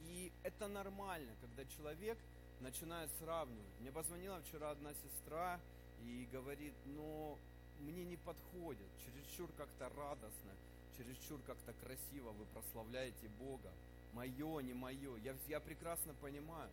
И 0.00 0.32
это 0.42 0.68
нормально, 0.68 1.32
когда 1.40 1.64
человек 1.64 2.18
начинает 2.60 3.10
сравнивать. 3.18 3.80
Мне 3.80 3.92
позвонила 3.92 4.40
вчера 4.42 4.70
одна 4.70 4.92
сестра 4.94 5.60
и 6.02 6.28
говорит, 6.32 6.74
но 6.86 7.38
мне 7.80 8.04
не 8.04 8.16
подходит, 8.16 8.86
чересчур 9.04 9.50
как-то 9.56 9.88
радостно, 9.90 10.52
чересчур 10.96 11.40
как-то 11.46 11.72
красиво 11.84 12.30
вы 12.30 12.46
прославляете 12.46 13.28
Бога. 13.38 13.70
Мое, 14.16 14.60
не 14.62 14.72
мое. 14.72 15.18
Я, 15.18 15.36
я 15.46 15.60
прекрасно 15.60 16.14
понимаю, 16.22 16.70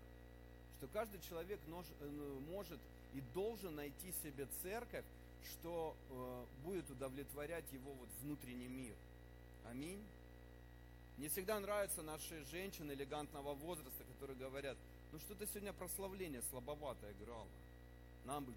что 0.77 0.87
каждый 0.87 1.19
человек 1.27 1.59
нож, 1.67 1.85
э, 1.99 2.39
может 2.49 2.79
и 3.13 3.19
должен 3.33 3.75
найти 3.75 4.13
себе 4.23 4.47
церковь, 4.61 5.03
что 5.51 5.93
э, 6.09 6.45
будет 6.63 6.89
удовлетворять 6.89 7.65
его 7.73 7.91
вот 7.91 8.07
внутренний 8.21 8.69
мир. 8.69 8.95
Аминь. 9.69 10.01
Мне 11.17 11.27
всегда 11.27 11.59
нравятся 11.59 12.01
наши 12.01 12.45
женщины 12.45 12.93
элегантного 12.93 13.53
возраста, 13.55 14.05
которые 14.13 14.37
говорят, 14.37 14.77
ну 15.11 15.19
что 15.19 15.35
ты 15.35 15.45
сегодня 15.47 15.73
прославление 15.73 16.41
слабовато 16.49 17.11
играла. 17.11 17.47
Нам 18.23 18.45
бы 18.45 18.53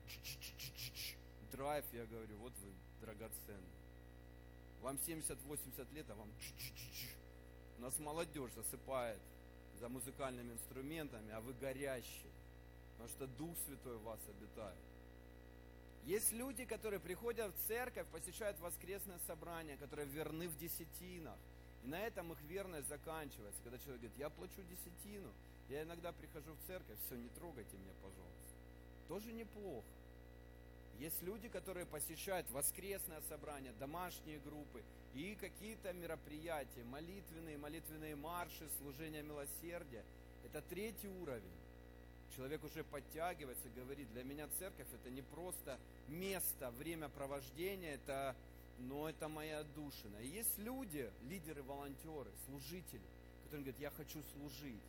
драйв, 1.51 1.85
я 1.93 2.07
говорю, 2.07 2.37
вот 2.37 2.53
вы 2.63 2.71
драгоценный. 3.01 3.77
Вам 4.81 4.97
70-80 5.05 5.93
лет, 5.93 6.09
а 6.09 6.15
вам 6.15 6.29
у 6.29 7.16
нас 7.81 7.99
молодежь 7.99 8.51
засыпает 8.53 9.19
за 9.81 9.89
музыкальными 9.89 10.53
инструментами, 10.53 11.33
а 11.33 11.41
вы 11.41 11.53
горящие, 11.55 12.31
потому 12.93 13.09
что 13.11 13.27
Дух 13.27 13.57
Святой 13.67 13.97
в 13.97 14.03
вас 14.03 14.21
обитает. 14.29 14.77
Есть 16.07 16.33
люди, 16.33 16.65
которые 16.65 17.01
приходят 17.01 17.53
в 17.53 17.67
церковь, 17.67 18.07
посещают 18.09 18.59
воскресное 18.61 19.19
собрание, 19.27 19.77
которые 19.77 20.07
верны 20.07 20.49
в 20.49 20.57
десятинах. 20.59 21.37
И 21.85 21.89
на 21.89 22.01
этом 22.01 22.33
их 22.33 22.39
верность 22.43 22.89
заканчивается. 22.89 23.61
Когда 23.65 23.79
человек 23.79 24.03
говорит, 24.03 24.19
я 24.19 24.31
плачу 24.31 24.63
десятину, 24.71 25.29
я 25.69 25.83
иногда 25.83 26.13
прихожу 26.13 26.53
в 26.53 26.67
церковь, 26.69 26.97
все, 27.07 27.17
не 27.17 27.29
трогайте 27.31 27.77
меня, 27.77 27.93
пожалуйста. 28.01 28.47
Тоже 29.09 29.33
неплохо. 29.33 29.85
Есть 30.99 31.23
люди, 31.23 31.49
которые 31.49 31.85
посещают 31.85 32.51
воскресное 32.51 33.21
собрание, 33.29 33.73
домашние 33.79 34.39
группы 34.39 34.83
и 35.15 35.35
какие-то 35.35 35.93
мероприятия, 35.93 36.85
молитвенные, 36.85 37.59
молитвенные 37.59 38.17
марши, 38.17 38.69
служения 38.79 39.23
милосердия. 39.23 40.05
Это 40.45 40.63
третий 40.63 41.09
уровень. 41.09 41.43
Человек 42.35 42.65
уже 42.65 42.85
подтягивается, 42.85 43.69
говорит, 43.77 44.11
для 44.13 44.25
меня 44.25 44.49
церковь 44.59 44.87
это 44.93 45.11
не 45.11 45.23
просто 45.23 45.79
место, 46.09 46.71
время 46.73 47.09
провождения, 47.09 47.95
это, 47.95 48.35
но 48.79 49.09
это 49.09 49.29
моя 49.29 49.63
душина. 49.75 50.17
И 50.19 50.29
есть 50.29 50.59
люди, 50.59 51.11
лидеры, 51.29 51.63
волонтеры, 51.63 52.31
служители, 52.47 53.01
которые 53.45 53.65
говорят, 53.65 53.81
я 53.81 53.91
хочу 53.91 54.23
служить. 54.35 54.83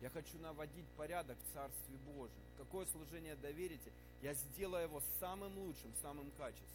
Я 0.00 0.10
хочу 0.10 0.38
наводить 0.38 0.86
порядок 0.96 1.36
в 1.38 1.54
Царстве 1.54 1.96
Божьем. 2.06 2.42
Какое 2.56 2.86
служение 2.86 3.34
доверите? 3.36 3.92
Я 4.22 4.34
сделаю 4.34 4.84
его 4.84 5.02
самым 5.18 5.56
лучшим, 5.58 5.92
самым 6.02 6.30
качественным. 6.32 6.68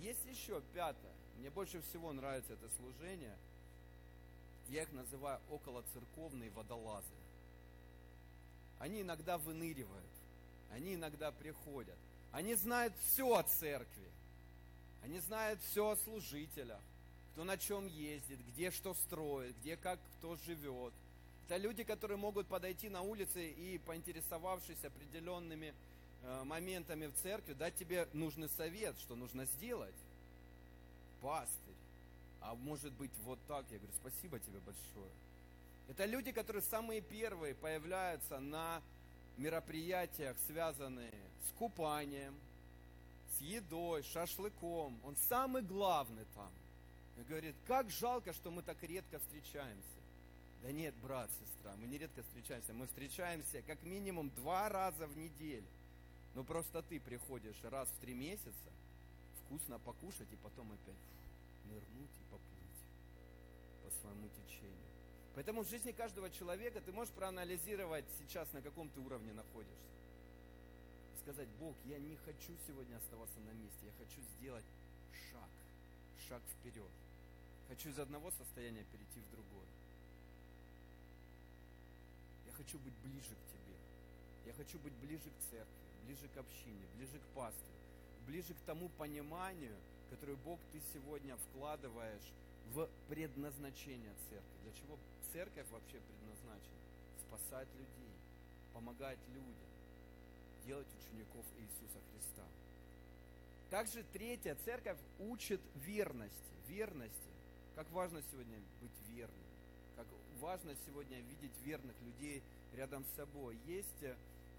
Есть 0.00 0.24
еще 0.26 0.60
пятое. 0.74 1.12
Мне 1.38 1.50
больше 1.50 1.80
всего 1.80 2.12
нравится 2.12 2.52
это 2.52 2.68
служение. 2.76 3.36
Я 4.68 4.82
их 4.82 4.92
называю 4.92 5.40
околоцерковные 5.50 6.50
водолазы. 6.50 7.06
Они 8.78 9.00
иногда 9.00 9.38
выныривают. 9.38 10.04
Они 10.72 10.94
иногда 10.94 11.32
приходят. 11.32 11.96
Они 12.32 12.54
знают 12.54 12.92
все 12.98 13.34
о 13.34 13.42
церкви. 13.42 14.10
Они 15.02 15.20
знают 15.20 15.60
все 15.62 15.88
о 15.88 15.96
служителях. 15.96 16.80
Кто 17.32 17.44
на 17.44 17.56
чем 17.56 17.86
ездит, 17.86 18.40
где 18.48 18.70
что 18.70 18.92
строит, 18.92 19.56
где 19.58 19.76
как 19.78 19.98
кто 20.18 20.36
живет– 20.36 20.92
это 21.46 21.58
люди, 21.58 21.84
которые 21.84 22.16
могут 22.16 22.48
подойти 22.48 22.88
на 22.88 23.02
улице 23.02 23.50
и, 23.50 23.78
поинтересовавшись 23.78 24.84
определенными 24.84 25.74
э, 26.24 26.42
моментами 26.42 27.06
в 27.06 27.14
церкви, 27.22 27.52
дать 27.52 27.76
тебе 27.76 28.08
нужный 28.12 28.48
совет, 28.48 28.98
что 28.98 29.14
нужно 29.14 29.44
сделать. 29.44 29.94
Пастырь. 31.22 31.74
А 32.40 32.56
может 32.56 32.92
быть 32.94 33.12
вот 33.24 33.38
так. 33.46 33.64
Я 33.70 33.78
говорю, 33.78 33.94
спасибо 34.00 34.40
тебе 34.40 34.58
большое. 34.58 35.12
Это 35.88 36.04
люди, 36.04 36.32
которые 36.32 36.62
самые 36.62 37.00
первые 37.00 37.54
появляются 37.54 38.40
на 38.40 38.82
мероприятиях, 39.36 40.36
связанные 40.48 41.14
с 41.48 41.56
купанием, 41.58 42.34
с 43.38 43.40
едой, 43.40 44.02
шашлыком. 44.02 44.98
Он 45.04 45.14
самый 45.28 45.62
главный 45.62 46.24
там. 46.34 46.50
И 47.18 47.22
говорит, 47.28 47.54
как 47.68 47.88
жалко, 47.88 48.32
что 48.32 48.50
мы 48.50 48.62
так 48.62 48.82
редко 48.82 49.20
встречаемся. 49.20 49.96
Да 50.62 50.72
нет, 50.72 50.94
брат, 51.02 51.30
сестра, 51.40 51.74
мы 51.76 51.86
нередко 51.86 52.22
встречаемся. 52.22 52.72
Мы 52.72 52.86
встречаемся 52.86 53.62
как 53.62 53.82
минимум 53.82 54.30
два 54.30 54.68
раза 54.68 55.06
в 55.06 55.16
неделю. 55.16 55.66
Но 56.34 56.44
просто 56.44 56.82
ты 56.82 57.00
приходишь 57.00 57.56
раз 57.64 57.88
в 57.88 58.00
три 58.00 58.14
месяца, 58.14 58.70
вкусно 59.44 59.78
покушать 59.78 60.28
и 60.32 60.36
потом 60.36 60.70
опять 60.72 60.94
нырнуть 61.64 62.10
и 62.20 62.24
поплыть 62.30 62.82
по 63.82 63.90
своему 64.00 64.28
течению. 64.28 64.86
Поэтому 65.34 65.62
в 65.62 65.68
жизни 65.68 65.92
каждого 65.92 66.30
человека 66.30 66.80
ты 66.80 66.92
можешь 66.92 67.12
проанализировать 67.14 68.04
сейчас, 68.18 68.52
на 68.52 68.60
каком 68.60 68.88
ты 68.90 69.00
уровне 69.00 69.32
находишься. 69.32 69.74
И 71.14 71.18
сказать, 71.22 71.48
Бог, 71.60 71.74
я 71.84 71.98
не 71.98 72.16
хочу 72.16 72.52
сегодня 72.66 72.96
оставаться 72.96 73.40
на 73.40 73.52
месте, 73.52 73.86
я 73.86 73.92
хочу 74.04 74.20
сделать 74.36 74.64
шаг, 75.30 75.50
шаг 76.28 76.42
вперед. 76.58 76.90
Хочу 77.68 77.90
из 77.90 77.98
одного 77.98 78.30
состояния 78.30 78.84
перейти 78.92 79.20
в 79.20 79.30
другое 79.30 79.66
хочу 82.56 82.78
быть 82.78 82.94
ближе 83.04 83.34
к 83.34 83.52
Тебе. 83.52 83.76
Я 84.46 84.52
хочу 84.54 84.78
быть 84.78 84.94
ближе 84.94 85.30
к 85.30 85.50
церкви, 85.50 85.74
ближе 86.04 86.28
к 86.28 86.36
общине, 86.38 86.86
ближе 86.96 87.18
к 87.18 87.34
пастырю, 87.34 87.78
ближе 88.26 88.54
к 88.54 88.60
тому 88.66 88.88
пониманию, 88.90 89.76
которое 90.10 90.36
Бог 90.36 90.58
ты 90.72 90.80
сегодня 90.92 91.36
вкладываешь 91.36 92.32
в 92.72 92.88
предназначение 93.08 94.14
церкви. 94.28 94.56
Для 94.62 94.72
чего 94.72 94.98
церковь 95.32 95.68
вообще 95.70 96.00
предназначена? 96.00 96.80
Спасать 97.26 97.68
людей, 97.74 98.14
помогать 98.72 99.18
людям, 99.28 99.70
делать 100.64 100.86
учеников 101.00 101.44
Иисуса 101.58 102.00
Христа. 102.12 102.44
Также 103.70 104.04
третья 104.12 104.56
церковь 104.64 104.98
учит 105.18 105.60
верности. 105.86 106.34
Верности. 106.68 107.30
Как 107.74 107.90
важно 107.90 108.22
сегодня 108.30 108.58
быть 108.80 108.92
верным. 109.08 109.45
Как 109.96 110.06
важно 110.40 110.74
сегодня 110.86 111.18
видеть 111.20 111.52
верных 111.64 111.94
людей 112.02 112.42
рядом 112.74 113.04
с 113.04 113.16
собой. 113.16 113.58
Есть 113.66 114.02
э, 114.02 114.14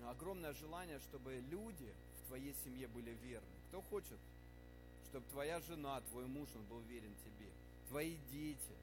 огромное 0.10 0.54
желание, 0.54 1.00
чтобы 1.00 1.36
люди 1.52 1.94
в 2.22 2.28
твоей 2.28 2.56
семье 2.64 2.88
были 2.88 3.12
верны. 3.24 3.48
Кто 3.70 3.82
хочет, 3.84 4.18
чтобы 5.06 5.26
твоя 5.32 5.60
жена, 5.62 6.02
твой 6.10 6.26
муж, 6.26 6.50
он 6.56 6.66
был 6.66 6.82
верен 6.82 7.14
тебе, 7.24 7.50
твои 7.90 8.18
дети. 8.32 8.76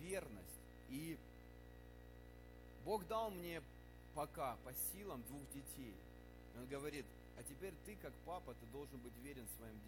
Верность. 0.00 0.60
И 0.88 1.16
Бог 2.84 3.06
дал 3.06 3.30
мне 3.30 3.62
пока 4.14 4.56
по 4.64 4.72
силам 4.92 5.22
двух 5.28 5.42
детей. 5.52 5.94
Он 6.58 6.66
говорит, 6.66 7.06
а 7.38 7.42
теперь 7.42 7.74
ты, 7.86 7.94
как 7.96 8.12
папа, 8.26 8.54
ты 8.54 8.66
должен 8.72 8.98
быть 8.98 9.16
верен 9.22 9.46
своим 9.56 9.78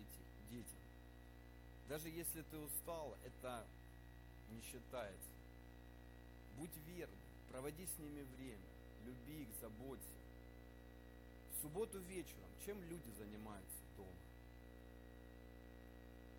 детям. 0.51 0.79
Даже 1.89 2.09
если 2.09 2.43
ты 2.51 2.57
устал, 2.57 3.15
это 3.25 3.67
не 4.53 4.63
считается. 4.63 5.31
Будь 6.57 6.77
верным. 6.87 7.19
Проводи 7.51 7.87
с 7.87 7.99
ними 7.99 8.23
время, 8.37 8.69
люби 9.05 9.43
их, 9.43 9.49
заботься. 9.61 10.07
В 11.53 11.63
субботу 11.63 11.99
вечером 11.99 12.49
чем 12.65 12.81
люди 12.85 13.11
занимаются 13.19 13.77
дома? 13.97 14.09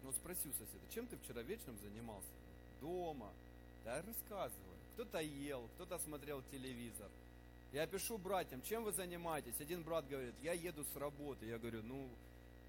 Ну 0.02 0.08
вот 0.08 0.16
спроси 0.16 0.50
у 0.50 0.54
соседа, 0.54 0.94
чем 0.94 1.08
ты 1.08 1.18
вчера 1.18 1.42
вечером 1.42 1.78
занимался? 1.80 2.28
Дома. 2.82 3.32
Да, 3.86 4.02
рассказывай. 4.02 4.78
Кто-то 4.94 5.20
ел, 5.20 5.68
кто-то 5.76 6.00
смотрел 6.00 6.42
телевизор. 6.52 7.10
Я 7.72 7.88
пишу 7.88 8.18
братьям, 8.18 8.62
чем 8.62 8.84
вы 8.84 8.92
занимаетесь? 8.92 9.60
Один 9.60 9.84
брат 9.84 10.08
говорит, 10.08 10.36
я 10.42 10.54
еду 10.54 10.86
с 10.86 10.96
работы. 10.96 11.46
Я 11.46 11.58
говорю, 11.58 11.82
ну, 11.84 12.08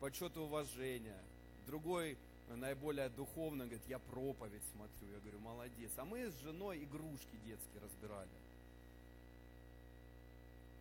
почет 0.01 0.37
и 0.37 0.41
уважения. 0.41 1.21
Другой 1.67 2.17
наиболее 2.49 3.09
духовно, 3.09 3.65
говорит, 3.65 3.87
я 3.89 3.99
проповедь 3.99 4.63
смотрю. 4.73 5.13
Я 5.13 5.21
говорю, 5.21 5.39
молодец. 5.41 5.91
А 5.97 6.05
мы 6.05 6.31
с 6.31 6.35
женой 6.43 6.85
игрушки 6.85 7.37
детские 7.45 7.81
разбирали. 7.83 8.29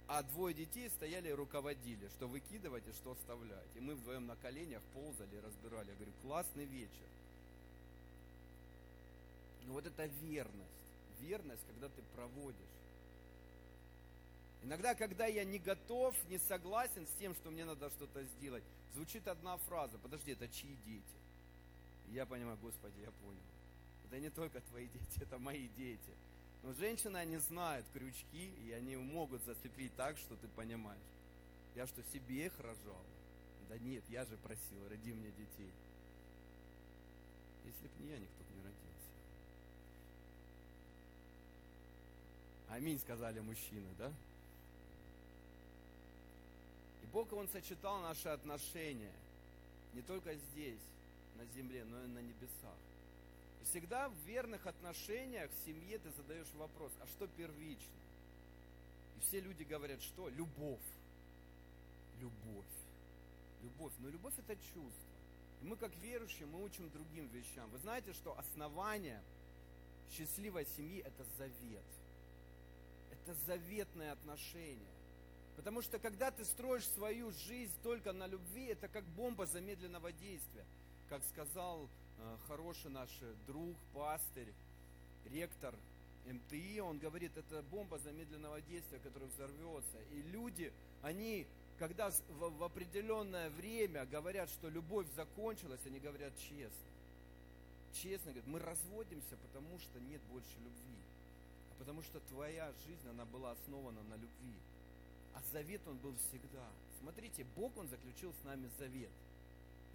А 0.07 0.21
двое 0.23 0.53
детей 0.53 0.89
стояли 0.89 1.29
и 1.29 1.33
руководили, 1.33 2.07
что 2.09 2.27
выкидывать 2.27 2.87
и 2.87 2.91
что 2.91 3.13
оставлять. 3.13 3.67
И 3.75 3.79
мы 3.79 3.95
вдвоем 3.95 4.27
на 4.27 4.35
коленях 4.35 4.81
ползали 4.93 5.35
и 5.35 5.39
разбирали. 5.39 5.89
Я 5.89 5.95
говорю, 5.95 6.11
классный 6.21 6.65
вечер. 6.65 7.07
Но 9.65 9.73
вот 9.73 9.85
это 9.85 10.05
верность. 10.05 10.69
Верность, 11.21 11.61
когда 11.67 11.87
ты 11.87 12.01
проводишь. 12.15 12.57
Иногда, 14.63 14.93
когда 14.95 15.25
я 15.25 15.43
не 15.43 15.59
готов, 15.59 16.15
не 16.29 16.37
согласен 16.37 17.05
с 17.07 17.19
тем, 17.19 17.33
что 17.35 17.51
мне 17.51 17.65
надо 17.65 17.89
что-то 17.89 18.23
сделать, 18.23 18.63
звучит 18.93 19.27
одна 19.27 19.57
фраза. 19.57 19.97
Подожди, 19.97 20.31
это 20.31 20.47
чьи 20.47 20.77
дети? 20.85 21.22
Я 22.11 22.25
понимаю, 22.25 22.57
Господи, 22.61 22.99
я 23.01 23.11
понял. 23.11 23.41
Это 24.05 24.19
не 24.19 24.29
только 24.29 24.61
твои 24.61 24.87
дети, 24.87 25.21
это 25.21 25.37
мои 25.39 25.67
дети. 25.77 26.11
Но 26.63 26.73
женщины, 26.73 27.17
они 27.17 27.37
знают 27.37 27.85
крючки, 27.93 28.51
и 28.65 28.71
они 28.71 28.95
могут 28.95 29.43
зацепить 29.43 29.95
так, 29.95 30.17
что 30.17 30.35
ты 30.35 30.47
понимаешь. 30.55 31.01
Я 31.75 31.87
что, 31.87 32.01
себе 32.13 32.45
их 32.45 32.53
рожал? 32.59 33.01
Да 33.69 33.77
нет, 33.79 34.03
я 34.09 34.23
же 34.25 34.37
просил, 34.37 34.87
роди 34.89 35.11
мне 35.11 35.29
детей. 35.31 35.71
Если 37.65 37.87
бы 37.87 38.03
не 38.03 38.11
я, 38.11 38.17
никто 38.17 38.43
бы 38.43 38.53
не 38.55 38.63
родился. 38.63 39.09
Аминь, 42.69 42.99
сказали 42.99 43.39
мужчины, 43.39 43.87
да? 43.97 44.11
И 47.01 47.05
Бог, 47.11 47.33
Он 47.33 47.47
сочетал 47.49 48.01
наши 48.01 48.29
отношения 48.29 49.11
не 49.93 50.01
только 50.01 50.33
здесь, 50.35 50.79
на 51.37 51.45
земле, 51.45 51.83
но 51.85 52.03
и 52.03 52.07
на 52.07 52.19
небесах. 52.19 52.77
Всегда 53.63 54.09
в 54.09 54.15
верных 54.25 54.67
отношениях 54.67 55.49
в 55.51 55.65
семье 55.65 55.97
ты 55.97 56.11
задаешь 56.11 56.51
вопрос, 56.55 56.91
а 57.01 57.07
что 57.07 57.27
первично? 57.27 57.91
И 59.17 59.21
все 59.21 59.39
люди 59.39 59.63
говорят, 59.63 60.01
что? 60.01 60.29
Любовь. 60.29 60.79
Любовь. 62.19 62.65
Любовь. 63.63 63.93
Но 63.99 64.09
любовь 64.09 64.33
это 64.37 64.55
чувство. 64.55 65.13
И 65.61 65.65
мы 65.65 65.77
как 65.77 65.95
верующие, 65.97 66.45
мы 66.47 66.63
учим 66.63 66.89
другим 66.89 67.27
вещам. 67.27 67.69
Вы 67.69 67.79
знаете, 67.79 68.11
что 68.13 68.37
основание 68.37 69.21
счастливой 70.11 70.65
семьи 70.75 70.99
это 70.99 71.23
завет. 71.37 71.83
Это 73.11 73.33
заветные 73.45 74.11
отношения. 74.11 74.93
Потому 75.55 75.81
что 75.81 75.99
когда 75.99 76.31
ты 76.31 76.43
строишь 76.45 76.87
свою 76.89 77.31
жизнь 77.31 77.73
только 77.83 78.11
на 78.11 78.27
любви, 78.27 78.65
это 78.65 78.87
как 78.87 79.05
бомба 79.05 79.45
замедленного 79.45 80.11
действия. 80.11 80.65
Как 81.09 81.21
сказал 81.25 81.87
э, 82.19 82.37
хороший 82.47 82.91
наш 82.91 83.09
друг, 83.47 83.75
пастырь, 83.93 84.51
ректор 85.31 85.75
МТИ, 86.25 86.79
он 86.79 86.99
говорит, 86.99 87.35
это 87.35 87.61
бомба 87.63 87.99
замедленного 87.99 88.61
действия, 88.61 88.99
которая 88.99 89.29
взорвется. 89.29 89.97
И 90.13 90.21
люди, 90.31 90.71
они, 91.01 91.45
когда 91.79 92.11
в, 92.39 92.63
определенное 92.63 93.49
время 93.49 94.05
говорят, 94.05 94.49
что 94.49 94.69
любовь 94.69 95.07
закончилась, 95.15 95.81
они 95.85 95.99
говорят 95.99 96.33
честно. 96.37 96.87
Честно 97.93 98.31
говорят, 98.31 98.47
мы 98.47 98.59
разводимся, 98.59 99.35
потому 99.41 99.77
что 99.79 99.99
нет 99.99 100.21
больше 100.31 100.55
любви. 100.63 101.03
А 101.71 101.79
потому 101.79 102.01
что 102.01 102.19
твоя 102.21 102.71
жизнь, 102.85 103.09
она 103.09 103.25
была 103.25 103.51
основана 103.51 104.01
на 104.03 104.15
любви. 104.15 104.55
А 105.35 105.41
завет 105.51 105.81
он 105.87 105.97
был 105.97 106.15
всегда. 106.29 106.67
Смотрите, 107.01 107.45
Бог 107.55 107.75
он 107.77 107.87
заключил 107.89 108.33
с 108.41 108.45
нами 108.45 108.69
завет. 108.79 109.09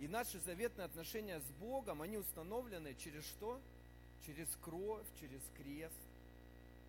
И 0.00 0.08
наши 0.08 0.38
заветные 0.40 0.86
отношения 0.86 1.40
с 1.40 1.60
Богом, 1.60 2.02
они 2.02 2.18
установлены 2.18 2.94
через 2.94 3.24
что? 3.24 3.60
Через 4.26 4.48
кровь, 4.62 5.06
через 5.20 5.40
крест. 5.56 5.94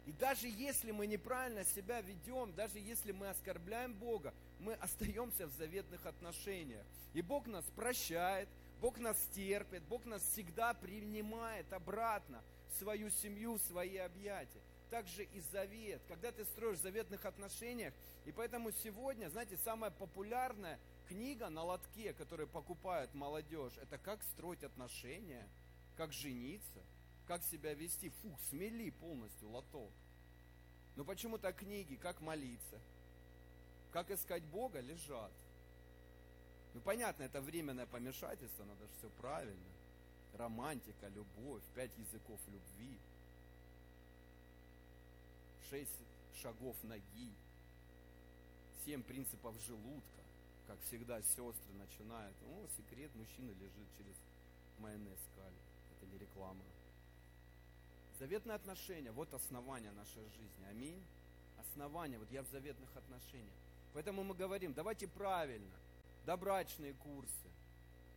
И 0.06 0.12
даже 0.13 0.48
если 0.48 0.91
мы 0.91 1.08
неправильно 1.08 1.63
себя 1.63 2.02
ведем, 2.02 2.54
даже 2.54 2.80
если 2.80 3.12
мы 3.12 3.30
оскорбляем 3.30 3.93
Бога, 3.93 4.34
мы 4.60 4.74
остаемся 4.74 5.48
в 5.48 5.52
заветных 5.58 6.06
отношениях. 6.06 6.86
И 7.13 7.22
Бог 7.22 7.48
нас 7.48 7.65
прощает, 7.76 8.48
Бог 8.82 8.98
нас 8.98 9.17
терпит, 9.36 9.84
Бог 9.84 10.06
нас 10.06 10.22
всегда 10.24 10.74
принимает 10.74 11.72
обратно 11.74 12.41
в 12.72 12.80
свою 12.80 13.10
семью, 13.10 13.56
в 13.56 13.62
свои 13.62 13.98
объятия 13.98 14.62
также 14.89 15.24
и 15.24 15.41
завет, 15.52 16.02
когда 16.08 16.32
ты 16.32 16.43
строишь 16.45 16.80
в 16.80 16.82
заветных 16.82 17.26
отношениях. 17.26 17.93
И 18.26 18.32
поэтому 18.32 18.72
сегодня, 18.72 19.30
знаете, 19.30 19.58
самая 19.63 19.91
популярная 19.91 20.80
книга 21.10 21.50
на 21.50 21.63
лотке, 21.63 22.13
которую 22.13 22.48
покупают 22.48 23.13
молодежь, 23.13 23.74
это 23.82 23.98
как 23.98 24.24
строить 24.24 24.63
отношения, 24.63 25.45
как 25.98 26.13
жениться, 26.13 26.82
как 27.28 27.43
себя 27.43 27.74
вести. 27.74 28.10
Фух, 28.22 28.39
смели 28.50 28.91
полностью 28.91 29.50
лоток. 29.50 29.91
Но 30.95 31.04
почему-то 31.04 31.52
книги, 31.52 31.95
как 31.95 32.22
молиться, 32.22 32.80
как 33.91 34.12
искать 34.12 34.43
Бога, 34.43 34.80
лежат. 34.80 35.32
Ну, 36.74 36.82
понятно, 36.82 37.24
это 37.24 37.41
временное 37.41 37.88
помешательство, 37.88 38.63
надо 38.63 38.86
же 38.86 38.93
все 39.00 39.10
правильно. 39.22 39.72
Романтика, 40.38 41.08
любовь, 41.08 41.63
пять 41.76 41.98
языков 41.98 42.39
любви– 42.48 42.98
шесть 45.69 46.02
шагов 46.41 46.76
ноги, 46.84 47.32
семь 48.86 49.04
принципов 49.04 49.56
желудка, 49.67 50.18
как 50.69 50.79
всегда 50.84 51.19
сестры 51.23 51.73
начинают. 51.79 52.36
О, 52.45 52.67
секрет 52.77 53.10
мужчины 53.15 53.49
лежит 53.60 53.88
через 53.97 54.15
майонез 54.77 55.17
кали. 55.36 55.55
Это 55.97 56.05
не 56.12 56.19
реклама. 56.19 56.62
Заветные 58.19 58.53
отношения, 58.53 59.12
вот 59.12 59.34
основание 59.34 59.91
нашей 59.93 60.21
жизни. 60.21 60.65
Аминь. 60.69 61.01
Основание, 61.58 62.19
вот 62.19 62.29
я 62.29 62.43
в 62.43 62.47
заветных 62.49 62.95
отношениях. 62.95 63.55
Поэтому 63.95 64.23
мы 64.23 64.36
говорим, 64.36 64.73
давайте 64.73 65.08
правильно, 65.08 65.73
добрачные 66.27 66.93
курсы, 66.93 67.49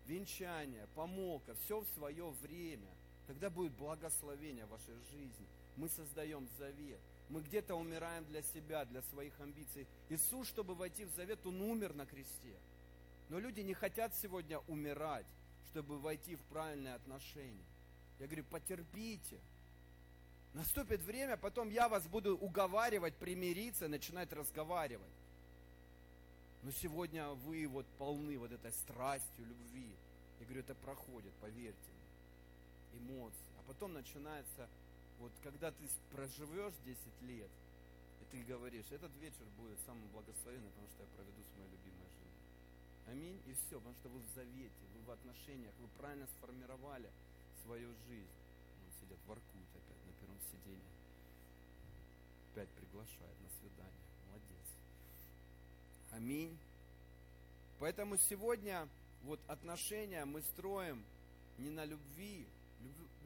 венчание, 0.07 0.87
помолка, 0.95 1.55
все 1.55 1.81
в 1.81 1.89
свое 1.95 2.29
время. 2.43 2.91
Тогда 3.27 3.49
будет 3.49 3.73
благословение 3.73 4.67
в 4.67 4.71
вашей 4.71 4.95
жизни. 5.11 5.47
Мы 5.79 5.89
создаем 5.89 6.47
завет. 6.59 7.01
Мы 7.33 7.41
где-то 7.41 7.75
умираем 7.77 8.27
для 8.27 8.43
себя, 8.43 8.85
для 8.85 9.01
своих 9.01 9.33
амбиций. 9.41 9.87
Иисус, 10.11 10.47
чтобы 10.49 10.75
войти 10.75 11.07
в 11.07 11.11
завет, 11.17 11.47
Он 11.47 11.63
умер 11.63 11.95
на 11.95 12.05
кресте. 12.05 12.59
Но 13.31 13.39
люди 13.39 13.61
не 13.61 13.73
хотят 13.73 14.15
сегодня 14.15 14.59
умирать, 14.69 15.25
чтобы 15.71 15.99
войти 15.99 16.37
в 16.37 16.43
правильные 16.43 16.93
отношения. 16.93 17.65
Я 18.19 18.27
говорю, 18.27 18.45
потерпите. 18.45 19.41
Наступит 20.53 21.01
время, 21.01 21.39
потом 21.39 21.71
я 21.71 21.89
вас 21.89 22.07
буду 22.07 22.37
уговаривать, 22.37 23.15
примириться, 23.15 23.89
начинать 23.89 24.31
разговаривать. 24.35 25.09
Но 26.63 26.71
сегодня 26.71 27.31
вы 27.31 27.67
вот 27.67 27.87
полны 27.97 28.37
вот 28.37 28.53
этой 28.53 28.73
страстью, 28.73 29.47
любви. 29.47 29.89
Я 30.39 30.45
говорю, 30.45 30.61
это 30.61 30.75
проходит, 30.75 31.33
поверьте 31.41 31.79
мне. 32.93 33.01
Эмоции. 33.01 33.39
А 33.59 33.63
потом 33.67 33.95
начинается 33.95 34.69
вот 35.19 35.33
когда 35.43 35.71
ты 35.71 35.89
проживешь 36.13 36.75
10 36.85 36.99
лет, 37.23 37.51
и 38.21 38.25
ты 38.31 38.43
говоришь, 38.45 38.87
этот 38.91 39.15
вечер 39.21 39.47
будет 39.57 39.79
самым 39.87 40.07
благословенным, 40.09 40.71
потому 40.71 40.89
что 40.89 41.03
я 41.03 41.09
проведу 41.17 41.43
с 41.43 41.59
моей 41.59 41.71
любимой 41.71 42.09
женой. 42.11 42.33
Аминь. 43.09 43.41
И 43.47 43.55
все, 43.55 43.79
потому 43.79 43.95
что 44.01 44.09
вы 44.09 44.21
в 44.21 44.35
завете, 44.35 44.83
вы 44.95 45.03
в 45.07 45.11
отношениях, 45.11 45.73
вы 45.81 45.89
правильно 45.99 46.27
сформировали 46.39 47.11
свою 47.65 47.89
жизнь. 48.09 48.35
Вон 48.81 48.91
сидят, 49.01 49.19
воркуют 49.27 49.69
опять 49.75 50.07
на 50.07 50.13
первом 50.21 50.41
сиденье. 50.51 50.93
Опять 52.53 52.69
приглашают 52.71 53.41
на 53.41 53.49
свидание. 53.61 54.07
Молодец. 54.29 54.67
Аминь. 56.13 56.59
Поэтому 57.79 58.17
сегодня 58.17 58.89
вот 59.25 59.41
отношения 59.49 60.25
мы 60.25 60.43
строим 60.43 61.05
не 61.59 61.71
на 61.71 61.85
любви, 61.85 62.47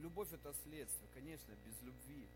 Любовь 0.01 0.33
это 0.33 0.55
следствие, 0.64 1.09
конечно, 1.14 1.53
без 1.66 1.83
любви. 1.83 2.27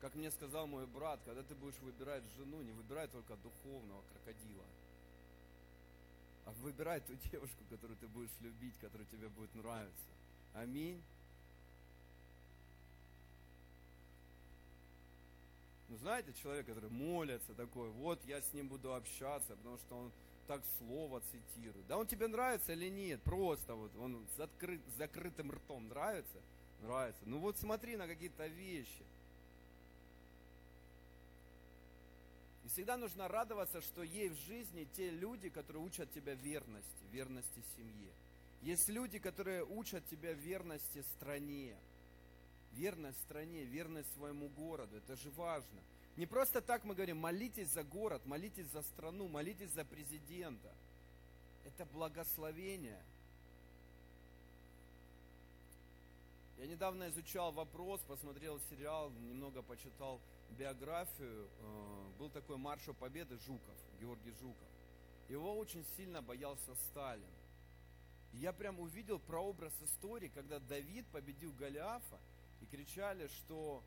Как 0.00 0.14
мне 0.14 0.30
сказал 0.30 0.66
мой 0.66 0.86
брат, 0.86 1.20
когда 1.24 1.42
ты 1.42 1.54
будешь 1.54 1.78
выбирать 1.80 2.22
жену, 2.36 2.62
не 2.62 2.72
выбирай 2.72 3.08
только 3.08 3.36
духовного 3.36 4.02
крокодила, 4.12 4.64
а 6.44 6.52
выбирай 6.62 7.00
ту 7.00 7.14
девушку, 7.30 7.64
которую 7.70 7.96
ты 7.96 8.06
будешь 8.08 8.30
любить, 8.40 8.74
которая 8.80 9.06
тебе 9.06 9.28
будет 9.28 9.54
нравиться. 9.54 10.04
Аминь. 10.54 11.02
Ну, 15.88 15.96
знаете, 15.98 16.32
человек, 16.42 16.66
который 16.66 16.90
молится 16.90 17.54
такой, 17.54 17.88
вот 17.90 18.18
я 18.26 18.40
с 18.40 18.52
ним 18.52 18.68
буду 18.68 18.94
общаться, 18.94 19.56
потому 19.56 19.78
что 19.78 19.96
он 19.96 20.12
так 20.46 20.62
слово 20.78 21.22
цитирует. 21.30 21.86
Да 21.86 21.98
он 21.98 22.06
тебе 22.06 22.26
нравится 22.26 22.72
или 22.72 22.88
нет? 22.88 23.20
Просто 23.22 23.74
вот 23.74 23.90
он 23.96 24.24
с, 24.36 24.40
открыт, 24.40 24.80
с 24.94 24.98
закрытым 24.98 25.52
ртом 25.52 25.88
нравится– 25.88 26.38
нравится. 26.84 27.22
Ну 27.26 27.38
вот 27.38 27.56
смотри 27.56 27.96
на 27.96 28.06
какие-то 28.06 28.46
вещи. 28.46 29.04
И 32.64 32.68
всегда 32.68 32.96
нужно 32.96 33.28
радоваться, 33.28 33.80
что 33.80 34.02
есть 34.02 34.36
в 34.36 34.46
жизни 34.46 34.86
те 34.96 35.10
люди, 35.10 35.48
которые 35.48 35.82
учат 35.82 36.12
тебя 36.12 36.34
верности, 36.34 36.88
верности 37.12 37.62
семье. 37.76 38.10
Есть 38.62 38.88
люди, 38.88 39.18
которые 39.18 39.64
учат 39.64 40.06
тебя 40.08 40.32
верности 40.32 41.04
стране. 41.16 41.76
Верность 42.72 43.20
стране, 43.22 43.64
верность 43.64 44.12
своему 44.14 44.48
городу. 44.48 44.96
Это 44.96 45.16
же 45.16 45.30
важно. 45.30 45.80
Не 46.16 46.26
просто 46.26 46.60
так 46.60 46.84
мы 46.84 46.94
говорим, 46.94 47.18
молитесь 47.18 47.68
за 47.68 47.82
город, 47.82 48.24
молитесь 48.24 48.66
за 48.66 48.82
страну, 48.82 49.28
молитесь 49.28 49.70
за 49.70 49.84
президента. 49.84 50.72
Это 51.64 51.84
благословение– 51.86 53.02
Я 56.64 56.68
недавно 56.68 57.08
изучал 57.08 57.52
вопрос, 57.52 58.00
посмотрел 58.08 58.58
сериал, 58.70 59.10
немного 59.10 59.60
почитал 59.60 60.18
биографию. 60.50 61.48
Э, 61.60 62.10
был 62.18 62.30
такой 62.30 62.56
маршал 62.56 62.94
Победы 62.94 63.36
Жуков, 63.38 63.74
Георгий 64.00 64.30
Жуков. 64.40 64.68
Его 65.28 65.58
очень 65.58 65.84
сильно 65.96 66.22
боялся 66.22 66.74
Сталин. 66.86 67.28
Я 68.32 68.54
прям 68.54 68.80
увидел 68.80 69.18
прообраз 69.18 69.74
истории, 69.82 70.28
когда 70.28 70.58
Давид 70.58 71.06
победил 71.08 71.52
Голиафа, 71.52 72.18
и 72.62 72.66
кричали, 72.66 73.26
что 73.26 73.82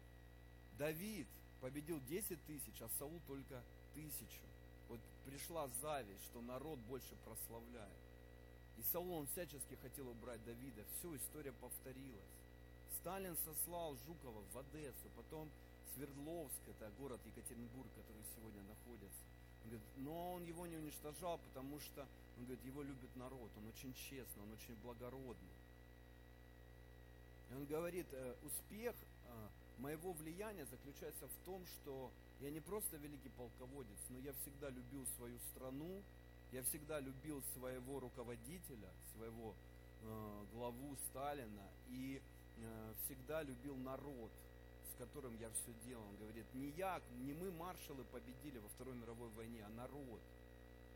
Давид, 0.78 1.28
победил 1.62 2.00
10 2.10 2.46
тысяч, 2.46 2.82
а 2.82 2.90
Саул 3.00 3.20
только 3.28 3.64
тысячу. 3.94 4.46
Вот 4.90 5.00
пришла 5.26 5.68
зависть, 5.82 6.24
что 6.26 6.42
народ 6.42 6.80
больше 6.80 7.16
прославляет. 7.26 7.98
И 8.78 8.84
Саул, 8.92 9.12
он 9.12 9.28
всячески 9.28 9.76
хотел 9.82 10.08
убрать 10.10 10.44
Давида. 10.46 10.84
Все, 10.98 11.16
история 11.16 11.52
повторилась. 11.54 12.38
Сталин 13.00 13.36
сослал 13.46 13.96
Жукова 14.06 14.44
в 14.54 14.58
Одессу, 14.58 15.10
потом 15.16 15.50
Свердловск, 15.96 16.60
это 16.68 16.92
город 17.00 17.20
Екатеринбург, 17.26 17.88
который 17.96 18.24
сегодня 18.36 18.62
находится. 18.64 19.24
Он 19.64 19.70
говорит, 19.70 19.88
но 19.98 20.34
он 20.34 20.44
его 20.46 20.68
не 20.68 20.78
уничтожал, 20.78 21.40
потому 21.40 21.80
что, 21.80 22.06
он 22.38 22.46
говорит, 22.46 22.64
его 22.66 22.84
любит 22.84 23.16
народ, 23.16 23.50
он 23.58 23.68
очень 23.68 23.94
честный, 23.94 24.44
он 24.44 24.54
очень 24.54 24.76
благородный. 24.84 25.58
И 27.50 27.54
он 27.56 27.66
говорит, 27.66 28.06
«Э, 28.12 28.36
успех 28.46 28.94
э, 29.26 29.48
моего 29.80 30.14
влияния 30.14 30.66
заключается 30.66 31.28
в 31.28 31.46
том, 31.46 31.66
что 31.66 32.12
я 32.40 32.50
не 32.50 32.60
просто 32.60 32.98
великий 32.98 33.30
полководец, 33.30 33.98
но 34.10 34.20
я 34.20 34.34
всегда 34.34 34.70
любил 34.70 35.06
свою 35.18 35.40
страну, 35.40 36.04
я 36.52 36.64
всегда 36.64 37.00
любил 37.00 37.42
своего 37.54 38.00
руководителя, 38.00 38.90
своего 39.16 39.56
э, 40.02 40.46
главу 40.54 40.96
Сталина 41.10 41.70
и 41.90 42.22
э, 42.58 42.94
всегда 43.04 43.44
любил 43.44 43.76
народ, 43.78 44.32
с 44.92 44.98
которым 44.98 45.36
я 45.40 45.50
все 45.50 45.74
делал. 45.86 46.04
Он 46.04 46.18
говорит, 46.18 46.46
не 46.54 46.70
я, 46.72 47.02
не 47.20 47.34
мы 47.34 47.52
маршалы 47.52 48.04
победили 48.06 48.60
во 48.60 48.70
Второй 48.70 48.96
мировой 48.96 49.30
войне, 49.30 49.64
а 49.66 49.70
народ. 49.70 50.22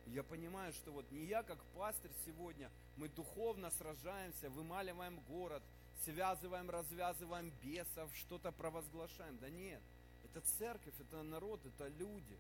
Я 0.08 0.24
понимаю, 0.24 0.74
что 0.74 0.92
вот 0.92 1.10
не 1.12 1.26
я 1.26 1.44
как 1.44 1.64
пастырь 1.76 2.12
сегодня, 2.26 2.70
мы 2.98 3.08
духовно 3.10 3.72
сражаемся, 3.72 4.50
вымаливаем 4.50 5.20
город, 5.28 5.64
связываем, 6.04 6.70
развязываем 6.70 7.52
бесов, 7.62 8.10
что-то 8.16 8.52
провозглашаем. 8.52 9.38
Да 9.40 9.50
нет, 9.50 9.82
это 10.24 10.42
церковь, 10.58 10.94
это 11.00 11.22
народ, 11.24 11.66
это 11.66 11.88
люди. 11.88 12.38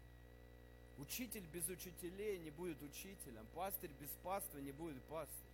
Учитель 0.97 1.45
без 1.47 1.67
учителей 1.69 2.37
не 2.39 2.51
будет 2.51 2.81
учителем, 2.81 3.45
пастырь 3.55 3.91
без 3.99 4.09
паства 4.23 4.59
не 4.59 4.71
будет 4.71 5.01
пастырем. 5.03 5.51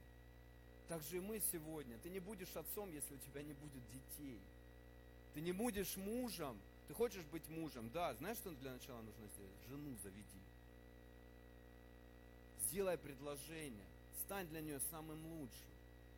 Так 0.87 1.03
же 1.03 1.17
и 1.17 1.19
мы 1.19 1.41
сегодня. 1.51 1.97
Ты 1.99 2.09
не 2.09 2.19
будешь 2.19 2.55
отцом, 2.55 2.91
если 2.91 3.15
у 3.15 3.17
тебя 3.17 3.43
не 3.43 3.53
будет 3.53 3.83
детей. 3.89 4.39
Ты 5.33 5.41
не 5.41 5.51
будешь 5.51 5.97
мужем. 5.97 6.57
Ты 6.87 6.93
хочешь 6.93 7.25
быть 7.25 7.47
мужем? 7.49 7.89
Да, 7.89 8.13
знаешь, 8.15 8.37
что 8.37 8.51
для 8.51 8.71
начала 8.71 9.01
нужно 9.01 9.27
сделать? 9.27 9.55
Жену 9.67 9.95
заведи. 10.01 10.41
Сделай 12.61 12.97
предложение. 12.97 13.85
Стань 14.23 14.47
для 14.47 14.61
нее 14.61 14.79
самым 14.89 15.25
лучшим. 15.25 15.76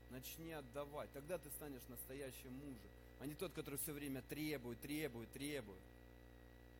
Начни 0.10 0.52
отдавать. 0.52 1.12
Тогда 1.14 1.38
ты 1.38 1.50
станешь 1.52 1.88
настоящим 1.88 2.52
мужем, 2.54 2.90
а 3.20 3.26
не 3.26 3.36
тот, 3.36 3.54
который 3.54 3.78
все 3.80 3.94
время 3.94 4.22
требует, 4.24 4.80
требует, 4.82 5.32
требует. 5.32 5.82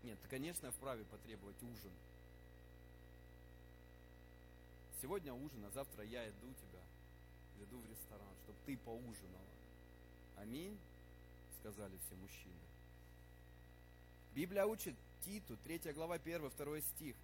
Нет, 0.04 0.18
ты, 0.22 0.28
конечно, 0.30 0.72
вправе 0.72 1.04
потребовать 1.06 1.62
ужин. 1.62 1.92
Сегодня 5.02 5.34
ужин, 5.34 5.64
а 5.66 5.70
завтра 5.72 6.04
я 6.04 6.28
иду 6.28 6.54
тебя, 6.54 6.82
веду 7.60 7.80
в 7.80 7.90
ресторан, 7.90 8.36
чтобы 8.44 8.58
ты 8.66 8.78
поужинала. 8.78 9.46
Аминь, 10.38 10.78
сказали 11.60 11.98
все 11.98 12.16
мужчины. 12.16 12.54
Библия 14.34 14.66
учит 14.66 14.96
Титу, 15.22 15.58
3 15.58 15.94
глава, 15.94 16.16
1, 16.16 16.50
2 16.50 16.82
стих, 16.82 17.16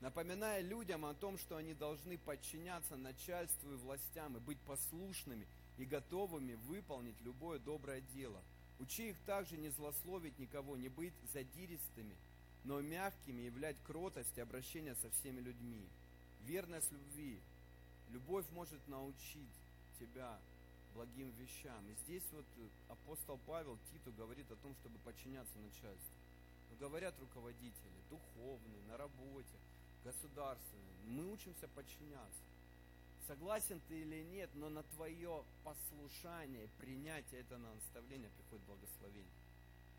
напоминая 0.00 0.60
людям 0.60 1.04
о 1.04 1.14
том, 1.14 1.38
что 1.38 1.56
они 1.56 1.74
должны 1.74 2.18
подчиняться 2.18 2.96
начальству 2.96 3.72
и 3.72 3.76
властям 3.76 4.36
и 4.36 4.40
быть 4.40 4.58
послушными 4.60 5.46
и 5.78 5.84
готовыми 5.84 6.54
выполнить 6.66 7.20
любое 7.22 7.58
доброе 7.58 8.00
дело. 8.14 8.40
Учи 8.78 9.10
их 9.10 9.16
также 9.26 9.56
не 9.56 9.70
злословить 9.70 10.38
никого, 10.38 10.76
не 10.76 10.88
быть 10.88 11.14
задиристыми, 11.32 12.16
но 12.64 12.80
мягкими, 12.80 13.42
являть 13.42 13.76
кротость 13.84 14.36
и 14.36 14.40
обращение 14.40 14.94
со 14.96 15.10
всеми 15.10 15.40
людьми. 15.40 15.86
Верность 16.46 16.90
любви. 16.92 17.38
Любовь 18.10 18.44
может 18.52 18.86
научить 18.88 19.48
тебя 19.98 20.38
благим 20.94 21.30
вещам. 21.38 21.82
И 21.88 21.94
здесь 22.04 22.22
вот 22.32 22.44
апостол 22.88 23.38
Павел 23.46 23.78
Титу 23.90 24.12
говорит 24.12 24.50
о 24.50 24.56
том, 24.56 24.74
чтобы 24.80 24.98
подчиняться 25.00 25.58
начальству. 25.58 26.14
Говорят 26.80 27.14
руководители, 27.20 27.92
духовные, 28.10 28.82
на 28.88 28.96
работе, 28.96 29.56
государственные, 30.04 30.94
мы 31.06 31.32
учимся 31.32 31.68
подчиняться. 31.68 32.42
Согласен 33.26 33.80
ты 33.88 34.00
или 34.00 34.22
нет, 34.22 34.50
но 34.54 34.68
на 34.68 34.82
твое 34.82 35.44
послушание, 35.64 36.68
принятие 36.78 37.40
этого 37.40 37.58
наставления 37.74 38.30
приходит 38.30 38.64
благословение. 38.66 39.32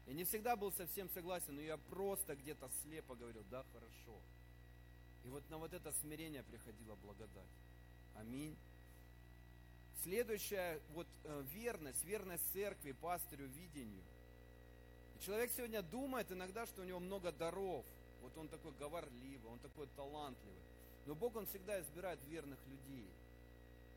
Я 0.05 0.13
не 0.13 0.23
всегда 0.23 0.55
был 0.55 0.71
совсем 0.71 1.09
согласен, 1.09 1.55
но 1.55 1.61
я 1.61 1.77
просто 1.77 2.35
где-то 2.35 2.69
слепо 2.83 3.15
говорил, 3.15 3.43
да, 3.49 3.65
хорошо. 3.73 4.19
И 5.23 5.29
вот 5.29 5.49
на 5.49 5.57
вот 5.57 5.73
это 5.73 5.91
смирение 5.91 6.43
приходила 6.43 6.95
благодать. 6.95 7.49
Аминь. 8.13 8.55
Следующая 10.03 10.79
вот 10.93 11.07
э, 11.23 11.43
верность, 11.51 12.05
верность 12.05 12.43
церкви, 12.53 12.91
пастырю, 12.91 13.47
видению. 13.47 14.03
И 15.15 15.23
человек 15.25 15.51
сегодня 15.51 15.81
думает 15.81 16.31
иногда, 16.31 16.67
что 16.67 16.83
у 16.83 16.85
него 16.85 16.99
много 16.99 17.31
даров. 17.31 17.85
Вот 18.21 18.37
он 18.37 18.47
такой 18.47 18.71
говорливый, 18.73 19.51
он 19.51 19.59
такой 19.59 19.87
талантливый. 19.95 20.61
Но 21.05 21.13
Бог, 21.13 21.35
Он 21.35 21.45
всегда 21.45 21.79
избирает 21.81 22.19
верных 22.27 22.59
людей. 22.67 23.07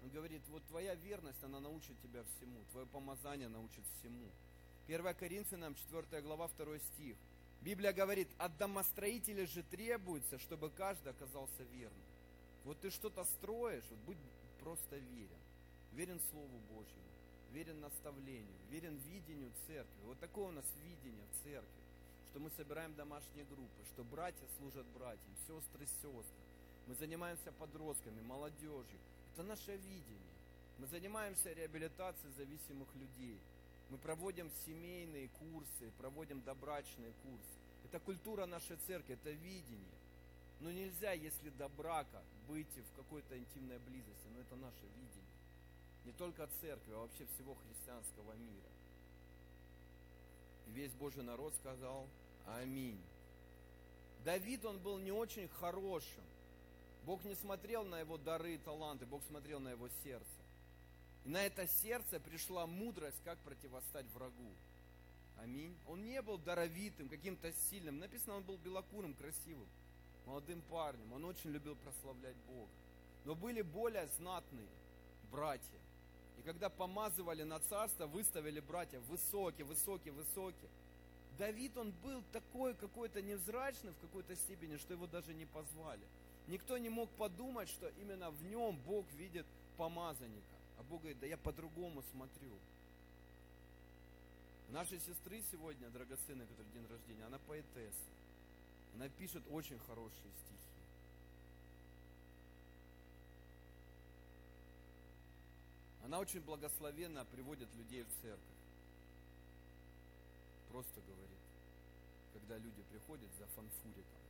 Он 0.03 0.11
говорит, 0.11 0.43
вот 0.49 0.63
твоя 0.67 0.95
верность, 0.95 1.43
она 1.43 1.59
научит 1.59 2.01
тебя 2.03 2.23
всему. 2.25 2.61
Твое 2.71 2.87
помазание 2.87 3.49
научит 3.49 3.85
всему. 3.99 4.31
1 4.87 5.15
Коринфянам 5.15 5.75
4 5.75 6.23
глава 6.23 6.49
2 6.57 6.79
стих. 6.79 7.17
Библия 7.61 7.93
говорит, 7.93 8.29
от 8.39 8.57
домостроителя 8.57 9.47
же 9.47 9.63
требуется, 9.65 10.39
чтобы 10.39 10.71
каждый 10.71 11.11
оказался 11.11 11.63
верным. 11.73 12.07
Вот 12.65 12.79
ты 12.81 12.91
что-то 12.91 13.25
строишь, 13.25 13.85
вот 13.91 13.99
будь 14.01 14.19
просто 14.61 14.97
верен. 14.97 15.39
Верен 15.93 16.21
Слову 16.31 16.59
Божьему, 16.71 17.09
верен 17.53 17.81
наставлению, 17.81 18.59
верен 18.71 18.97
видению 18.99 19.51
церкви. 19.67 20.03
Вот 20.05 20.21
такое 20.21 20.49
у 20.49 20.53
нас 20.53 20.67
видение 20.85 21.25
в 21.25 21.43
церкви, 21.43 21.83
что 22.31 22.41
мы 22.41 22.51
собираем 22.51 22.95
домашние 22.95 23.45
группы, 23.47 23.85
что 23.87 24.05
братья 24.05 24.47
служат 24.59 24.87
братьям, 24.89 25.35
сестры 25.47 25.87
сестры. 25.87 26.45
Мы 26.87 26.95
занимаемся 26.95 27.53
подростками, 27.53 28.21
молодежью. 28.23 28.99
Это 29.35 29.43
наше 29.43 29.77
видение. 29.77 30.35
Мы 30.79 30.87
занимаемся 30.87 31.53
реабилитацией 31.53 32.33
зависимых 32.35 32.89
людей. 32.95 33.39
Мы 33.91 33.99
проводим 33.99 34.51
семейные 34.67 35.29
курсы, 35.29 35.91
проводим 35.99 36.43
добрачные 36.43 37.13
курсы. 37.23 37.59
Это 37.85 37.99
культура 38.01 38.47
нашей 38.47 38.77
церкви, 38.87 39.15
это 39.15 39.31
видение. 39.31 39.99
Но 40.61 40.71
нельзя, 40.71 41.13
если 41.13 41.51
до 41.51 41.69
брака, 41.69 42.23
быть 42.47 42.67
в 42.69 42.97
какой-то 42.97 43.39
интимной 43.39 43.79
близости. 43.79 44.27
Но 44.35 44.41
это 44.41 44.57
наше 44.57 44.85
видение. 44.97 45.39
Не 46.05 46.13
только 46.13 46.49
церкви, 46.61 46.93
а 46.93 46.99
вообще 46.99 47.27
всего 47.27 47.55
христианского 47.55 48.33
мира. 48.35 48.69
Весь 50.75 50.93
Божий 50.93 51.23
народ 51.23 51.55
сказал 51.55 52.07
Аминь. 52.47 53.01
Давид, 54.25 54.65
он 54.65 54.79
был 54.79 54.99
не 54.99 55.13
очень 55.13 55.49
хорошим. 55.49 56.23
Бог 57.05 57.25
не 57.25 57.35
смотрел 57.35 57.85
на 57.85 58.01
его 58.01 58.19
дары 58.19 58.55
и 58.55 58.59
таланты, 58.59 59.07
Бог 59.07 59.23
смотрел 59.29 59.61
на 59.61 59.71
его 59.71 59.89
сердце. 60.03 60.27
И 61.25 61.29
на 61.29 61.45
это 61.45 61.67
сердце 61.67 62.21
пришла 62.21 62.67
мудрость, 62.67 63.21
как 63.25 63.39
противостать 63.39 64.07
врагу. 64.15 64.53
Аминь. 65.39 65.77
Он 65.87 66.05
не 66.05 66.21
был 66.21 66.39
даровитым, 66.39 67.09
каким-то 67.09 67.53
сильным. 67.71 67.99
Написано, 67.99 68.37
он 68.37 68.43
был 68.43 68.57
белокурым, 68.57 69.15
красивым, 69.15 69.69
молодым 70.27 70.61
парнем. 70.63 71.13
Он 71.13 71.25
очень 71.25 71.51
любил 71.51 71.77
прославлять 71.77 72.37
Бога. 72.49 72.71
Но 73.25 73.35
были 73.35 73.63
более 73.63 74.09
знатные 74.19 74.69
братья. 75.31 75.79
И 76.39 76.43
когда 76.43 76.69
помазывали 76.69 77.43
на 77.43 77.59
царство, 77.61 78.07
выставили 78.07 78.61
братья 78.61 79.01
высокие, 79.01 79.65
высокие, 79.65 80.13
высокие. 80.13 80.71
Давид, 81.39 81.77
он 81.77 81.93
был 82.03 82.23
такой 82.33 82.75
какой-то 82.75 83.23
невзрачный 83.23 83.93
в 83.93 83.99
какой-то 83.99 84.35
степени, 84.37 84.77
что 84.77 84.95
его 84.95 85.07
даже 85.07 85.35
не 85.35 85.47
позвали. 85.47 86.03
Никто 86.49 86.79
не 86.79 86.89
мог 86.89 87.11
подумать, 87.11 87.69
что 87.69 87.89
именно 88.01 88.31
в 88.31 88.43
нем 88.45 88.79
Бог 88.87 89.05
видит 89.13 89.47
помазанника. 89.77 90.57
А 90.79 90.83
Бог 90.85 91.01
говорит, 91.01 91.21
да 91.21 91.27
я 91.27 91.37
по-другому 91.37 92.03
смотрю. 92.13 92.53
Нашей 94.71 94.99
сестры 95.01 95.43
сегодня, 95.51 95.89
драгоценной, 95.91 96.47
который 96.47 96.73
день 96.73 96.87
рождения, 96.91 97.25
она 97.25 97.39
поэтесса. 97.47 98.09
Она 98.95 99.09
пишет 99.09 99.43
очень 99.51 99.79
хорошие 99.87 100.33
стихи. 100.45 100.58
Она 106.09 106.21
очень 106.21 106.41
благословенно 106.41 107.23
приводит 107.27 107.69
людей 107.75 108.03
в 108.03 108.09
церковь. 108.23 108.57
Просто 110.71 111.03
говорит, 111.03 111.39
когда 112.33 112.57
люди 112.57 112.83
приходят 112.91 113.29
за 113.39 113.47
фанфуриком 113.49 114.23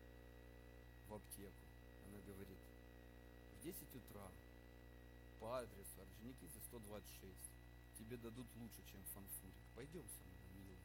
в 1.08 1.14
аптеку, 1.14 1.66
она 2.08 2.18
говорит, 2.26 2.58
в 3.54 3.62
10 3.62 3.80
утра 3.94 4.26
по 5.38 5.60
адресу 5.60 6.00
Орджоникидзе 6.00 6.58
126 6.66 7.32
тебе 7.96 8.16
дадут 8.16 8.48
лучше, 8.56 8.82
чем 8.90 9.00
фанфурик. 9.14 9.62
Пойдем 9.76 10.02
со 10.02 10.24
мной, 10.24 10.64
милый. 10.64 10.78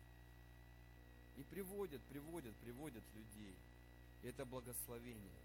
И 1.38 1.44
приводят, 1.44 2.04
приводят, 2.04 2.56
приводят 2.58 3.04
людей. 3.16 3.58
И 4.22 4.28
это 4.28 4.46
благословение. 4.46 5.41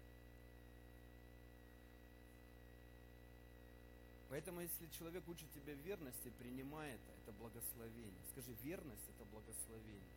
Поэтому, 4.29 4.61
если 4.61 4.87
человек 4.97 5.27
учит 5.27 5.51
тебя 5.53 5.73
верности, 5.73 6.31
принимай 6.37 6.91
это, 6.91 7.11
это 7.23 7.31
благословение. 7.33 8.21
Скажи, 8.31 8.53
верность– 8.63 9.09
это 9.15 9.25
благословение. 9.25 10.15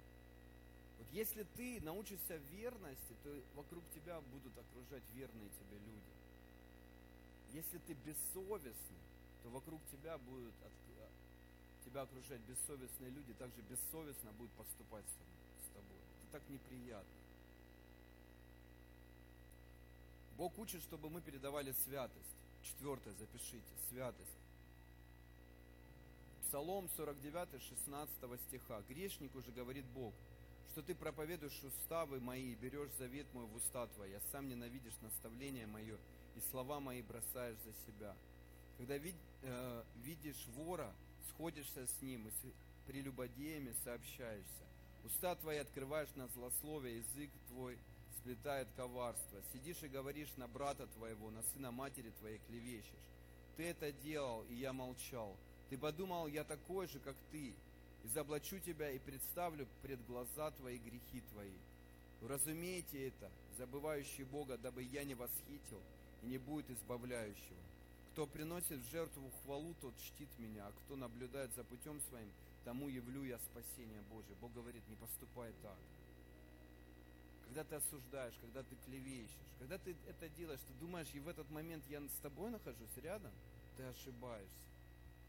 Вот 0.99 1.07
если 1.13 1.45
ты 1.57 1.81
научишься 1.81 2.37
верности, 2.53 3.17
то 3.25 3.43
вокруг 3.57 3.83
тебя 3.95 4.21
будут 4.21 4.57
окружать 4.57 5.03
верные 5.15 5.49
тебе 5.49 5.79
люди. 5.79 6.13
Если 7.55 7.79
ты 7.79 7.95
бессовестный, 7.95 9.03
то 9.43 9.49
вокруг 9.49 9.81
тебя 9.91 10.19
будут 10.19 10.55
тебя 11.85 12.03
окружать 12.03 12.41
бессовестные 12.43 13.11
люди, 13.11 13.35
также 13.35 13.61
бессовестно 13.63 14.33
будут 14.33 14.53
поступать 14.53 15.05
с 15.05 15.75
тобой. 15.75 15.99
Это 16.23 16.33
так 16.33 16.43
неприятно. 16.49 17.13
Бог 20.37 20.59
учит, 20.59 20.83
чтобы 20.83 21.11
мы 21.11 21.21
передавали 21.21 21.75
святость. 21.85 22.37
Четвертое, 22.63 23.13
запишите, 23.15 23.75
святость. 23.89 24.31
Псалом 26.47 26.89
49, 26.97 27.63
16 27.63 28.41
стиха. 28.49 28.83
Грешник 28.89 29.35
уже 29.35 29.51
говорит 29.53 29.85
Бог, 29.87 30.13
что 30.73 30.83
ты 30.83 30.95
проповедуешь 30.95 31.63
уставы 31.63 32.21
мои, 32.21 32.55
берешь 32.55 32.91
завет 32.99 33.27
мой 33.33 33.47
в 33.47 33.57
уста 33.57 33.87
твои, 33.89 34.13
а 34.13 34.21
сам 34.31 34.49
ненавидишь 34.49 34.99
наставление 35.01 35.67
мое, 35.67 35.97
и 36.37 36.41
слова 36.51 36.81
мои 36.81 37.03
бросаешь 37.03 37.59
за 37.59 37.73
себя. 37.87 38.15
Когда 38.79 38.97
вид, 38.97 39.15
э, 39.43 39.85
видишь 40.03 40.47
вора, 40.55 40.93
сходишься 41.31 41.87
с 41.87 42.03
ним, 42.03 42.29
и 42.29 42.31
с 42.31 42.87
прелюбодеями 42.87 43.75
сообщаешься. 43.85 44.65
Уста 45.05 45.35
твои 45.37 45.59
открываешь 45.59 46.15
на 46.17 46.29
злословие, 46.29 46.99
язык 46.99 47.31
твой 47.49 47.79
сплетает 48.23 48.69
коварство. 48.77 49.41
Сидишь 49.53 49.83
и 49.83 49.89
говоришь 49.89 50.33
на 50.37 50.47
брата 50.47 50.87
твоего, 50.97 51.31
на 51.31 51.43
сына 51.55 51.71
матери 51.73 52.13
твоей 52.21 52.41
клевещешь. 52.49 53.09
Ты 53.57 53.65
это 53.65 53.93
делал, 53.93 54.45
и 54.49 54.55
я 54.55 54.73
молчал. 54.73 55.37
Ты 55.71 55.79
подумал, 55.79 56.29
я 56.29 56.45
такой 56.45 56.87
же, 56.87 56.99
как 57.01 57.17
ты, 57.31 57.53
и 58.05 58.09
заблачу 58.15 58.59
тебя 58.61 58.91
и 58.91 58.99
представлю 58.99 59.67
пред 59.83 60.05
глаза 60.07 60.51
твои 60.53 60.79
грехи 60.79 61.23
твои. 61.33 61.53
Разумейте 62.23 63.09
это, 63.09 63.31
забывающий 63.59 64.25
Бога, 64.25 64.57
дабы 64.57 64.83
я 64.85 65.03
не 65.05 65.15
восхитил 65.15 65.81
и 66.23 66.27
не 66.27 66.39
будет 66.39 66.71
избавляющего. 66.71 67.57
Кто 68.13 68.27
приносит 68.27 68.79
в 68.79 68.91
жертву 68.91 69.31
хвалу, 69.43 69.75
тот 69.81 69.95
чтит 69.99 70.29
меня, 70.39 70.67
а 70.67 70.73
кто 70.85 70.97
наблюдает 70.97 71.51
за 71.57 71.65
путем 71.65 72.01
своим, 72.09 72.29
тому 72.65 72.89
явлю 72.89 73.25
я 73.25 73.39
спасение 73.39 74.03
Божие. 74.13 74.37
Бог 74.41 74.53
говорит, 74.53 74.83
не 74.89 74.97
поступай 74.97 75.51
так 75.63 75.77
когда 77.53 77.65
ты 77.65 77.75
осуждаешь, 77.77 78.35
когда 78.41 78.63
ты 78.63 78.77
клевещешь, 78.87 79.37
когда 79.59 79.77
ты 79.77 79.95
это 80.09 80.27
делаешь, 80.31 80.61
ты 80.67 80.73
думаешь, 80.81 81.09
и 81.13 81.21
в 81.21 81.29
этот 81.29 81.51
момент 81.51 81.85
я 81.89 82.01
с 82.01 82.23
тобой 82.23 82.51
нахожусь 82.51 82.97
рядом, 82.97 83.31
ты 83.77 83.83
ошибаешься. 83.83 84.57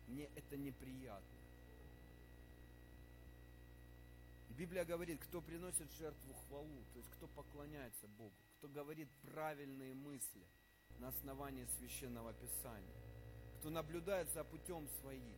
Мне 0.07 0.29
это 0.33 0.55
неприятно. 0.55 1.27
Библия 4.51 4.85
говорит, 4.85 5.19
кто 5.23 5.41
приносит 5.41 5.91
жертву 5.97 6.33
хвалу, 6.47 6.85
то 6.93 6.99
есть 6.99 7.09
кто 7.11 7.27
поклоняется 7.27 8.07
Богу, 8.07 8.33
кто 8.59 8.69
говорит 8.69 9.09
правильные 9.23 9.93
мысли 9.93 10.47
на 10.99 11.09
основании 11.09 11.67
священного 11.77 12.31
писания, 12.33 12.95
кто 13.59 13.69
наблюдает 13.69 14.31
за 14.31 14.45
путем 14.45 14.87
своим. 15.01 15.35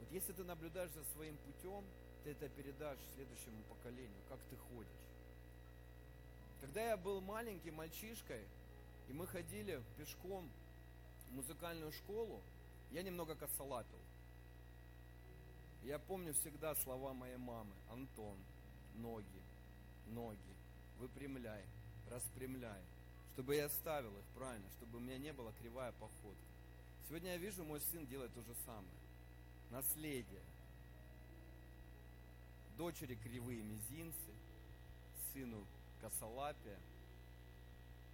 Вот 0.00 0.10
если 0.12 0.32
ты 0.32 0.44
наблюдаешь 0.44 0.92
за 0.92 1.04
своим 1.12 1.36
путем, 1.36 1.84
ты 2.24 2.30
это 2.30 2.48
передашь 2.48 3.00
следующему 3.14 3.62
поколению, 3.64 4.22
как 4.30 4.40
ты 4.48 4.56
ходишь. 4.56 5.11
Когда 6.62 6.80
я 6.90 6.96
был 6.96 7.20
маленьким 7.20 7.74
мальчишкой, 7.74 8.40
и 9.08 9.12
мы 9.12 9.26
ходили 9.26 9.82
пешком 9.98 10.48
в 11.28 11.34
музыкальную 11.34 11.90
школу, 11.90 12.40
я 12.92 13.02
немного 13.02 13.34
косолапил. 13.34 13.98
Я 15.82 15.98
помню 15.98 16.32
всегда 16.34 16.76
слова 16.76 17.12
моей 17.12 17.36
мамы. 17.36 17.72
Антон, 17.90 18.38
ноги, 18.94 19.42
ноги, 20.06 20.38
выпрямляй, 21.00 21.64
распрямляй. 22.08 22.82
Чтобы 23.32 23.56
я 23.56 23.68
ставил 23.68 24.16
их 24.16 24.24
правильно, 24.36 24.70
чтобы 24.78 24.98
у 24.98 25.00
меня 25.00 25.18
не 25.18 25.32
была 25.32 25.50
кривая 25.60 25.90
походка. 25.92 26.46
Сегодня 27.08 27.32
я 27.32 27.38
вижу, 27.38 27.64
мой 27.64 27.80
сын 27.80 28.06
делает 28.06 28.32
то 28.34 28.42
же 28.42 28.54
самое. 28.64 29.00
Наследие. 29.70 30.44
Дочери 32.76 33.16
кривые 33.16 33.62
мизинцы, 33.62 34.30
сыну 35.32 35.66
косолапие. 36.02 36.78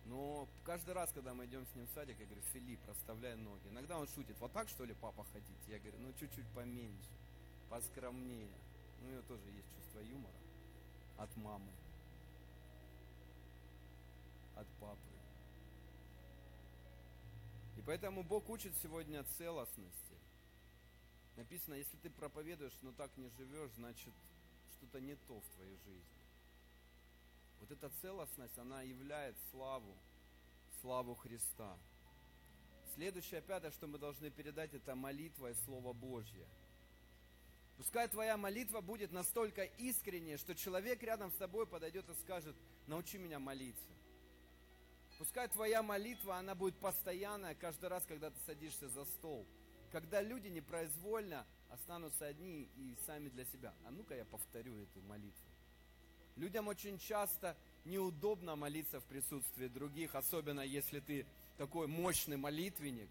Но 0.04 0.48
каждый 0.64 0.94
раз, 0.94 1.10
когда 1.12 1.34
мы 1.34 1.46
идем 1.46 1.66
с 1.66 1.74
ним 1.74 1.86
в 1.86 1.90
садик, 1.90 2.18
я 2.20 2.26
говорю, 2.26 2.42
Филипп, 2.52 2.80
расставляй 2.86 3.34
ноги. 3.36 3.68
Иногда 3.68 3.98
он 3.98 4.06
шутит, 4.08 4.36
вот 4.38 4.52
так 4.52 4.68
что 4.68 4.84
ли, 4.84 4.94
папа, 4.94 5.24
ходить? 5.32 5.66
Я 5.66 5.78
говорю, 5.78 5.98
ну 5.98 6.12
чуть-чуть 6.18 6.46
поменьше, 6.54 7.10
поскромнее. 7.68 8.54
Ну, 9.00 9.08
у 9.08 9.10
него 9.10 9.22
тоже 9.22 9.50
есть 9.50 9.68
чувство 9.74 10.00
юмора 10.00 10.34
от 11.18 11.36
мамы, 11.36 11.70
от 14.56 14.66
папы. 14.80 14.98
И 17.76 17.82
поэтому 17.82 18.22
Бог 18.22 18.48
учит 18.48 18.72
сегодня 18.82 19.24
целостности. 19.36 20.14
Написано, 21.36 21.74
если 21.74 21.96
ты 21.98 22.10
проповедуешь, 22.10 22.76
но 22.82 22.92
так 22.92 23.16
не 23.16 23.28
живешь, 23.28 23.70
значит, 23.72 24.12
что-то 24.72 25.00
не 25.00 25.14
то 25.14 25.40
в 25.40 25.46
твоей 25.54 25.76
жизни. 25.84 26.17
Вот 27.60 27.70
эта 27.70 27.90
целостность, 28.00 28.56
она 28.58 28.82
являет 28.82 29.36
славу, 29.50 29.96
славу 30.80 31.14
Христа. 31.14 31.76
Следующее, 32.94 33.40
пятое, 33.42 33.70
что 33.70 33.86
мы 33.86 33.98
должны 33.98 34.30
передать, 34.30 34.74
это 34.74 34.94
молитва 34.94 35.50
и 35.50 35.54
Слово 35.64 35.92
Божье. 35.92 36.46
Пускай 37.76 38.08
твоя 38.08 38.36
молитва 38.36 38.80
будет 38.80 39.12
настолько 39.12 39.62
искренней, 39.64 40.36
что 40.36 40.54
человек 40.54 41.00
рядом 41.02 41.30
с 41.30 41.36
тобой 41.36 41.64
подойдет 41.64 42.08
и 42.08 42.14
скажет, 42.14 42.56
научи 42.88 43.18
меня 43.18 43.38
молиться. 43.38 43.92
Пускай 45.16 45.48
твоя 45.48 45.82
молитва, 45.82 46.36
она 46.36 46.54
будет 46.54 46.76
постоянная 46.76 47.54
каждый 47.54 47.88
раз, 47.88 48.04
когда 48.06 48.30
ты 48.30 48.36
садишься 48.46 48.88
за 48.88 49.04
стол. 49.04 49.46
Когда 49.92 50.20
люди 50.20 50.48
непроизвольно 50.48 51.46
останутся 51.70 52.26
одни 52.26 52.68
и 52.76 52.96
сами 53.06 53.28
для 53.28 53.44
себя. 53.44 53.74
А 53.84 53.90
ну-ка 53.90 54.14
я 54.14 54.24
повторю 54.24 54.76
эту 54.82 55.00
молитву. 55.02 55.48
Людям 56.38 56.68
очень 56.68 56.98
часто 57.00 57.56
неудобно 57.84 58.54
молиться 58.54 59.00
в 59.00 59.04
присутствии 59.04 59.66
других, 59.66 60.14
особенно 60.14 60.60
если 60.60 61.00
ты 61.00 61.26
такой 61.56 61.88
мощный 61.88 62.36
молитвенник, 62.36 63.08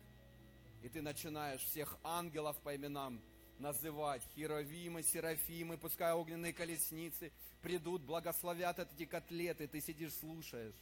и 0.81 0.87
ты 0.87 1.01
начинаешь 1.01 1.59
всех 1.59 1.97
ангелов 2.03 2.55
по 2.61 2.73
именам 2.73 3.19
называть, 3.59 4.23
херовимы, 4.33 5.03
серафимы, 5.03 5.77
пускай 5.77 6.13
огненные 6.13 6.53
колесницы 6.53 7.33
придут, 7.61 8.01
благословят 8.03 8.79
эти 8.79 9.03
котлеты, 9.03 9.67
ты 9.67 9.81
сидишь, 9.81 10.13
слушаешь, 10.13 10.75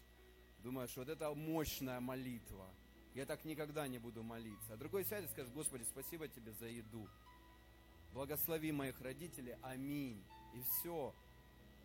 думаешь, 0.60 0.96
вот 0.98 1.10
это 1.10 1.34
мощная 1.34 2.00
молитва, 2.00 2.70
я 3.16 3.26
так 3.26 3.44
никогда 3.44 3.88
не 3.88 3.98
буду 3.98 4.22
молиться. 4.22 4.74
А 4.74 4.78
другой 4.78 5.04
сядет 5.04 5.32
и 5.32 5.34
скажет, 5.34 5.52
Господи, 5.52 5.84
спасибо 5.84 6.28
тебе 6.28 6.52
за 6.52 6.68
еду, 6.68 7.10
благослови 8.14 8.72
моих 8.72 9.02
родителей, 9.02 9.56
аминь, 9.64 10.24
и 10.54 10.62
все, 10.62 11.12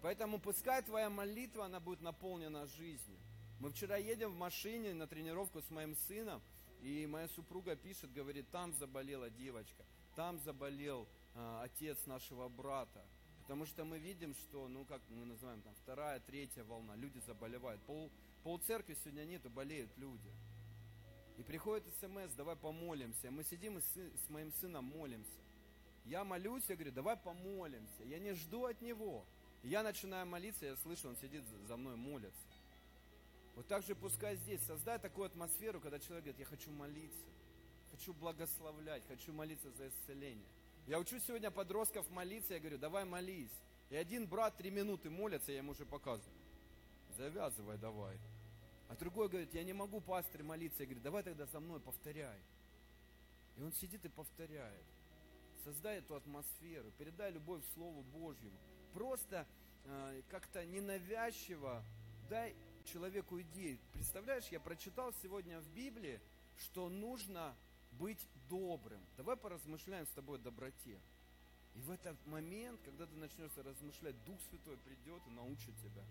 Поэтому 0.03 0.39
пускай 0.41 0.83
твоя 0.83 1.11
молитва, 1.11 1.67
она 1.67 1.79
будет 1.79 2.01
наполнена 2.01 2.67
жизнью. 2.67 3.19
Мы 3.59 3.71
вчера 3.71 3.97
едем 3.97 4.33
в 4.33 4.39
машине 4.39 4.95
на 4.95 5.07
тренировку 5.07 5.61
с 5.61 5.71
моим 5.71 5.95
сыном, 6.09 6.41
и 6.81 7.07
моя 7.07 7.29
супруга 7.29 7.77
пишет, 7.77 8.11
говорит, 8.13 8.51
там 8.51 8.73
заболела 8.73 9.29
девочка, 9.29 9.85
там 10.17 10.39
заболел 10.39 11.07
э, 11.35 11.61
отец 11.63 12.07
нашего 12.07 12.49
брата. 12.49 13.05
Потому 13.43 13.67
что 13.67 13.85
мы 13.85 13.99
видим, 13.99 14.35
что, 14.35 14.69
ну 14.69 14.87
как 14.87 15.03
мы 15.11 15.27
называем, 15.27 15.61
там 15.61 15.75
вторая, 15.75 16.21
третья 16.21 16.65
волна, 16.65 16.97
люди 16.97 17.19
заболевают. 17.27 17.83
Пол, 17.83 18.11
пол 18.43 18.59
церкви 18.59 18.97
сегодня 19.05 19.25
нету, 19.25 19.51
болеют 19.51 19.91
люди. 19.99 20.33
И 21.37 21.43
приходит 21.43 21.85
смс, 22.01 22.33
давай 22.35 22.57
помолимся. 22.57 23.31
Мы 23.31 23.45
сидим 23.45 23.77
и 23.77 23.81
с, 23.83 23.95
с 23.95 24.31
моим 24.31 24.53
сыном 24.53 24.85
молимся. 24.85 25.41
Я 26.07 26.25
молюсь, 26.25 26.65
я 26.69 26.77
говорю, 26.77 26.93
давай 26.93 27.17
помолимся. 27.17 28.05
Я 28.05 28.19
не 28.19 28.33
жду 28.33 28.65
от 28.65 28.81
него 28.81 29.27
я 29.63 29.83
начинаю 29.83 30.27
молиться, 30.27 30.67
я 30.67 30.77
слышу, 30.77 31.09
он 31.09 31.17
сидит 31.17 31.45
за 31.67 31.77
мной, 31.77 31.97
молится. 31.97 32.39
Вот 33.57 33.67
так 33.67 33.83
же 33.83 33.95
пускай 33.95 34.37
здесь 34.37 34.63
создай 34.63 34.99
такую 34.99 35.27
атмосферу, 35.27 35.81
когда 35.81 35.99
человек 35.99 36.25
говорит, 36.25 36.39
я 36.39 36.47
хочу 36.47 36.71
молиться, 36.71 37.27
хочу 37.91 38.15
благословлять, 38.15 39.07
хочу 39.07 39.33
молиться 39.33 39.71
за 39.73 39.89
исцеление. 39.89 40.49
Я 40.87 40.99
учу 40.99 41.19
сегодня 41.21 41.51
подростков 41.51 42.09
молиться, 42.11 42.55
я 42.55 42.61
говорю, 42.61 42.79
давай 42.79 43.05
молись. 43.05 43.53
И 43.91 43.97
один 43.97 44.27
брат 44.27 44.57
три 44.57 44.71
минуты 44.71 45.11
молится, 45.11 45.53
я 45.53 45.59
ему 45.59 45.73
уже 45.73 45.85
показываю. 45.85 46.41
Завязывай 47.19 47.77
давай. 47.77 48.17
А 48.89 48.97
другой 48.97 49.29
говорит, 49.29 49.53
я 49.53 49.63
не 49.63 49.73
могу, 49.73 50.01
пастырь, 50.01 50.43
молиться. 50.43 50.83
Я 50.83 50.87
говорю, 50.87 51.03
давай 51.03 51.23
тогда 51.23 51.47
за 51.47 51.61
мной 51.61 51.81
повторяй. 51.81 52.39
И 53.59 53.63
он 53.63 53.73
сидит 53.75 54.05
и 54.05 54.09
повторяет. 54.09 54.85
Создай 55.65 55.99
эту 55.99 56.15
атмосферу, 56.15 56.91
передай 56.99 57.31
любовь 57.31 57.63
Слову 57.75 58.03
Божьему 58.03 58.57
просто 58.91 59.47
э, 59.85 60.23
как-то 60.29 60.65
ненавязчиво 60.65 61.83
дай 62.29 62.55
человеку 62.85 63.41
идею. 63.41 63.79
Представляешь, 63.93 64.47
я 64.49 64.61
прочитал 64.61 65.13
сегодня 65.23 65.61
в 65.61 65.69
Библии, 65.71 66.21
что 66.57 66.89
нужно 66.89 67.57
быть 67.93 68.27
добрым. 68.49 69.01
Давай 69.17 69.37
поразмышляем 69.37 70.07
с 70.07 70.11
тобой 70.11 70.39
о 70.39 70.43
доброте. 70.43 71.01
И 71.75 71.81
в 71.81 71.91
этот 71.91 72.25
момент, 72.27 72.81
когда 72.85 73.07
ты 73.07 73.15
начнешь 73.17 73.57
размышлять, 73.57 74.23
Дух 74.25 74.39
Святой 74.49 74.77
придет 74.79 75.23
и 75.27 75.31
научит 75.31 75.77
тебя. 75.79 76.05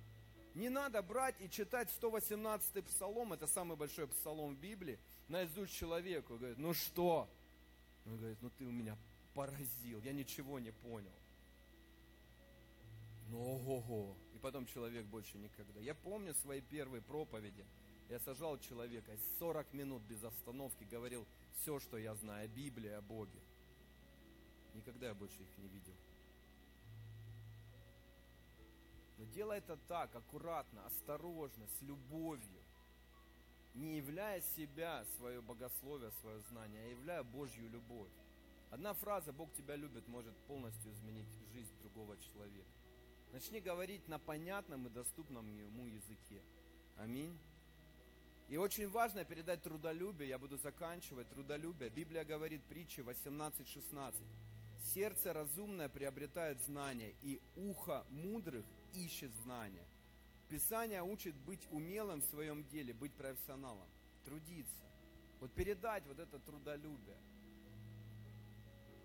Не 0.55 0.69
надо 0.69 1.01
брать 1.01 1.35
и 1.39 1.49
читать 1.49 1.89
118-й 2.01 2.81
псалом, 2.83 3.33
это 3.33 3.45
самый 3.47 3.77
большой 3.77 4.07
псалом 4.07 4.55
в 4.55 4.59
Библии, 4.59 4.99
наизусть 5.27 5.73
человеку. 5.73 6.37
Говорит, 6.37 6.57
ну 6.57 6.73
что? 6.73 7.29
Он 8.05 8.17
говорит, 8.17 8.41
ну 8.41 8.49
ты 8.57 8.65
у 8.65 8.71
меня 8.71 8.97
поразил, 9.33 10.01
я 10.01 10.11
ничего 10.11 10.59
не 10.59 10.71
понял. 10.71 11.13
Ну 13.29 13.39
ого-го. 13.39 14.17
И 14.33 14.39
потом 14.39 14.65
человек 14.65 15.05
больше 15.05 15.37
никогда. 15.37 15.79
Я 15.79 15.93
помню 15.93 16.33
свои 16.33 16.61
первые 16.61 17.01
проповеди. 17.01 17.65
Я 18.09 18.19
сажал 18.19 18.57
человека, 18.57 19.11
40 19.37 19.73
минут 19.73 20.01
без 20.03 20.23
остановки 20.23 20.83
говорил 20.83 21.27
все, 21.53 21.79
что 21.79 21.97
я 21.97 22.15
знаю 22.15 22.45
о 22.45 22.47
Библии, 22.47 22.89
о 22.89 23.01
Боге. 23.01 23.39
Никогда 24.73 25.09
я 25.09 25.13
больше 25.13 25.43
их 25.43 25.57
не 25.59 25.67
видел. 25.67 25.93
Но 29.19 29.25
делай 29.25 29.59
это 29.59 29.77
так, 29.87 30.15
аккуратно, 30.15 30.85
осторожно, 30.87 31.67
с 31.67 31.81
любовью. 31.81 32.63
Не 33.75 33.97
являя 33.97 34.41
себя, 34.41 35.05
свое 35.17 35.41
богословие, 35.41 36.11
свое 36.21 36.39
знание, 36.39 36.83
а 36.83 36.89
являя 36.89 37.23
Божью 37.23 37.69
любовь. 37.69 38.11
Одна 38.71 38.93
фраза 38.93 39.31
«Бог 39.33 39.53
тебя 39.53 39.75
любит» 39.75 40.07
может 40.07 40.35
полностью 40.47 40.91
изменить 40.93 41.27
жизнь 41.53 41.73
другого 41.81 42.17
человека. 42.17 42.78
Начни 43.31 43.59
говорить 43.59 44.07
на 44.07 44.17
понятном 44.19 44.87
и 44.87 44.89
доступном 44.89 45.47
ему 45.47 45.85
языке. 45.85 46.41
Аминь. 46.97 47.37
И 48.49 48.57
очень 48.57 48.89
важно 48.89 49.23
передать 49.23 49.61
трудолюбие, 49.61 50.29
я 50.29 50.39
буду 50.39 50.57
заканчивать, 50.57 51.29
трудолюбие. 51.29 51.91
Библия 51.91 52.25
говорит 52.25 52.63
притчи 52.63 53.01
18.16. 53.01 54.15
Сердце 54.93 55.33
разумное 55.33 55.87
приобретает 55.87 56.59
знания, 56.61 57.13
и 57.21 57.39
ухо 57.55 58.03
мудрых 58.09 58.65
ищет 58.93 59.31
знания. 59.43 59.85
Писание 60.47 61.03
учит 61.03 61.35
быть 61.35 61.67
умелым 61.69 62.21
в 62.21 62.25
своем 62.25 62.63
деле, 62.69 62.91
быть 62.93 63.13
профессионалом, 63.13 63.87
трудиться. 64.25 64.83
Вот 65.39 65.51
передать 65.53 66.07
вот 66.07 66.17
это 66.17 66.39
трудолюбие. 66.39 67.17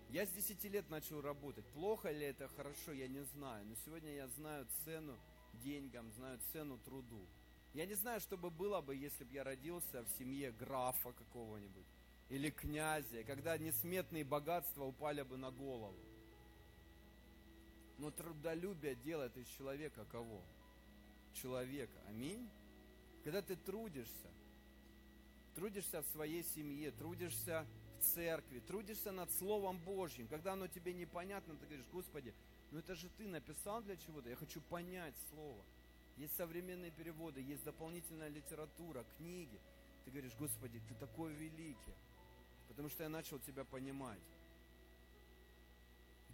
Я 0.09 0.25
с 0.25 0.29
10 0.29 0.63
лет 0.65 0.89
начал 0.89 1.21
работать. 1.21 1.65
Плохо 1.73 2.11
ли 2.11 2.25
это, 2.25 2.47
хорошо, 2.49 2.91
я 2.91 3.07
не 3.07 3.23
знаю. 3.23 3.65
Но 3.65 3.75
сегодня 3.85 4.13
я 4.13 4.27
знаю 4.27 4.67
цену 4.83 5.17
деньгам, 5.63 6.11
знаю 6.11 6.39
цену 6.51 6.77
труду. 6.77 7.27
Я 7.73 7.85
не 7.85 7.95
знаю, 7.95 8.21
что 8.21 8.37
бы 8.37 8.49
было 8.49 8.81
бы, 8.81 8.95
если 8.95 9.23
бы 9.23 9.33
я 9.33 9.43
родился 9.43 10.03
в 10.03 10.09
семье 10.17 10.51
графа 10.51 11.11
какого-нибудь 11.11 11.85
или 12.29 12.49
князя, 12.49 13.23
когда 13.23 13.57
несметные 13.57 14.23
богатства 14.23 14.85
упали 14.85 15.21
бы 15.21 15.37
на 15.37 15.51
голову. 15.51 15.99
Но 17.97 18.11
трудолюбие 18.11 18.95
делает 18.95 19.35
из 19.37 19.47
человека 19.47 20.05
кого? 20.11 20.41
Человека. 21.33 21.97
Аминь. 22.07 22.49
Когда 23.23 23.41
ты 23.41 23.55
трудишься, 23.55 24.31
трудишься 25.55 26.01
в 26.01 26.07
своей 26.07 26.43
семье, 26.43 26.91
трудишься 26.91 27.65
церкви, 28.13 28.59
трудишься 28.59 29.11
над 29.11 29.31
Словом 29.31 29.77
Божьим, 29.79 30.27
когда 30.27 30.53
оно 30.53 30.67
тебе 30.67 30.93
непонятно, 30.93 31.55
ты 31.55 31.65
говоришь, 31.65 31.85
Господи, 31.91 32.33
ну 32.71 32.79
это 32.79 32.95
же 32.95 33.09
ты 33.17 33.27
написал 33.27 33.81
для 33.81 33.97
чего-то, 33.97 34.29
я 34.29 34.35
хочу 34.35 34.61
понять 34.61 35.15
Слово. 35.29 35.61
Есть 36.17 36.35
современные 36.35 36.91
переводы, 36.91 37.41
есть 37.41 37.63
дополнительная 37.63 38.29
литература, 38.29 39.05
книги. 39.17 39.59
Ты 40.05 40.11
говоришь, 40.11 40.35
Господи, 40.39 40.81
ты 40.87 40.95
такой 40.95 41.33
великий, 41.33 41.93
потому 42.69 42.89
что 42.89 43.03
я 43.03 43.09
начал 43.09 43.39
тебя 43.39 43.65
понимать. 43.65 44.19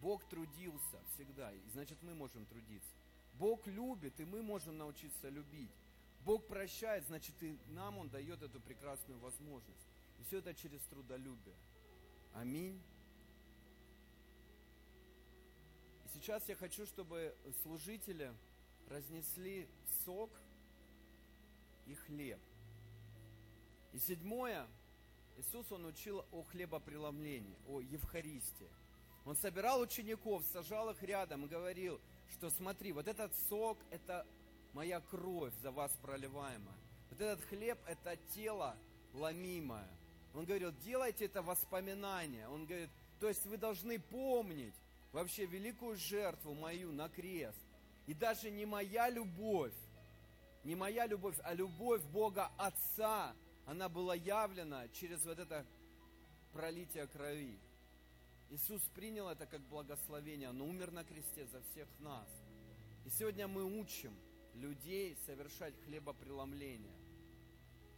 Бог 0.01 0.23
трудился 0.25 0.99
всегда, 1.13 1.51
и 1.51 1.69
значит 1.73 1.97
мы 2.01 2.13
можем 2.13 2.45
трудиться. 2.45 2.89
Бог 3.35 3.65
любит, 3.67 4.19
и 4.19 4.25
мы 4.25 4.41
можем 4.41 4.77
научиться 4.77 5.29
любить. 5.29 5.71
Бог 6.25 6.45
прощает, 6.47 7.05
значит 7.07 7.33
и 7.41 7.57
нам 7.69 7.97
Он 7.97 8.09
дает 8.09 8.41
эту 8.41 8.59
прекрасную 8.59 9.19
возможность. 9.19 9.87
И 10.21 10.23
все 10.23 10.37
это 10.37 10.53
через 10.53 10.79
трудолюбие. 10.83 11.55
Аминь. 12.35 12.79
И 16.05 16.09
сейчас 16.13 16.47
я 16.47 16.55
хочу, 16.55 16.85
чтобы 16.85 17.35
служители 17.63 18.31
разнесли 18.87 19.67
сок 20.05 20.29
и 21.87 21.95
хлеб. 21.95 22.39
И 23.93 23.97
седьмое, 23.97 24.67
Иисус, 25.37 25.71
Он 25.71 25.85
учил 25.85 26.23
о 26.31 26.43
хлебопреломлении, 26.43 27.57
о 27.67 27.81
Евхаристии. 27.81 28.69
Он 29.25 29.35
собирал 29.35 29.81
учеников, 29.81 30.45
сажал 30.53 30.91
их 30.91 31.01
рядом 31.01 31.45
и 31.45 31.49
говорил, 31.49 31.99
что 32.29 32.51
смотри, 32.51 32.91
вот 32.91 33.07
этот 33.07 33.35
сок– 33.49 33.79
это 33.89 34.27
моя 34.73 34.99
кровь 35.01 35.53
за 35.63 35.71
вас 35.71 35.91
проливаемая. 36.03 36.77
Вот 37.09 37.19
этот 37.19 37.43
хлеб– 37.45 37.79
это 37.87 38.17
тело 38.35 38.77
ломимое. 39.13 39.89
Он 40.33 40.45
говорил, 40.45 40.71
делайте 40.83 41.25
это 41.25 41.41
воспоминание. 41.41 42.47
Он 42.47 42.65
говорит, 42.65 42.89
то 43.19 43.27
есть 43.27 43.45
вы 43.45 43.57
должны 43.57 43.99
помнить 43.99 44.73
вообще 45.11 45.45
великую 45.45 45.97
жертву 45.97 46.53
мою 46.53 46.91
на 46.91 47.09
крест. 47.09 47.57
И 48.07 48.13
даже 48.13 48.49
не 48.49 48.65
моя 48.65 49.09
любовь, 49.09 49.73
не 50.63 50.75
моя 50.75 51.05
любовь, 51.05 51.35
а 51.43 51.53
любовь 51.53 52.01
Бога 52.03 52.51
Отца, 52.57 53.35
она 53.65 53.89
была 53.89 54.15
явлена 54.15 54.87
через 54.89 55.23
вот 55.25 55.39
это 55.39 55.65
пролитие 56.53 57.07
крови. 57.07 57.59
Иисус 58.49 58.81
принял 58.95 59.29
это 59.29 59.45
как 59.45 59.61
благословение, 59.61 60.49
Он 60.49 60.61
умер 60.61 60.91
на 60.91 61.03
кресте 61.03 61.45
за 61.45 61.61
всех 61.61 61.87
нас. 61.99 62.27
И 63.05 63.09
сегодня 63.09 63.47
мы 63.47 63.63
учим 63.63 64.13
людей 64.55 65.15
совершать 65.25 65.73
хлебопреломление 65.85 66.97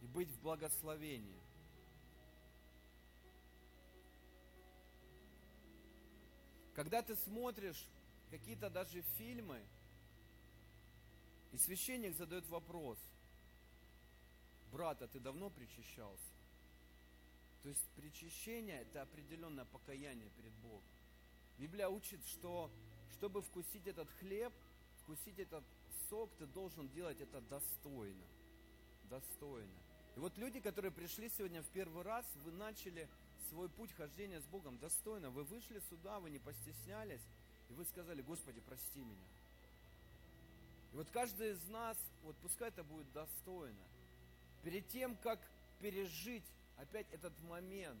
и 0.00 0.06
быть 0.06 0.28
в 0.28 0.40
благословении. 0.40 1.43
Когда 6.74 7.02
ты 7.02 7.14
смотришь 7.16 7.86
какие-то 8.30 8.68
даже 8.68 9.02
фильмы, 9.16 9.60
и 11.52 11.58
священник 11.58 12.16
задает 12.16 12.46
вопрос, 12.48 12.98
брат, 14.72 15.00
а 15.02 15.06
ты 15.06 15.20
давно 15.20 15.50
причащался? 15.50 16.34
То 17.62 17.68
есть 17.68 17.88
причащение– 17.96 18.80
это 18.82 19.02
определенное 19.02 19.64
покаяние 19.66 20.28
перед 20.36 20.52
Богом. 20.54 20.82
Библия 21.58 21.88
учит, 21.88 22.20
что 22.26 22.70
чтобы 23.12 23.40
вкусить 23.40 23.86
этот 23.86 24.10
хлеб, 24.18 24.52
вкусить 25.02 25.38
этот 25.38 25.64
сок, 26.10 26.30
ты 26.38 26.46
должен 26.46 26.88
делать 26.90 27.20
это 27.20 27.40
достойно. 27.42 28.24
Достойно. 29.08 29.70
И 30.16 30.18
вот 30.18 30.36
люди, 30.38 30.60
которые 30.60 30.90
пришли 30.90 31.28
сегодня 31.28 31.62
в 31.62 31.68
первый 31.68 32.02
раз, 32.02 32.26
вы 32.44 32.50
начали 32.52 33.08
свой 33.48 33.68
путь 33.68 33.92
хождения 33.92 34.40
с 34.40 34.44
Богом 34.46 34.78
достойно. 34.78 35.30
Вы 35.30 35.44
вышли 35.44 35.80
сюда, 35.90 36.20
вы 36.20 36.30
не 36.30 36.38
постеснялись, 36.38 37.22
и 37.70 37.72
вы 37.72 37.84
сказали, 37.84 38.22
Господи, 38.22 38.60
прости 38.60 39.00
меня. 39.00 39.28
И 40.92 40.96
вот 40.96 41.10
каждый 41.10 41.52
из 41.52 41.68
нас, 41.68 41.96
вот 42.22 42.36
пускай 42.36 42.68
это 42.68 42.84
будет 42.84 43.10
достойно. 43.12 43.84
Перед 44.62 44.88
тем, 44.88 45.16
как 45.16 45.40
пережить 45.80 46.44
опять 46.76 47.06
этот 47.12 47.38
момент 47.42 48.00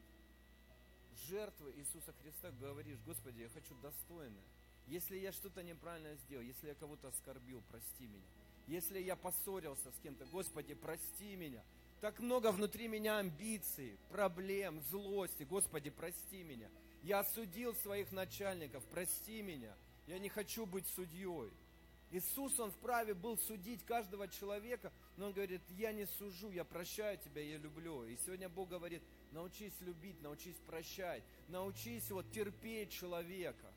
жертвы 1.28 1.72
Иисуса 1.76 2.12
Христа, 2.22 2.50
говоришь, 2.52 2.98
Господи, 3.04 3.40
я 3.40 3.48
хочу 3.48 3.74
достойно. 3.82 4.40
Если 4.86 5.16
я 5.16 5.32
что-то 5.32 5.62
неправильно 5.62 6.14
сделал, 6.16 6.44
если 6.44 6.68
я 6.68 6.74
кого-то 6.74 7.08
оскорбил, 7.08 7.62
прости 7.70 8.06
меня. 8.06 8.26
Если 8.66 8.98
я 8.98 9.16
поссорился 9.16 9.90
с 9.90 9.98
кем-то, 10.02 10.24
Господи, 10.26 10.74
прости 10.74 11.36
меня. 11.36 11.62
Так 12.04 12.20
много 12.20 12.52
внутри 12.52 12.86
меня 12.86 13.16
амбиций, 13.16 13.96
проблем, 14.10 14.78
злости. 14.90 15.44
Господи, 15.44 15.88
прости 15.88 16.42
меня. 16.42 16.68
Я 17.02 17.20
осудил 17.20 17.74
своих 17.76 18.12
начальников, 18.12 18.84
прости 18.90 19.40
меня. 19.40 19.74
Я 20.06 20.18
не 20.18 20.28
хочу 20.28 20.66
быть 20.66 20.86
судьей. 20.88 21.50
Иисус, 22.10 22.60
Он 22.60 22.72
вправе 22.72 23.14
был 23.14 23.38
судить 23.38 23.86
каждого 23.86 24.28
человека, 24.28 24.92
но 25.16 25.28
Он 25.28 25.32
говорит, 25.32 25.62
я 25.70 25.92
не 25.92 26.04
сужу, 26.04 26.50
я 26.50 26.62
прощаю 26.64 27.16
тебя, 27.16 27.40
я 27.40 27.56
люблю. 27.56 28.04
И 28.04 28.18
сегодня 28.18 28.50
Бог 28.50 28.68
говорит, 28.68 29.02
научись 29.32 29.80
любить, 29.80 30.20
научись 30.20 30.58
прощать, 30.66 31.22
научись 31.48 32.10
вот 32.10 32.30
терпеть 32.32 32.92
человека. 32.92 33.72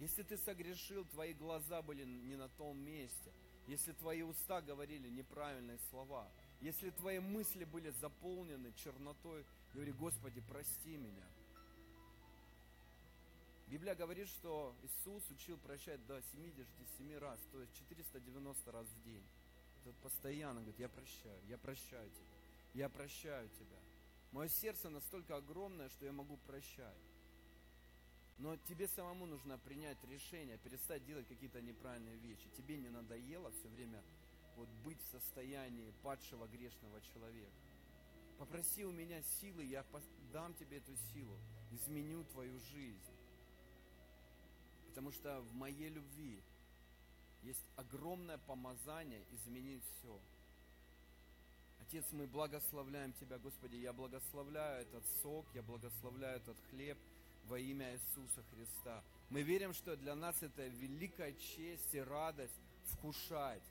Если 0.00 0.22
ты 0.22 0.36
согрешил, 0.36 1.06
твои 1.06 1.32
глаза 1.32 1.80
были 1.80 2.04
не 2.04 2.36
на 2.36 2.50
том 2.50 2.78
месте, 2.78 3.32
если 3.66 3.92
твои 3.92 4.20
уста 4.20 4.60
говорили 4.60 5.08
неправильные 5.08 5.78
слова, 5.88 6.30
если 6.60 6.90
твои 6.90 7.20
мысли 7.20 7.64
были 7.64 7.90
заполнены 7.90 8.72
чернотой, 8.72 9.44
говори, 9.74 9.92
Господи, 9.92 10.40
прости 10.48 10.96
меня. 10.96 11.26
Библия 13.68 13.94
говорит, 13.94 14.28
что 14.28 14.74
Иисус 14.82 15.22
учил 15.30 15.58
прощать 15.58 16.04
до 16.06 16.20
77 16.32 17.18
раз, 17.18 17.38
то 17.52 17.60
есть 17.60 17.74
490 17.76 18.72
раз 18.72 18.86
в 18.86 19.02
день. 19.04 19.24
Тот 19.84 19.94
постоянно 19.96 20.60
говорит, 20.60 20.80
я 20.80 20.88
прощаю, 20.88 21.40
я 21.46 21.58
прощаю 21.58 22.10
тебя, 22.10 22.36
я 22.74 22.88
прощаю 22.88 23.48
тебя. 23.50 23.78
Мое 24.32 24.48
сердце 24.48 24.88
настолько 24.88 25.36
огромное, 25.36 25.88
что 25.90 26.06
я 26.06 26.12
могу 26.12 26.38
прощать. 26.38 26.96
Но 28.38 28.56
тебе 28.56 28.86
самому 28.88 29.26
нужно 29.26 29.58
принять 29.58 30.02
решение, 30.04 30.58
перестать 30.58 31.04
делать 31.04 31.26
какие-то 31.26 31.60
неправильные 31.60 32.16
вещи. 32.16 32.48
Тебе 32.56 32.76
не 32.76 32.88
надоело 32.88 33.50
все 33.50 33.68
время 33.68 34.02
вот 34.58 34.68
быть 34.84 35.00
в 35.00 35.10
состоянии 35.12 35.94
падшего 36.02 36.46
грешного 36.48 37.00
человека. 37.12 37.52
Попроси 38.38 38.84
у 38.84 38.92
меня 38.92 39.22
силы, 39.40 39.64
я 39.64 39.84
дам 40.32 40.54
тебе 40.54 40.78
эту 40.78 40.94
силу, 41.12 41.36
изменю 41.72 42.24
твою 42.24 42.58
жизнь. 42.72 43.14
Потому 44.88 45.12
что 45.12 45.40
в 45.40 45.54
моей 45.54 45.88
любви 45.88 46.42
есть 47.42 47.64
огромное 47.76 48.38
помазание 48.38 49.24
изменить 49.32 49.82
все. 49.84 50.20
Отец, 51.80 52.04
мы 52.12 52.26
благословляем 52.26 53.12
Тебя, 53.14 53.38
Господи, 53.38 53.76
я 53.76 53.92
благословляю 53.92 54.82
этот 54.82 55.04
сок, 55.22 55.46
я 55.54 55.62
благословляю 55.62 56.36
этот 56.36 56.56
хлеб 56.70 56.98
во 57.46 57.58
имя 57.58 57.94
Иисуса 57.94 58.42
Христа. 58.50 59.02
Мы 59.30 59.42
верим, 59.42 59.72
что 59.72 59.96
для 59.96 60.14
нас 60.14 60.42
это 60.42 60.66
великая 60.66 61.32
честь 61.32 61.94
и 61.94 62.00
радость 62.00 62.60
вкушать, 62.92 63.62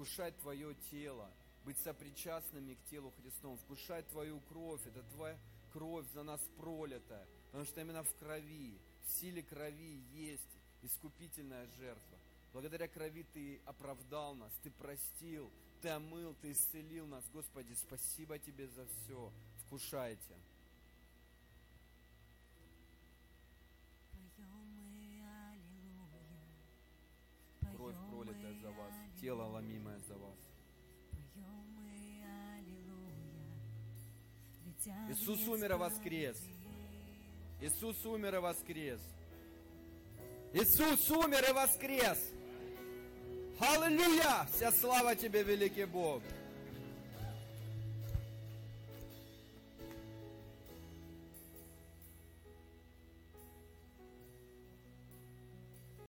вкушать 0.00 0.34
Твое 0.38 0.74
тело, 0.90 1.30
быть 1.66 1.78
сопричастными 1.80 2.72
к 2.72 2.84
телу 2.88 3.12
Христову, 3.20 3.56
вкушать 3.56 4.08
Твою 4.08 4.40
кровь, 4.40 4.80
это 4.86 5.02
Твоя 5.14 5.38
кровь 5.74 6.06
за 6.14 6.22
нас 6.22 6.40
пролитая, 6.56 7.26
потому 7.46 7.66
что 7.66 7.82
именно 7.82 8.02
в 8.02 8.14
крови, 8.14 8.80
в 9.04 9.10
силе 9.10 9.42
крови 9.42 10.02
есть 10.14 10.56
искупительная 10.80 11.66
жертва. 11.78 12.18
Благодаря 12.54 12.88
крови 12.88 13.26
Ты 13.34 13.60
оправдал 13.66 14.34
нас, 14.34 14.52
Ты 14.62 14.70
простил, 14.70 15.50
Ты 15.82 15.90
омыл, 15.90 16.34
Ты 16.40 16.52
исцелил 16.52 17.06
нас. 17.06 17.22
Господи, 17.34 17.74
спасибо 17.74 18.38
Тебе 18.38 18.68
за 18.68 18.86
все. 18.86 19.30
Вкушайте. 19.66 20.34
Тело 29.20 29.44
ломимое 29.44 29.98
за 30.08 30.16
вас. 30.16 30.38
Иисус 35.10 35.46
умер 35.46 35.72
и 35.72 35.76
воскрес. 35.76 36.36
Иисус 37.60 38.04
умер 38.06 38.34
и 38.36 38.38
воскрес. 38.38 39.00
Иисус 40.54 41.10
умер 41.10 41.44
и 41.50 41.52
воскрес. 41.52 42.18
Аллилуйя! 43.60 44.48
Вся 44.54 44.72
слава 44.72 45.14
тебе, 45.14 45.42
великий 45.42 45.84
Бог. 45.84 46.22